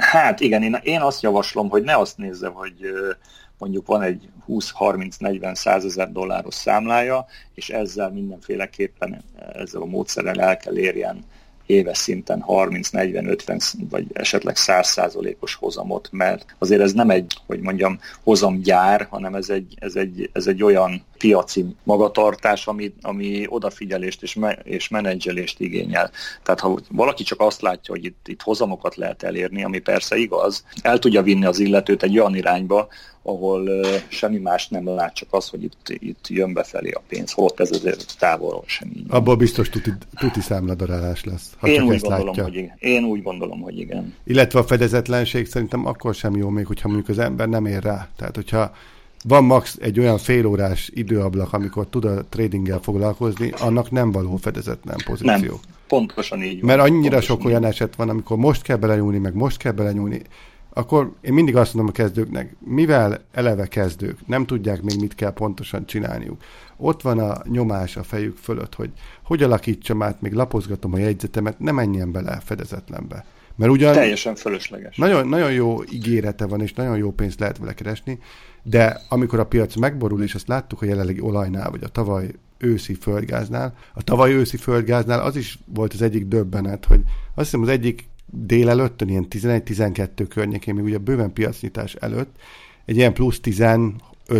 Hát 0.00 0.40
igen, 0.40 0.62
én, 0.62 0.78
én 0.82 1.00
azt 1.00 1.22
javaslom, 1.22 1.68
hogy 1.68 1.82
ne 1.82 1.96
azt 1.96 2.16
nézze, 2.16 2.48
hogy 2.48 2.74
mondjuk 3.58 3.86
van 3.86 4.02
egy 4.02 4.28
20-30-40 4.48 5.54
százezer 5.54 6.12
dolláros 6.12 6.54
számlája, 6.54 7.26
és 7.54 7.68
ezzel 7.68 8.10
mindenféleképpen 8.10 9.22
ezzel 9.52 9.80
a 9.80 9.86
módszerrel 9.86 10.40
el 10.40 10.56
kell 10.56 10.76
érjen 10.76 11.24
éves 11.70 11.98
szinten 11.98 12.44
30-40-50 12.48 13.72
vagy 13.90 14.06
esetleg 14.12 14.56
100 14.56 14.88
százalékos 14.88 15.54
hozamot, 15.54 16.08
mert 16.12 16.54
azért 16.58 16.80
ez 16.80 16.92
nem 16.92 17.10
egy, 17.10 17.36
hogy 17.46 17.60
mondjam, 17.60 18.00
hozamgyár, 18.22 19.06
hanem 19.10 19.34
ez 19.34 19.48
egy, 19.48 19.74
ez 19.78 19.94
egy, 19.94 20.30
ez 20.32 20.46
egy 20.46 20.62
olyan 20.62 21.04
piaci 21.20 21.66
magatartás, 21.82 22.66
ami, 22.66 22.92
ami 23.02 23.44
odafigyelést 23.48 24.22
és, 24.22 24.34
me, 24.34 24.52
és 24.52 24.88
menedzselést 24.88 25.60
igényel. 25.60 26.10
Tehát 26.42 26.60
ha 26.60 26.78
valaki 26.90 27.22
csak 27.22 27.40
azt 27.40 27.60
látja, 27.60 27.94
hogy 27.94 28.04
itt, 28.04 28.28
itt 28.28 28.42
hozamokat 28.42 28.96
lehet 28.96 29.22
elérni, 29.22 29.64
ami 29.64 29.78
persze 29.78 30.16
igaz, 30.16 30.64
el 30.82 30.98
tudja 30.98 31.22
vinni 31.22 31.44
az 31.44 31.58
illetőt 31.58 32.02
egy 32.02 32.18
olyan 32.18 32.36
irányba, 32.36 32.88
ahol 33.22 33.60
uh, 33.60 33.86
semmi 34.08 34.38
más 34.38 34.68
nem 34.68 34.88
lát, 34.88 35.14
csak 35.14 35.28
az, 35.30 35.48
hogy 35.48 35.62
itt, 35.62 35.88
itt 35.88 36.28
jön 36.28 36.52
befelé 36.52 36.90
a 36.90 37.02
pénz, 37.08 37.32
holott 37.32 37.60
ez 37.60 37.70
azért 37.70 38.18
távolról 38.18 38.64
sem 38.66 38.90
így. 38.96 39.04
Abból 39.08 39.36
biztos 39.36 39.68
tuti, 39.68 39.92
tuti 40.18 40.40
számladarálás 40.40 41.24
lesz. 41.24 41.52
Ha 41.58 41.68
Én 41.68 41.82
úgy 41.82 42.00
gondolom, 42.00 42.26
látja. 42.26 42.42
hogy 42.42 42.54
igen. 42.54 42.76
Én 42.78 43.04
úgy 43.04 43.22
gondolom, 43.22 43.60
hogy 43.60 43.78
igen. 43.78 44.14
Illetve 44.24 44.58
a 44.58 44.64
fedezetlenség 44.64 45.46
szerintem 45.46 45.86
akkor 45.86 46.14
sem 46.14 46.36
jó, 46.36 46.48
még 46.48 46.66
hogyha 46.66 46.88
mondjuk 46.88 47.08
az 47.08 47.18
ember 47.18 47.48
nem 47.48 47.66
ér 47.66 47.82
rá. 47.82 48.08
Tehát, 48.16 48.34
hogyha 48.34 48.72
van 49.24 49.44
max 49.44 49.76
egy 49.80 49.98
olyan 49.98 50.18
félórás 50.18 50.90
időablak, 50.94 51.52
amikor 51.52 51.86
tud 51.88 52.04
a 52.04 52.24
tradinggel 52.28 52.78
foglalkozni, 52.78 53.50
annak 53.58 53.90
nem 53.90 54.12
való 54.12 54.36
fedezetlen 54.36 54.96
pozíció. 55.04 55.50
Nem, 55.50 55.60
pontosan 55.88 56.42
így 56.42 56.60
van. 56.60 56.66
Mert 56.66 56.80
annyira 56.88 57.10
pontosan 57.10 57.36
sok 57.36 57.44
olyan 57.44 57.64
eset 57.64 57.96
van, 57.96 58.08
amikor 58.08 58.36
most 58.36 58.62
kell 58.62 58.76
belenyúlni, 58.76 59.18
meg 59.18 59.34
most 59.34 59.56
kell 59.56 59.72
belenyúlni, 59.72 60.22
akkor 60.72 61.12
én 61.20 61.32
mindig 61.32 61.56
azt 61.56 61.74
mondom 61.74 61.94
a 61.94 61.96
kezdőknek, 62.02 62.56
mivel 62.58 63.20
eleve 63.32 63.66
kezdők, 63.66 64.26
nem 64.26 64.46
tudják 64.46 64.82
még 64.82 65.00
mit 65.00 65.14
kell 65.14 65.32
pontosan 65.32 65.86
csinálniuk. 65.86 66.42
Ott 66.76 67.02
van 67.02 67.18
a 67.18 67.42
nyomás 67.44 67.96
a 67.96 68.02
fejük 68.02 68.36
fölött, 68.36 68.74
hogy 68.74 68.90
hogy 69.24 69.42
alakítsam 69.42 70.02
át, 70.02 70.20
még 70.20 70.32
lapozgatom 70.32 70.92
a 70.92 70.98
jegyzetemet, 70.98 71.58
ne 71.58 71.72
menjen 71.72 72.12
bele 72.12 72.40
fedezetlenbe. 72.44 73.24
Mert 73.60 73.72
ugyan 73.72 73.92
Teljesen 73.92 74.34
fölösleges. 74.34 74.96
Nagyon, 74.96 75.28
nagyon 75.28 75.52
jó 75.52 75.82
ígérete 75.90 76.46
van, 76.46 76.60
és 76.60 76.72
nagyon 76.72 76.96
jó 76.96 77.10
pénzt 77.10 77.40
lehet 77.40 77.58
vele 77.58 77.74
keresni, 77.74 78.18
de 78.62 79.00
amikor 79.08 79.38
a 79.38 79.46
piac 79.46 79.76
megborul, 79.76 80.22
és 80.22 80.34
azt 80.34 80.48
láttuk 80.48 80.82
a 80.82 80.86
jelenlegi 80.86 81.20
olajnál, 81.20 81.70
vagy 81.70 81.82
a 81.84 81.88
tavaly 81.88 82.30
őszi 82.58 82.94
földgáznál, 82.94 83.74
a 83.94 84.02
tavaly 84.02 84.32
őszi 84.32 84.56
földgáznál 84.56 85.20
az 85.20 85.36
is 85.36 85.58
volt 85.74 85.92
az 85.92 86.02
egyik 86.02 86.26
döbbenet, 86.26 86.84
hogy 86.84 87.00
azt 87.34 87.50
hiszem 87.50 87.62
az 87.62 87.68
egyik 87.68 88.08
délelőttön, 88.26 89.08
ilyen 89.08 89.26
11-12 89.30 90.26
környékén, 90.28 90.74
még 90.74 90.84
ugye 90.84 90.98
bőven 90.98 91.32
piacnyitás 91.32 91.94
előtt, 91.94 92.36
egy 92.84 92.96
ilyen 92.96 93.12
plusz 93.12 93.40
15 93.40 93.92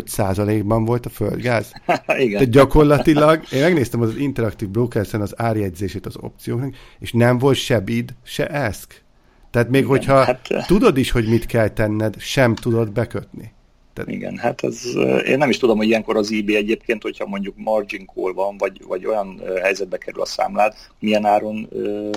százalékban 0.04 0.84
volt 0.84 1.06
a 1.06 1.08
földgáz. 1.08 1.72
Igen. 2.18 2.32
Tehát 2.32 2.50
gyakorlatilag, 2.50 3.42
én 3.52 3.60
megnéztem 3.60 4.00
az 4.00 4.16
interaktív 4.16 4.68
brokersen 4.68 5.20
az 5.20 5.40
árjegyzését 5.40 6.06
az 6.06 6.16
opcióknak, 6.16 6.74
és 6.98 7.12
nem 7.12 7.38
volt 7.38 7.56
se 7.56 7.80
bid, 7.80 8.14
se 8.22 8.46
eszk. 8.46 9.02
Tehát 9.50 9.68
még 9.68 9.80
Igen, 9.80 9.96
hogyha 9.96 10.24
hát... 10.24 10.64
tudod 10.66 10.96
is, 10.96 11.10
hogy 11.10 11.28
mit 11.28 11.46
kell 11.46 11.68
tenned, 11.68 12.14
sem 12.18 12.54
tudod 12.54 12.92
bekötni. 12.92 13.52
Tehát... 13.92 14.10
Igen, 14.10 14.36
hát 14.36 14.64
ez, 14.64 14.82
én 15.26 15.38
nem 15.38 15.50
is 15.50 15.58
tudom, 15.58 15.76
hogy 15.76 15.86
ilyenkor 15.86 16.16
az 16.16 16.30
IB 16.30 16.48
egyébként, 16.48 17.02
hogyha 17.02 17.26
mondjuk 17.26 17.54
margin 17.56 18.06
call 18.14 18.32
van, 18.32 18.56
vagy, 18.58 18.82
vagy 18.86 19.06
olyan 19.06 19.40
helyzetbe 19.62 19.98
kerül 19.98 20.20
a 20.20 20.26
számlád, 20.26 20.74
milyen 20.98 21.24
áron 21.24 21.68
ö, 21.70 22.10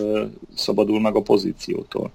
szabadul 0.56 1.02
meg 1.02 1.16
a 1.16 1.22
pozíciótól. 1.22 2.12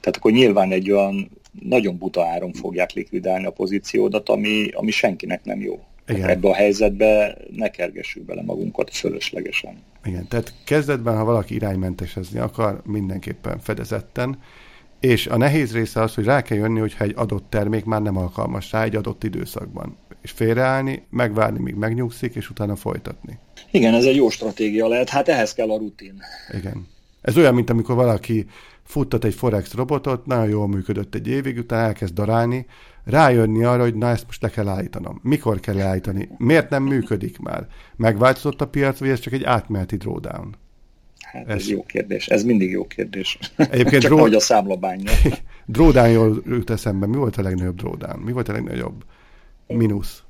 Tehát 0.00 0.16
akkor 0.16 0.32
nyilván 0.32 0.72
egy 0.72 0.90
olyan 0.90 1.30
nagyon 1.62 1.98
buta 1.98 2.26
áron 2.26 2.52
fogják 2.52 2.92
likvidálni 2.92 3.46
a 3.46 3.50
pozíciódat, 3.50 4.28
ami, 4.28 4.68
ami 4.68 4.90
senkinek 4.90 5.44
nem 5.44 5.60
jó. 5.60 5.80
Igen. 6.08 6.28
Ebbe 6.28 6.48
a 6.48 6.54
helyzetbe 6.54 7.36
ne 7.50 7.70
kergessük 7.70 8.24
bele 8.24 8.42
magunkat 8.42 8.90
fölöslegesen. 8.90 9.82
Igen, 10.04 10.28
tehát 10.28 10.54
kezdetben, 10.64 11.16
ha 11.16 11.24
valaki 11.24 11.54
iránymentesezni 11.54 12.38
akar, 12.38 12.82
mindenképpen 12.84 13.58
fedezetten, 13.58 14.38
és 15.00 15.26
a 15.26 15.36
nehéz 15.36 15.72
része 15.72 16.02
az, 16.02 16.14
hogy 16.14 16.24
rá 16.24 16.42
kell 16.42 16.58
jönni, 16.58 16.78
hogyha 16.80 17.04
egy 17.04 17.12
adott 17.16 17.50
termék 17.50 17.84
már 17.84 18.02
nem 18.02 18.16
alkalmas 18.16 18.72
rá 18.72 18.82
egy 18.82 18.96
adott 18.96 19.24
időszakban. 19.24 19.96
És 20.22 20.30
félreállni, 20.30 21.02
megvárni, 21.10 21.58
míg 21.58 21.74
megnyugszik, 21.74 22.34
és 22.34 22.50
utána 22.50 22.76
folytatni. 22.76 23.38
Igen, 23.70 23.94
ez 23.94 24.04
egy 24.04 24.16
jó 24.16 24.28
stratégia 24.28 24.88
lehet. 24.88 25.08
Hát 25.08 25.28
ehhez 25.28 25.54
kell 25.54 25.70
a 25.70 25.78
rutin. 25.78 26.22
Igen. 26.58 26.86
Ez 27.20 27.36
olyan, 27.36 27.54
mint 27.54 27.70
amikor 27.70 27.94
valaki 27.94 28.46
futtat 28.88 29.24
egy 29.24 29.34
Forex 29.34 29.74
robotot, 29.74 30.26
nagyon 30.26 30.48
jól 30.48 30.68
működött 30.68 31.14
egy 31.14 31.28
évig, 31.28 31.58
utána 31.58 31.86
elkezd 31.86 32.14
darálni, 32.14 32.66
rájönni 33.04 33.64
arra, 33.64 33.82
hogy 33.82 33.94
na 33.94 34.08
ezt 34.08 34.26
most 34.26 34.42
le 34.42 34.48
kell 34.48 34.68
állítanom. 34.68 35.20
Mikor 35.22 35.60
kell 35.60 35.74
leállítani? 35.74 36.28
Miért 36.38 36.70
nem 36.70 36.82
működik 36.82 37.38
már? 37.38 37.66
Megváltozott 37.96 38.60
a 38.60 38.68
piac, 38.68 38.98
vagy 38.98 39.08
ez 39.08 39.20
csak 39.20 39.32
egy 39.32 39.44
átmeneti 39.44 39.96
drawdown? 39.96 40.54
Hát 41.20 41.48
ez, 41.48 41.54
ez 41.54 41.68
jó 41.68 41.82
kérdés. 41.82 42.26
Ez 42.26 42.42
mindig 42.44 42.70
jó 42.70 42.86
kérdés. 42.86 43.38
Egyébként 43.56 44.02
Csak 44.02 44.12
dró... 44.12 44.24
a 44.24 44.40
számlabánya. 44.40 45.12
drawdown 45.66 46.10
jól 46.10 46.42
jut 46.46 46.70
eszembe. 46.70 47.06
Mi 47.06 47.16
volt 47.16 47.36
a 47.36 47.42
legnagyobb 47.42 47.76
drawdown? 47.76 48.18
Mi 48.18 48.32
volt 48.32 48.48
a 48.48 48.52
legnagyobb 48.52 49.04
mínusz? 49.66 50.22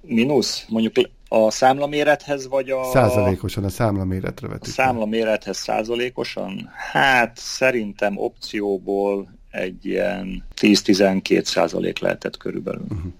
Mínusz? 0.00 0.66
Mondjuk 0.68 0.92
a 1.28 1.50
számlamérethez, 1.50 2.48
vagy 2.48 2.70
a... 2.70 2.84
Százalékosan 2.84 3.64
a 3.64 3.68
számlaméretre 3.68 4.48
vetít. 4.48 4.68
A 4.68 4.70
számlamérethez 4.70 5.56
százalékosan? 5.56 6.70
Hát 6.92 7.36
szerintem 7.36 8.18
opcióból 8.18 9.28
egy 9.50 9.86
ilyen 9.86 10.44
10-12 10.60 11.44
százalék 11.44 11.98
lehetett 11.98 12.36
körülbelül. 12.36 12.84
Uh-huh. 12.88 13.12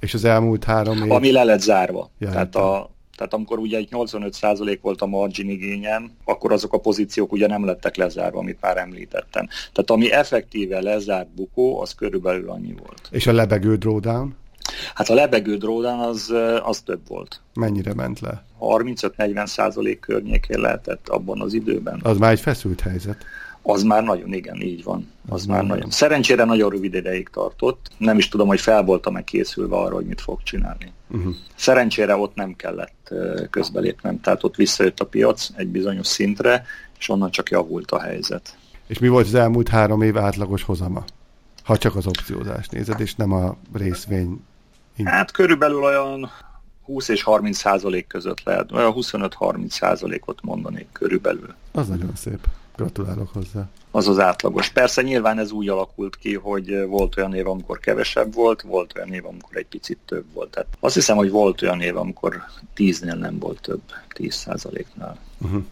És 0.00 0.14
az 0.14 0.24
elmúlt 0.24 0.64
három 0.64 0.96
év... 1.04 1.12
Ami 1.12 1.32
le 1.32 1.44
lett 1.44 1.60
zárva. 1.60 2.10
Ja, 2.18 2.30
Tehát 2.30 2.56
a, 2.56 2.90
tehát 3.16 3.34
amikor 3.34 3.58
ugye 3.58 3.76
egy 3.76 3.88
85% 3.90 4.78
volt 4.80 5.00
a 5.02 5.06
margin 5.06 5.50
igényem, 5.50 6.10
akkor 6.24 6.52
azok 6.52 6.72
a 6.72 6.78
pozíciók 6.78 7.32
ugye 7.32 7.46
nem 7.46 7.64
lettek 7.64 7.96
lezárva, 7.96 8.38
amit 8.38 8.58
már 8.60 8.76
említettem. 8.76 9.46
Tehát 9.46 9.90
ami 9.90 10.12
effektíve 10.12 10.80
lezárt 10.80 11.28
bukó, 11.34 11.80
az 11.80 11.94
körülbelül 11.94 12.50
annyi 12.50 12.74
volt. 12.78 13.08
És 13.10 13.26
a 13.26 13.32
lebegő 13.32 13.76
drawdown? 13.76 14.34
Hát 14.94 15.08
a 15.08 15.14
lebegő 15.14 15.56
drawdown 15.56 16.00
az, 16.00 16.32
az 16.62 16.80
több 16.80 17.00
volt. 17.08 17.40
Mennyire 17.54 17.94
ment 17.94 18.20
le? 18.20 18.44
35-40 18.60 19.46
százalék 19.46 20.00
környékén 20.00 20.60
lehetett 20.60 21.08
abban 21.08 21.40
az 21.40 21.52
időben. 21.52 22.00
Az 22.02 22.18
már 22.18 22.30
egy 22.30 22.40
feszült 22.40 22.80
helyzet. 22.80 23.24
Az 23.62 23.82
már 23.82 24.02
nagyon, 24.02 24.32
igen, 24.32 24.60
így 24.60 24.82
van. 24.82 25.10
Az, 25.28 25.40
az 25.40 25.46
már 25.46 25.64
nagyon. 25.64 25.90
Szerencsére 25.90 26.44
nagyon 26.44 26.70
rövid 26.70 26.94
ideig 26.94 27.28
tartott. 27.28 27.90
Nem 27.98 28.18
is 28.18 28.28
tudom, 28.28 28.46
hogy 28.46 28.60
fel 28.60 28.82
voltam 28.82 29.12
meg 29.12 29.24
készülve 29.24 29.76
arra, 29.76 29.94
hogy 29.94 30.06
mit 30.06 30.20
fog 30.20 30.42
csinálni. 30.42 30.92
Uh-huh. 31.10 31.34
Szerencsére 31.54 32.16
ott 32.16 32.34
nem 32.34 32.56
kellett 32.56 33.14
közbelépnem, 33.50 34.20
tehát 34.20 34.44
ott 34.44 34.56
visszajött 34.56 35.00
a 35.00 35.06
piac 35.06 35.48
egy 35.56 35.68
bizonyos 35.68 36.06
szintre, 36.06 36.64
és 36.98 37.08
onnan 37.08 37.30
csak 37.30 37.50
javult 37.50 37.90
a 37.90 38.00
helyzet. 38.00 38.56
És 38.86 38.98
mi 38.98 39.08
volt 39.08 39.26
az 39.26 39.34
elmúlt 39.34 39.68
három 39.68 40.02
év 40.02 40.16
átlagos 40.18 40.62
hozama? 40.62 41.04
Ha 41.62 41.78
csak 41.78 41.96
az 41.96 42.06
opciózást 42.06 42.72
nézed, 42.72 43.00
és 43.00 43.14
nem 43.14 43.32
a 43.32 43.56
részvény. 43.72 44.40
Hát 45.04 45.30
körülbelül 45.30 45.82
olyan 45.82 46.30
20 46.82 47.08
és 47.08 47.22
30 47.22 47.56
százalék 47.56 48.06
között 48.06 48.42
lehet, 48.42 48.72
olyan 48.72 48.92
25-30 48.96 49.68
százalékot 49.68 50.42
mondanék 50.42 50.86
körülbelül. 50.92 51.54
Az 51.72 51.88
nagyon 51.88 52.12
szép. 52.14 52.46
Gratulálok 52.76 53.32
hozzá. 53.32 53.68
Az 53.90 54.08
az 54.08 54.18
átlagos. 54.18 54.68
Persze 54.68 55.02
nyilván 55.02 55.38
ez 55.38 55.50
úgy 55.50 55.68
alakult 55.68 56.16
ki, 56.16 56.34
hogy 56.34 56.86
volt 56.86 57.16
olyan 57.16 57.34
év, 57.34 57.46
amikor 57.48 57.78
kevesebb 57.78 58.34
volt, 58.34 58.62
volt 58.62 58.92
olyan 58.96 59.12
év, 59.12 59.26
amikor 59.26 59.56
egy 59.56 59.66
picit 59.66 59.98
több 60.06 60.24
volt. 60.32 60.50
Tehát 60.50 60.68
azt 60.80 60.94
hiszem, 60.94 61.16
hogy 61.16 61.30
volt 61.30 61.62
olyan 61.62 61.80
év, 61.80 61.96
amikor 61.96 62.42
10-nél 62.76 63.18
nem 63.18 63.38
volt 63.38 63.60
több, 63.60 63.80
10 64.14 64.34
százaléknál. 64.34 65.18
Uh-huh. 65.38 65.62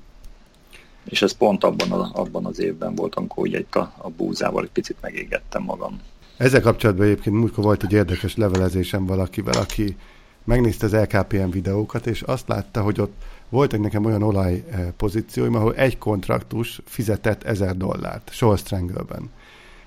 És 1.05 1.23
ez 1.23 1.33
pont 1.33 1.64
abban, 1.64 1.93
a, 1.93 2.11
abban 2.12 2.47
az 2.47 2.59
évben 2.59 2.95
volt, 2.95 3.14
amikor 3.14 3.47
ugye 3.47 3.59
itt 3.59 3.75
a, 3.75 3.93
a 3.97 4.09
búzával 4.09 4.62
egy 4.62 4.71
picit 4.71 4.97
megégettem 5.01 5.62
magam. 5.62 6.01
Ezzel 6.41 6.61
kapcsolatban 6.61 7.07
egyébként 7.07 7.36
múltkor 7.36 7.64
volt 7.64 7.82
egy 7.82 7.93
érdekes 7.93 8.36
levelezésem 8.36 9.07
valakivel, 9.07 9.61
aki 9.61 9.97
megnézte 10.45 10.86
az 10.86 10.95
LKPM 10.95 11.51
videókat, 11.51 12.07
és 12.07 12.22
azt 12.22 12.49
látta, 12.49 12.82
hogy 12.82 13.01
ott 13.01 13.12
voltak 13.49 13.80
nekem 13.80 14.05
olyan 14.05 14.22
olaj 14.22 14.64
eh, 14.70 14.86
pozícióim, 14.97 15.55
ahol 15.55 15.74
egy 15.74 15.99
kontraktus 15.99 16.80
fizetett 16.84 17.43
1000 17.43 17.76
dollárt, 17.76 18.30
Shoal 18.32 18.57
Strangle-ben. 18.57 19.30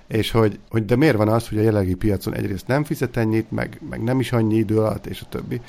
És 0.07 0.31
hogy, 0.31 0.59
hogy 0.69 0.85
de 0.85 0.95
miért 0.95 1.15
van 1.15 1.27
az, 1.27 1.47
hogy 1.47 1.57
a 1.57 1.61
jelenlegi 1.61 1.95
piacon 1.95 2.33
egyrészt 2.35 2.67
nem 2.67 2.83
fizet 2.83 3.17
ennyit, 3.17 3.51
meg, 3.51 3.79
meg 3.89 4.03
nem 4.03 4.19
is 4.19 4.31
annyi 4.31 4.55
idő 4.55 4.77
alatt, 4.77 5.05
és 5.05 5.21
a 5.21 5.29
többi. 5.29 5.61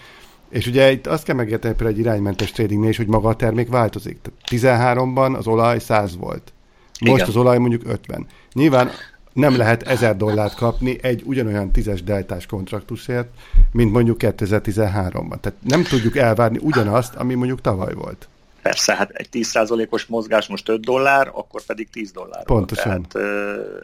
És 0.48 0.66
ugye 0.66 0.90
itt 0.90 1.06
azt 1.06 1.24
kell 1.24 1.36
megérteni 1.36 1.74
például 1.74 1.98
egy 1.98 2.04
iránymentes 2.04 2.50
tradingnél 2.50 2.88
is, 2.88 2.96
hogy 2.96 3.06
maga 3.06 3.28
a 3.28 3.36
termék 3.36 3.68
változik. 3.68 4.18
Tehát 4.22 4.86
13-ban 4.88 5.36
az 5.36 5.46
olaj 5.46 5.78
100 5.78 6.16
volt. 6.16 6.52
Most 7.00 7.14
Igen. 7.14 7.28
az 7.28 7.36
olaj 7.36 7.58
mondjuk 7.58 7.82
50. 7.86 8.26
Nyilván 8.52 8.90
nem 9.34 9.56
lehet 9.56 9.82
1000 9.82 10.16
dollárt 10.16 10.54
kapni 10.54 10.98
egy 11.02 11.22
ugyanolyan 11.24 11.70
tízes 11.72 12.02
deltás 12.02 12.46
kontraktusért, 12.46 13.28
mint 13.72 13.92
mondjuk 13.92 14.16
2013-ban. 14.20 15.40
Tehát 15.40 15.58
nem 15.62 15.82
tudjuk 15.82 16.16
elvárni 16.16 16.58
ugyanazt, 16.60 17.14
ami 17.14 17.34
mondjuk 17.34 17.60
tavaly 17.60 17.94
volt. 17.94 18.28
Persze, 18.62 18.94
hát 18.94 19.10
egy 19.10 19.28
10%-os 19.32 20.06
mozgás 20.06 20.48
most 20.48 20.68
5 20.68 20.80
dollár, 20.80 21.30
akkor 21.32 21.62
pedig 21.62 21.90
10 21.90 22.12
dollár. 22.12 22.44
Pontosan. 22.44 23.06
Tehát 23.08 23.28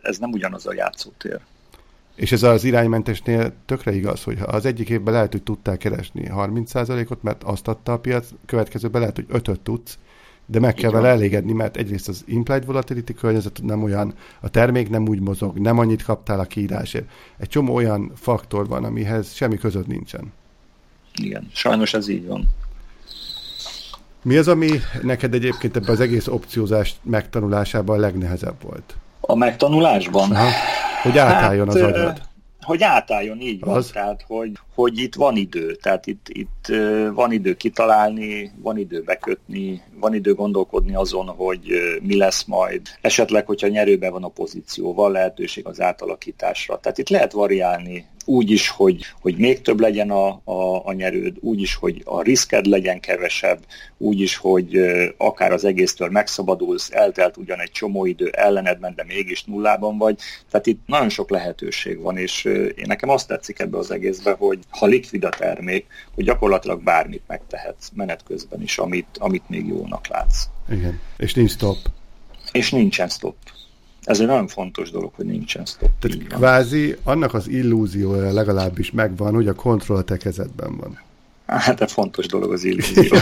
ez 0.03 0.18
nem 0.18 0.30
ugyanaz 0.30 0.66
a 0.66 0.74
játszótér. 0.74 1.40
És 2.14 2.32
ez 2.32 2.42
az 2.42 2.64
iránymentesnél 2.64 3.53
tökre 3.66 3.94
igaz, 3.94 4.22
hogy 4.22 4.38
az 4.46 4.64
egyik 4.64 4.88
évben 4.88 5.14
lehet, 5.14 5.32
hogy 5.32 5.42
tudtál 5.42 5.76
keresni 5.76 6.30
30%-ot, 6.34 7.22
mert 7.22 7.42
azt 7.42 7.68
adta 7.68 7.92
a 7.92 7.98
piac, 7.98 8.26
következőben 8.46 9.01
lehet, 9.01 9.16
hogy 9.16 9.26
5-öt 9.32 9.61
tudsz, 9.61 9.98
de 10.51 10.61
meg 10.61 10.74
kell 10.74 10.90
vele 10.90 11.09
elégedni, 11.09 11.53
mert 11.53 11.76
egyrészt 11.76 12.09
az 12.09 12.24
implied 12.26 12.64
volatility 12.64 13.12
környezet 13.12 13.61
nem 13.62 13.82
olyan, 13.82 14.14
a 14.40 14.48
termék 14.48 14.88
nem 14.90 15.09
úgy 15.09 15.20
mozog, 15.20 15.59
nem 15.59 15.78
annyit 15.78 16.03
kaptál 16.03 16.40
a 16.40 16.44
kiírásért. 16.44 17.09
Egy 17.38 17.48
csomó 17.48 17.74
olyan 17.74 18.12
faktor 18.14 18.68
van, 18.68 18.84
amihez 18.84 19.32
semmi 19.32 19.57
között 19.57 19.86
nincsen. 19.86 20.32
Igen, 21.14 21.48
sajnos 21.53 21.94
ez 21.94 22.09
így 22.09 22.26
van. 22.26 22.48
Mi 24.22 24.36
az, 24.36 24.48
ami 24.48 24.68
neked 25.03 25.34
egyébként 25.34 25.76
ebben 25.76 25.90
az 25.90 26.01
egész 26.01 26.26
opciózás 26.26 26.94
megtanulásában 27.03 27.96
a 27.96 28.01
legnehezebb 28.01 28.62
volt? 28.62 28.96
A 29.20 29.36
megtanulásban? 29.36 30.30
Aha. 30.30 30.51
Hogy 31.03 31.18
átálljon 31.18 31.66
hát, 31.66 31.76
az 31.76 31.82
agyad 31.82 32.28
hogy 32.62 32.82
átálljon, 32.82 33.40
így 33.40 33.61
van, 33.61 33.76
az. 33.76 33.90
tehát 33.90 34.24
hogy, 34.26 34.52
hogy 34.74 34.98
itt 34.98 35.14
van 35.14 35.36
idő, 35.36 35.74
tehát 35.74 36.06
itt, 36.06 36.26
itt 36.28 36.66
van 37.14 37.32
idő 37.32 37.54
kitalálni, 37.54 38.52
van 38.62 38.78
idő 38.78 39.02
bekötni, 39.02 39.82
van 39.94 40.14
idő 40.14 40.34
gondolkodni 40.34 40.94
azon, 40.94 41.26
hogy 41.26 41.61
mi 42.02 42.16
lesz 42.16 42.44
majd, 42.44 42.80
esetleg, 43.00 43.46
hogyha 43.46 43.68
nyerőben 43.68 44.12
van 44.12 44.24
a 44.24 44.28
pozíció, 44.28 44.94
van 44.94 45.12
lehetőség 45.12 45.66
az 45.66 45.80
átalakításra, 45.80 46.78
tehát 46.80 46.98
itt 46.98 47.08
lehet 47.08 47.32
variálni 47.32 48.06
úgy 48.31 48.51
is, 48.51 48.68
hogy, 48.68 49.05
hogy 49.20 49.37
még 49.37 49.61
több 49.61 49.81
legyen 49.81 50.11
a, 50.11 50.41
a, 50.45 50.87
a 50.87 50.93
nyerőd, 50.93 51.37
úgy 51.41 51.61
is, 51.61 51.74
hogy 51.74 52.03
a 52.05 52.22
risked 52.22 52.66
legyen 52.66 53.01
kevesebb, 53.01 53.59
úgy 53.99 54.20
is, 54.20 54.37
hogy 54.37 54.76
akár 55.16 55.53
az 55.53 55.64
egésztől 55.64 56.09
megszabadulsz, 56.09 56.91
eltelt 56.93 57.37
ugyan 57.37 57.61
egy 57.61 57.70
csomó 57.70 58.07
idő, 58.07 58.28
ellened 58.28 58.81
ment, 58.81 58.97
de 58.97 59.05
mégis 59.07 59.45
nullában 59.45 59.99
vagy. 59.99 60.18
Tehát 60.51 60.66
itt 60.66 60.81
nagyon 60.87 61.09
sok 61.09 61.31
lehetőség 61.31 62.01
van, 62.01 62.16
és 62.16 62.45
én 62.45 62.85
nekem 62.87 63.09
azt 63.09 63.28
tetszik 63.28 63.59
ebbe 63.59 63.78
az 63.78 63.91
egészbe, 63.91 64.33
hogy 64.33 64.59
ha 64.68 64.87
likvid 64.87 65.24
a 65.24 65.28
termék, 65.28 65.87
hogy 66.14 66.24
gyakorlatilag 66.24 66.83
bármit 66.83 67.22
megtehetsz 67.26 67.91
menet 67.95 68.22
közben 68.22 68.62
is, 68.62 68.78
amit, 68.78 69.16
amit 69.18 69.49
még 69.49 69.66
jónak 69.66 70.07
látsz. 70.07 70.45
Igen, 70.70 71.01
és 71.16 71.35
nincs 71.35 71.51
stop. 71.51 71.78
És 72.53 72.70
nincsen 72.70 73.09
stop. 73.09 73.37
Ez 74.11 74.20
egy 74.20 74.26
nagyon 74.26 74.46
fontos 74.46 74.90
dolog, 74.90 75.12
hogy 75.14 75.26
nincsen 75.26 75.64
stop. 75.64 75.90
Tehát 75.98 76.26
kvázi 76.26 76.96
annak 77.02 77.34
az 77.34 77.48
illúziója 77.48 78.32
legalábbis 78.32 78.90
megvan, 78.90 79.34
hogy 79.34 79.48
a 79.48 79.54
kontroll 79.54 79.98
a 79.98 80.02
te 80.02 80.16
kezedben 80.16 80.76
van. 80.76 80.98
Hát, 81.46 81.78
de 81.78 81.86
fontos 81.86 82.26
dolog 82.26 82.52
az 82.52 82.64
illúzió. 82.70 83.16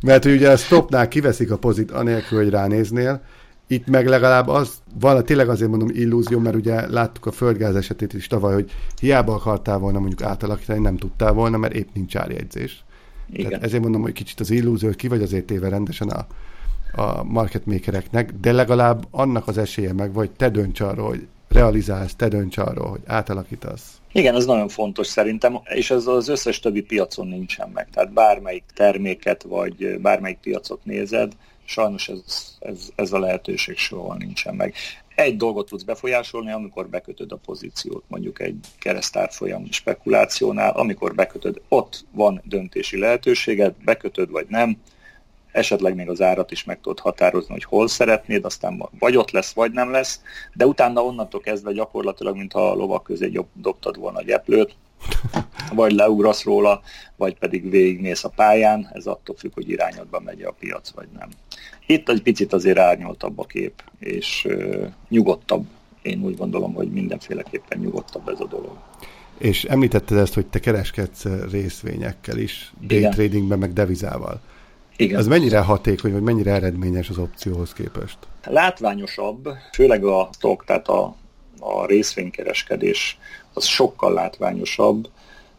Mert 0.00 0.24
hogy 0.24 0.32
ugye 0.32 0.50
a 0.50 0.56
stopnál 0.56 1.08
kiveszik 1.08 1.50
a 1.50 1.58
pozit 1.58 1.90
anélkül, 1.90 2.38
hogy 2.38 2.50
ránéznél, 2.50 3.22
itt 3.66 3.86
meg 3.86 4.06
legalább 4.06 4.48
az, 4.48 4.72
van, 5.00 5.24
tényleg 5.24 5.48
azért 5.48 5.70
mondom 5.70 5.88
illúzió, 5.92 6.38
mert 6.38 6.56
ugye 6.56 6.90
láttuk 6.90 7.26
a 7.26 7.32
földgáz 7.32 7.76
esetét 7.76 8.12
is 8.12 8.26
tavaly, 8.26 8.54
hogy 8.54 8.70
hiába 9.00 9.34
akartál 9.34 9.78
volna 9.78 9.98
mondjuk 9.98 10.22
átalakítani, 10.22 10.78
nem 10.78 10.96
tudtál 10.96 11.32
volna, 11.32 11.56
mert 11.56 11.74
épp 11.74 11.88
nincs 11.94 12.16
árjegyzés. 12.16 12.84
Igen. 13.30 13.48
Tehát 13.48 13.64
ezért 13.64 13.82
mondom, 13.82 14.02
hogy 14.02 14.12
kicsit 14.12 14.40
az 14.40 14.50
illúzió, 14.50 14.88
hogy 14.88 14.96
ki 14.96 15.08
vagy 15.08 15.22
azért 15.22 15.44
téve 15.44 15.68
rendesen 15.68 16.08
a, 16.08 16.26
a 16.92 17.24
market 17.24 17.66
makereknek, 17.66 18.32
de 18.40 18.52
legalább 18.52 19.06
annak 19.10 19.48
az 19.48 19.58
esélye 19.58 19.92
meg, 19.92 20.12
vagy 20.12 20.30
te 20.30 20.48
dönts 20.48 20.80
arról, 20.80 21.08
hogy 21.08 21.26
realizálsz, 21.48 22.14
te 22.14 22.28
dönts 22.28 22.58
arról, 22.58 22.88
hogy 22.88 23.00
átalakítasz. 23.06 24.00
Igen, 24.12 24.34
ez 24.34 24.44
nagyon 24.44 24.68
fontos 24.68 25.06
szerintem, 25.06 25.58
és 25.64 25.90
ez 25.90 26.06
az 26.06 26.28
összes 26.28 26.60
többi 26.60 26.82
piacon 26.82 27.26
nincsen 27.26 27.70
meg. 27.74 27.88
Tehát 27.92 28.12
bármelyik 28.12 28.64
terméket, 28.74 29.42
vagy 29.42 29.98
bármelyik 30.00 30.38
piacot 30.38 30.84
nézed, 30.84 31.32
sajnos 31.64 32.08
ez, 32.08 32.56
ez, 32.58 32.88
ez 32.94 33.12
a 33.12 33.18
lehetőség 33.18 33.76
soha 33.76 34.14
nincsen 34.14 34.54
meg. 34.54 34.74
Egy 35.14 35.36
dolgot 35.36 35.68
tudsz 35.68 35.82
befolyásolni, 35.82 36.52
amikor 36.52 36.88
bekötöd 36.88 37.32
a 37.32 37.36
pozíciót, 37.36 38.04
mondjuk 38.08 38.40
egy 38.40 38.58
keresztárfolyam 38.78 39.64
spekulációnál, 39.70 40.70
amikor 40.70 41.14
bekötöd, 41.14 41.60
ott 41.68 42.04
van 42.10 42.42
döntési 42.44 42.98
lehetőséged, 42.98 43.74
bekötöd 43.84 44.30
vagy 44.30 44.46
nem, 44.48 44.76
esetleg 45.52 45.94
még 45.94 46.08
az 46.08 46.20
árat 46.20 46.50
is 46.50 46.64
meg 46.64 46.80
tudod 46.80 46.98
határozni, 46.98 47.52
hogy 47.52 47.64
hol 47.64 47.88
szeretnéd, 47.88 48.44
aztán 48.44 48.88
vagy 48.98 49.16
ott 49.16 49.30
lesz, 49.30 49.52
vagy 49.52 49.72
nem 49.72 49.90
lesz, 49.90 50.20
de 50.54 50.66
utána 50.66 51.04
onnantól 51.04 51.40
kezdve 51.40 51.72
gyakorlatilag, 51.72 52.36
mintha 52.36 52.70
a 52.70 52.74
lovak 52.74 53.02
közé 53.02 53.40
dobtad 53.52 53.98
volna 53.98 54.18
a 54.18 54.22
gyeplőt, 54.22 54.74
vagy 55.74 55.92
leugrasz 55.92 56.44
róla, 56.44 56.80
vagy 57.16 57.38
pedig 57.38 57.70
végigmész 57.70 58.24
a 58.24 58.28
pályán, 58.28 58.90
ez 58.92 59.06
attól 59.06 59.36
függ, 59.36 59.54
hogy 59.54 59.68
irányodban 59.70 60.22
megy 60.22 60.42
a 60.42 60.54
piac, 60.58 60.90
vagy 60.90 61.08
nem. 61.18 61.28
Itt 61.86 62.08
egy 62.08 62.22
picit 62.22 62.52
azért 62.52 62.78
árnyoltabb 62.78 63.38
a 63.38 63.44
kép, 63.44 63.82
és 63.98 64.46
uh, 64.48 64.86
nyugodtabb. 65.08 65.66
Én 66.02 66.22
úgy 66.22 66.36
gondolom, 66.36 66.74
hogy 66.74 66.90
mindenféleképpen 66.90 67.78
nyugodtabb 67.78 68.28
ez 68.28 68.40
a 68.40 68.46
dolog. 68.46 68.76
És 69.38 69.64
említetted 69.64 70.18
ezt, 70.18 70.34
hogy 70.34 70.46
te 70.46 70.58
kereskedsz 70.58 71.24
részvényekkel 71.50 72.38
is, 72.38 72.72
day 72.80 73.08
tradingben, 73.08 73.58
meg 73.58 73.72
devizával. 73.72 74.40
Igen. 75.00 75.18
Ez 75.18 75.26
mennyire 75.26 75.60
hatékony, 75.60 76.12
vagy 76.12 76.22
mennyire 76.22 76.52
eredményes 76.52 77.08
az 77.08 77.18
opcióhoz 77.18 77.72
képest? 77.72 78.18
Látványosabb, 78.44 79.48
főleg 79.72 80.04
a 80.04 80.28
stock, 80.32 80.64
tehát 80.64 80.88
a, 80.88 81.14
a 81.60 81.86
részvénykereskedés 81.86 83.18
az 83.52 83.64
sokkal 83.64 84.12
látványosabb. 84.12 85.08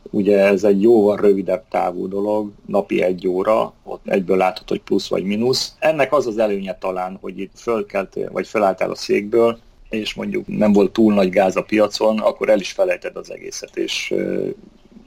Ugye 0.10 0.40
ez 0.40 0.64
egy 0.64 0.82
jóval 0.82 1.18
rövidebb 1.18 1.64
távú 1.70 2.08
dolog, 2.08 2.52
napi 2.66 3.02
egy 3.02 3.28
óra, 3.28 3.74
ott 3.84 4.08
egyből 4.08 4.38
látható, 4.38 4.66
hogy 4.68 4.82
plusz 4.82 5.08
vagy 5.08 5.24
mínusz. 5.24 5.76
Ennek 5.80 6.14
az 6.14 6.28
az 6.28 6.38
előnye 6.38 6.78
talán, 6.78 7.18
hogy 7.22 7.40
itt 7.40 7.54
fölkeltél, 7.56 8.32
vagy 8.32 8.48
felálltál 8.48 8.92
a 8.92 8.96
székből, 8.96 9.60
és 9.90 10.14
mondjuk 10.14 10.48
nem 10.48 10.74
volt 10.74 10.92
túl 10.92 11.14
nagy 11.14 11.30
gáz 11.30 11.56
a 11.56 11.64
piacon, 11.64 12.20
akkor 12.20 12.50
el 12.50 12.60
is 12.60 12.72
felejted 12.72 13.16
az 13.16 13.32
egészet, 13.32 13.78
és 13.78 14.14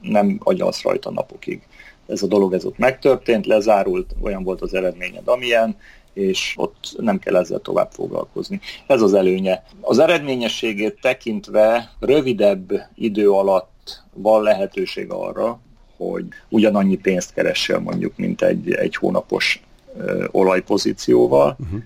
nem 0.01 0.39
agyalsz 0.43 0.81
rajta 0.81 1.11
napokig 1.11 1.61
ez 2.07 2.23
a 2.23 2.27
dolog 2.27 2.53
ez 2.53 2.65
ott 2.65 2.77
megtörtént, 2.77 3.45
lezárult, 3.45 4.15
olyan 4.21 4.43
volt 4.43 4.61
az 4.61 4.73
eredményed, 4.73 5.27
amilyen, 5.27 5.77
és 6.13 6.53
ott 6.57 6.95
nem 6.97 7.19
kell 7.19 7.35
ezzel 7.35 7.59
tovább 7.59 7.91
foglalkozni. 7.91 8.59
Ez 8.87 9.01
az 9.01 9.13
előnye. 9.13 9.63
Az 9.81 9.99
eredményességét 9.99 11.01
tekintve 11.01 11.91
rövidebb 11.99 12.71
idő 12.95 13.31
alatt 13.31 14.03
van 14.13 14.43
lehetőség 14.43 15.11
arra, 15.11 15.59
hogy 15.97 16.25
ugyanannyi 16.49 16.97
pénzt 16.97 17.33
keressél 17.33 17.79
mondjuk, 17.79 18.17
mint 18.17 18.41
egy, 18.41 18.71
egy 18.71 18.95
hónapos 18.95 19.61
ö, 19.97 20.25
olajpozícióval, 20.31 21.55
uh-huh 21.59 21.81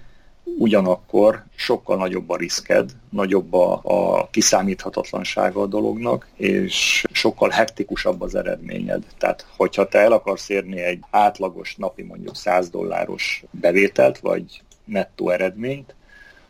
ugyanakkor 0.57 1.43
sokkal 1.55 1.97
nagyobb 1.97 2.29
a 2.29 2.37
risked, 2.37 2.91
nagyobb 3.09 3.53
a, 3.53 3.81
a 3.83 4.27
kiszámíthatatlansága 4.31 5.61
a 5.61 5.65
dolognak, 5.65 6.27
és 6.35 7.03
sokkal 7.11 7.49
hektikusabb 7.49 8.21
az 8.21 8.35
eredményed. 8.35 9.03
Tehát, 9.17 9.45
hogyha 9.55 9.87
te 9.87 9.99
el 9.99 10.11
akarsz 10.11 10.49
érni 10.49 10.81
egy 10.81 10.99
átlagos 11.09 11.75
napi 11.75 12.03
mondjuk 12.03 12.35
100 12.35 12.69
dolláros 12.69 13.43
bevételt, 13.51 14.19
vagy 14.19 14.61
nettó 14.85 15.29
eredményt, 15.29 15.95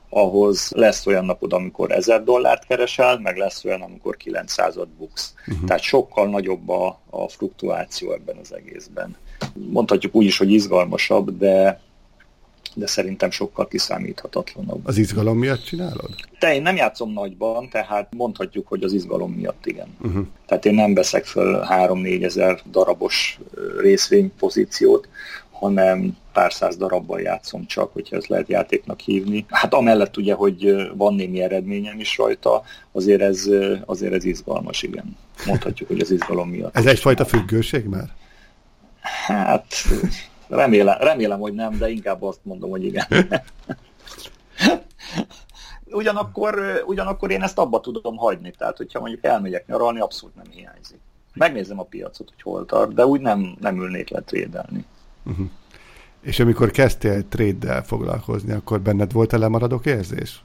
ahhoz 0.10 0.72
lesz 0.76 1.06
olyan 1.06 1.26
napod, 1.26 1.54
amikor 1.54 1.92
1000 1.92 2.24
dollárt 2.24 2.66
keresel, 2.66 3.20
meg 3.20 3.38
lesz 3.38 3.66
olyan, 3.66 3.82
amikor 3.82 4.18
900-at 4.24 4.88
buksz. 4.98 5.34
Uh-huh. 5.48 5.68
Tehát 5.68 5.82
sokkal 5.82 6.28
nagyobb 6.28 6.70
a, 6.70 7.00
a 7.10 7.28
fluktuáció 7.30 8.12
ebben 8.12 8.38
az 8.38 8.54
egészben. 8.54 9.16
Mondhatjuk 9.54 10.16
úgy 10.16 10.26
is, 10.26 10.38
hogy 10.38 10.52
izgalmasabb, 10.52 11.38
de 11.38 11.82
de 12.78 12.88
szerintem 12.88 13.32
sokkal 13.32 13.68
kiszámíthatatlanabb. 13.68 14.88
Az 14.88 14.98
izgalom 14.98 15.38
miatt 15.38 15.64
csinálod? 15.64 16.10
Te 16.40 16.54
én 16.54 16.62
nem 16.62 16.76
játszom 16.76 17.14
nagyban, 17.14 17.70
tehát 17.70 18.14
mondhatjuk, 18.16 18.68
hogy 18.68 18.84
az 18.84 18.94
izgalom 18.94 19.32
miatt 19.32 19.66
igen. 19.66 19.88
Uh-huh. 20.02 20.26
Tehát 20.46 20.66
én 20.66 20.74
nem 20.74 20.94
veszek 20.94 21.26
föl 21.26 21.66
3-4 21.70 22.24
ezer 22.24 22.62
darabos 22.72 23.40
részvénypozíciót, 23.80 25.08
hanem 25.52 26.18
pár 26.34 26.54
száz 26.54 26.78
darabban 26.78 27.22
játszom 27.22 27.66
csak, 27.66 27.94
hogyha 27.94 28.16
ezt 28.16 28.28
lehet 28.28 28.50
játéknak 28.50 29.00
hívni. 29.00 29.46
Hát 29.50 29.74
amellett 29.74 30.18
ugye, 30.18 30.34
hogy 30.34 30.76
van 30.96 31.14
némi 31.14 31.42
eredményem 31.42 32.00
is 32.00 32.18
rajta, 32.18 32.64
azért 32.92 33.22
ez, 33.22 33.50
azért 33.86 34.14
ez 34.14 34.26
izgalmas, 34.26 34.84
igen. 34.84 35.18
Mondhatjuk, 35.46 35.88
hogy 35.90 36.00
az 36.00 36.12
izgalom 36.12 36.50
miatt. 36.50 36.76
Ez 36.76 36.86
egyfajta 36.86 37.26
függőség 37.26 37.86
már? 37.86 38.10
Hát 39.26 39.66
Remélem, 40.48 40.98
remélem, 41.00 41.40
hogy 41.40 41.54
nem, 41.54 41.78
de 41.78 41.90
inkább 41.90 42.24
azt 42.24 42.40
mondom, 42.44 42.70
hogy 42.70 42.84
igen. 42.84 43.06
ugyanakkor, 45.92 46.84
ugyanakkor 46.86 47.32
én 47.32 47.44
ezt 47.44 47.58
abba 47.58 47.80
tudom 47.80 48.18
hagyni, 48.18 48.54
tehát 48.58 48.78
hogyha 48.78 49.00
mondjuk 49.00 49.24
elmegyek 49.24 49.68
nyaralni, 49.68 50.00
abszolút 50.00 50.36
nem 50.36 50.46
hiányzik. 50.50 51.00
Megnézem 51.34 51.80
a 51.80 51.84
piacot, 51.84 52.30
hogy 52.30 52.42
hol 52.42 52.66
tart, 52.66 52.94
de 52.94 53.06
úgy 53.06 53.22
nem, 53.22 53.58
nem 53.60 53.82
ülnék 53.82 54.10
le 54.10 54.22
trédelni. 54.22 54.86
Uh-huh. 55.26 55.48
És 56.22 56.40
amikor 56.40 56.72
kezdtél 56.72 57.28
trade 57.28 57.84
foglalkozni, 57.84 58.54
akkor 58.54 58.82
benned 58.82 59.12
volt 59.12 59.34
a 59.34 59.38
lemaradok 59.38 59.86
érzés? 59.86 60.44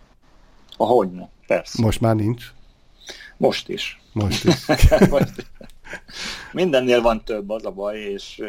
Ahogyne, 0.77 1.29
persze. 1.47 1.83
Most 1.83 2.01
már 2.01 2.15
nincs? 2.15 2.53
Most 3.37 3.69
is. 3.69 4.01
Most 4.13 4.45
is. 4.45 4.67
Most 5.11 5.37
is. 5.37 5.45
Mindennél 6.53 7.01
van 7.01 7.25
több, 7.25 7.51
az 7.51 7.65
a 7.65 7.71
baj, 7.71 7.99
és 7.99 8.43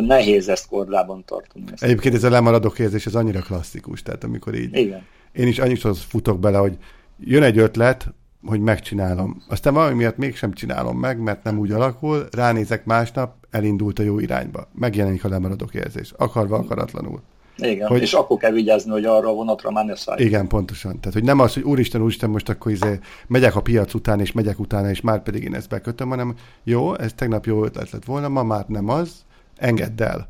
nehéz 0.00 0.48
ezt 0.48 0.68
kordában 0.68 1.24
tartani. 1.24 1.64
Ezt 1.72 1.82
Egyébként 1.82 2.14
ez 2.14 2.24
a 2.24 2.30
lemaradok 2.30 2.78
érzés, 2.78 3.06
ez 3.06 3.14
annyira 3.14 3.40
klasszikus, 3.40 4.02
tehát 4.02 4.24
amikor 4.24 4.54
így... 4.54 4.76
Igen. 4.76 5.06
Én 5.32 5.46
is 5.46 5.58
annyit 5.58 5.98
futok 5.98 6.40
bele, 6.40 6.58
hogy 6.58 6.76
jön 7.20 7.42
egy 7.42 7.58
ötlet, 7.58 8.06
hogy 8.46 8.60
megcsinálom. 8.60 9.42
Aztán 9.48 9.74
valami 9.74 9.94
miatt 9.94 10.16
mégsem 10.16 10.52
csinálom 10.52 10.98
meg, 10.98 11.18
mert 11.18 11.42
nem 11.42 11.58
úgy 11.58 11.72
alakul, 11.72 12.28
ránézek 12.30 12.84
másnap, 12.84 13.34
elindult 13.50 13.98
a 13.98 14.02
jó 14.02 14.18
irányba. 14.18 14.68
Megjelenik 14.74 15.24
a 15.24 15.28
lemaradok 15.28 15.74
érzés. 15.74 16.12
Akarva, 16.16 16.56
akaratlanul. 16.56 17.22
Igen, 17.58 17.86
hogy, 17.86 18.02
és 18.02 18.12
akkor 18.12 18.36
kell 18.38 18.50
vigyázni, 18.50 18.90
hogy 18.90 19.04
arra 19.04 19.28
a 19.28 19.32
vonatra 19.32 19.70
már 19.70 19.84
ne 19.84 19.96
szállj. 19.96 20.24
Igen, 20.24 20.46
pontosan. 20.46 21.00
Tehát, 21.00 21.12
hogy 21.12 21.24
nem 21.24 21.40
az, 21.40 21.54
hogy 21.54 21.62
úristen, 21.62 22.02
úristen, 22.02 22.30
most 22.30 22.48
akkor 22.48 22.72
izé 22.72 22.98
megyek 23.26 23.56
a 23.56 23.60
piac 23.60 23.94
után, 23.94 24.20
és 24.20 24.32
megyek 24.32 24.58
utána, 24.58 24.90
és 24.90 25.00
már 25.00 25.22
pedig 25.22 25.42
én 25.42 25.54
ezt 25.54 25.68
bekötöm, 25.68 26.08
hanem 26.08 26.34
jó, 26.64 26.94
ez 26.94 27.12
tegnap 27.12 27.46
jó 27.46 27.64
ötlet 27.64 27.90
lett 27.90 28.04
volna, 28.04 28.28
ma 28.28 28.42
már 28.42 28.64
nem 28.68 28.88
az, 28.88 29.24
engedd 29.56 30.02
el. 30.02 30.28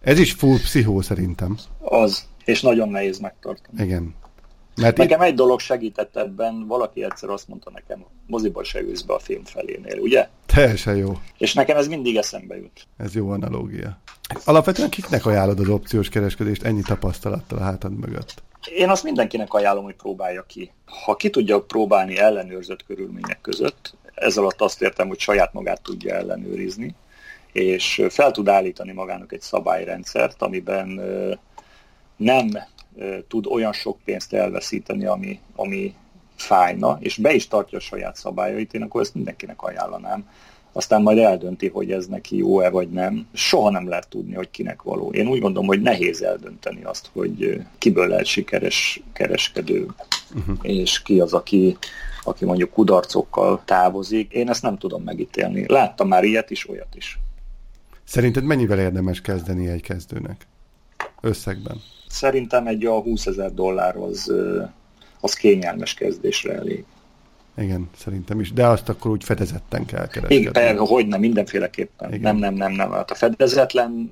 Ez 0.00 0.18
is 0.18 0.32
full 0.32 0.56
pszichó 0.56 1.00
szerintem. 1.00 1.56
Az, 1.78 2.24
és 2.44 2.62
nagyon 2.62 2.88
nehéz 2.88 3.18
megtartani. 3.18 3.82
Igen. 3.82 4.14
Mert 4.76 4.96
nekem 4.96 5.20
itt... 5.20 5.26
egy 5.26 5.34
dolog 5.34 5.60
segített 5.60 6.16
ebben, 6.16 6.66
valaki 6.66 7.04
egyszer 7.04 7.28
azt 7.28 7.48
mondta 7.48 7.70
nekem, 7.70 8.04
moziba 8.26 8.64
se 8.64 8.80
ülsz 8.80 9.02
be 9.02 9.14
a 9.14 9.18
film 9.18 9.44
felénél, 9.44 9.98
ugye? 9.98 10.28
Teljesen 10.46 10.96
jó. 10.96 11.18
És 11.38 11.54
nekem 11.54 11.76
ez 11.76 11.86
mindig 11.86 12.16
eszembe 12.16 12.56
jut. 12.56 12.86
Ez 12.96 13.14
jó 13.14 13.30
analógia. 13.30 13.98
Alapvetően 14.44 14.90
kiknek 14.90 15.26
ajánlod 15.26 15.60
az 15.60 15.68
opciós 15.68 16.08
kereskedést 16.08 16.62
ennyi 16.62 16.82
tapasztalattal 16.82 17.58
a 17.58 17.62
hátad 17.62 17.98
mögött? 17.98 18.34
Én 18.76 18.88
azt 18.88 19.04
mindenkinek 19.04 19.52
ajánlom, 19.54 19.84
hogy 19.84 19.96
próbálja 19.96 20.42
ki. 20.42 20.70
Ha 21.04 21.16
ki 21.16 21.30
tudja 21.30 21.60
próbálni 21.60 22.18
ellenőrzött 22.18 22.84
körülmények 22.86 23.40
között, 23.40 23.94
ez 24.14 24.36
alatt 24.36 24.60
azt 24.60 24.82
értem, 24.82 25.08
hogy 25.08 25.18
saját 25.18 25.52
magát 25.52 25.82
tudja 25.82 26.14
ellenőrizni, 26.14 26.94
és 27.52 28.02
fel 28.08 28.30
tud 28.30 28.48
állítani 28.48 28.92
magának 28.92 29.32
egy 29.32 29.40
szabályrendszert, 29.40 30.42
amiben 30.42 31.00
nem 32.16 32.48
tud 33.28 33.46
olyan 33.46 33.72
sok 33.72 33.98
pénzt 34.04 34.32
elveszíteni, 34.32 35.04
ami, 35.04 35.40
ami 35.56 35.94
fájna, 36.36 36.98
és 37.00 37.16
be 37.16 37.32
is 37.32 37.48
tartja 37.48 37.78
a 37.78 37.80
saját 37.80 38.16
szabályait, 38.16 38.74
én 38.74 38.82
akkor 38.82 39.00
ezt 39.00 39.14
mindenkinek 39.14 39.62
ajánlanám. 39.62 40.28
Aztán 40.72 41.02
majd 41.02 41.18
eldönti, 41.18 41.68
hogy 41.68 41.92
ez 41.92 42.06
neki 42.06 42.36
jó-e 42.36 42.70
vagy 42.70 42.90
nem. 42.90 43.26
Soha 43.32 43.70
nem 43.70 43.88
lehet 43.88 44.08
tudni, 44.08 44.34
hogy 44.34 44.50
kinek 44.50 44.82
való. 44.82 45.10
Én 45.10 45.26
úgy 45.28 45.40
gondolom, 45.40 45.66
hogy 45.68 45.80
nehéz 45.80 46.22
eldönteni 46.22 46.82
azt, 46.84 47.10
hogy 47.12 47.62
kiből 47.78 48.08
lehet 48.08 48.26
sikeres 48.26 49.02
kereskedő, 49.12 49.86
uh-huh. 50.34 50.56
és 50.62 51.02
ki 51.02 51.20
az, 51.20 51.32
aki, 51.32 51.76
aki 52.22 52.44
mondjuk 52.44 52.70
kudarcokkal 52.70 53.62
távozik. 53.64 54.32
Én 54.32 54.48
ezt 54.48 54.62
nem 54.62 54.78
tudom 54.78 55.02
megítélni. 55.02 55.64
Láttam 55.68 56.08
már 56.08 56.24
ilyet 56.24 56.50
is, 56.50 56.68
olyat 56.68 56.94
is. 56.94 57.18
Szerinted 58.04 58.44
mennyivel 58.44 58.78
érdemes 58.78 59.20
kezdeni 59.20 59.68
egy 59.68 59.82
kezdőnek? 59.82 60.46
Összegben? 61.20 61.80
Szerintem 62.12 62.66
egy 62.66 62.84
a 62.84 63.00
20 63.00 63.26
ezer 63.26 63.54
dollár 63.54 63.96
az, 63.96 64.32
az 65.20 65.34
kényelmes 65.34 65.94
kezdésre 65.94 66.52
elég. 66.52 66.84
Igen, 67.56 67.90
szerintem 67.96 68.40
is. 68.40 68.52
De 68.52 68.66
azt 68.66 68.88
akkor 68.88 69.10
úgy 69.10 69.24
fedezetten 69.24 69.84
kell 69.84 70.08
kereskedni. 70.08 70.36
Igen, 70.36 70.78
hogy 70.78 71.06
nem, 71.06 71.20
mindenféleképpen. 71.20 72.14
Igen. 72.14 72.20
Nem, 72.20 72.36
nem, 72.36 72.54
nem, 72.54 72.72
nem. 72.72 72.90
Hát 72.90 73.10
a 73.10 73.14
fedezetlen 73.14 74.10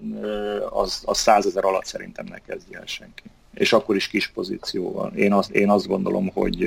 az, 0.71 1.03
az 1.05 1.19
100 1.19 1.47
ezer 1.47 1.65
alatt 1.65 1.85
szerintem 1.85 2.27
ne 2.31 2.39
kezdje 2.39 2.79
el 2.79 2.87
senki. 2.87 3.23
És 3.55 3.73
akkor 3.73 3.97
is 3.97 4.09
kis 4.09 4.29
pozícióval. 4.29 5.13
Én 5.15 5.33
azt, 5.33 5.51
én 5.51 5.71
azt 5.71 5.87
gondolom, 5.87 6.31
hogy 6.35 6.65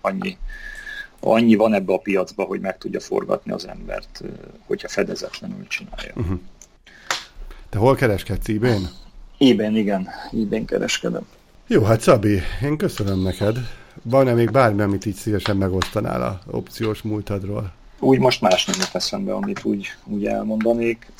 annyi, 0.00 0.36
annyi 1.20 1.54
van 1.54 1.74
ebbe 1.74 1.92
a 1.92 1.98
piacba, 1.98 2.44
hogy 2.44 2.60
meg 2.60 2.78
tudja 2.78 3.00
forgatni 3.00 3.52
az 3.52 3.68
embert, 3.68 4.22
hogyha 4.66 4.88
fedezetlenül 4.88 5.66
csinálja. 5.66 6.12
Uh-huh. 6.14 6.38
Te 7.68 7.78
hol 7.78 7.94
kereskedsz 7.94 8.48
ebay-n? 8.48 8.88
Ebay 9.38 9.78
igen. 9.78 10.08
ebay 10.32 10.64
kereskedem. 10.64 11.26
Jó, 11.66 11.82
hát 11.82 12.00
Szabi, 12.00 12.40
én 12.62 12.76
köszönöm 12.76 13.22
neked. 13.22 13.58
Van-e 14.02 14.32
még 14.32 14.50
bármi, 14.50 14.82
amit 14.82 15.06
így 15.06 15.14
szívesen 15.14 15.56
megosztanál 15.56 16.22
a 16.22 16.40
opciós 16.56 17.02
múltadról? 17.02 17.72
Úgy 17.98 18.18
most 18.18 18.40
más 18.40 18.64
nem 18.64 18.76
jut 18.78 18.94
eszembe, 18.94 19.34
amit 19.34 19.64
úgy, 19.64 19.86
úgy 20.04 20.26
elmondanék. 20.26 21.12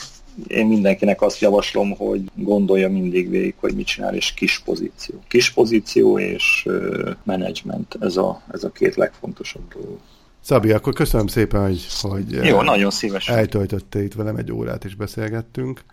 Én 0.46 0.66
mindenkinek 0.66 1.22
azt 1.22 1.40
javaslom, 1.40 1.96
hogy 1.96 2.30
gondolja 2.34 2.90
mindig 2.90 3.30
végig, 3.30 3.54
hogy 3.60 3.74
mit 3.74 3.86
csinál, 3.86 4.14
és 4.14 4.32
kis 4.34 4.62
pozíció. 4.64 5.22
Kis 5.28 5.52
pozíció 5.52 6.18
és 6.18 6.62
uh, 6.66 7.10
menedzsment, 7.22 7.96
ez 8.00 8.16
a, 8.16 8.42
ez 8.52 8.64
a 8.64 8.70
két 8.70 8.94
legfontosabb 8.94 9.72
dolog. 9.74 9.98
Szabi, 10.40 10.70
akkor 10.70 10.92
köszönöm 10.92 11.26
szépen, 11.26 11.62
hogy, 11.62 11.86
hogy 12.00 12.32
Jó, 12.32 12.62
nagyon 12.62 12.90
szívesen. 12.90 13.36
eltöltötte 13.36 14.02
itt 14.02 14.14
velem 14.14 14.36
egy 14.36 14.52
órát, 14.52 14.84
és 14.84 14.94
beszélgettünk. 14.94 15.84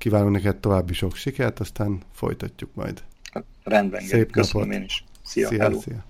Kívánok 0.00 0.30
neked 0.30 0.56
további 0.56 0.92
sok 0.92 1.14
sikert, 1.16 1.60
aztán 1.60 2.02
folytatjuk 2.12 2.70
majd. 2.74 3.02
Rendben, 3.62 4.00
Szép 4.00 4.30
köszönöm 4.30 4.66
napot. 4.68 4.80
én 4.80 4.86
is. 4.86 5.04
Szia, 5.24 5.48
szia, 5.48 5.80
szia. 5.80 6.04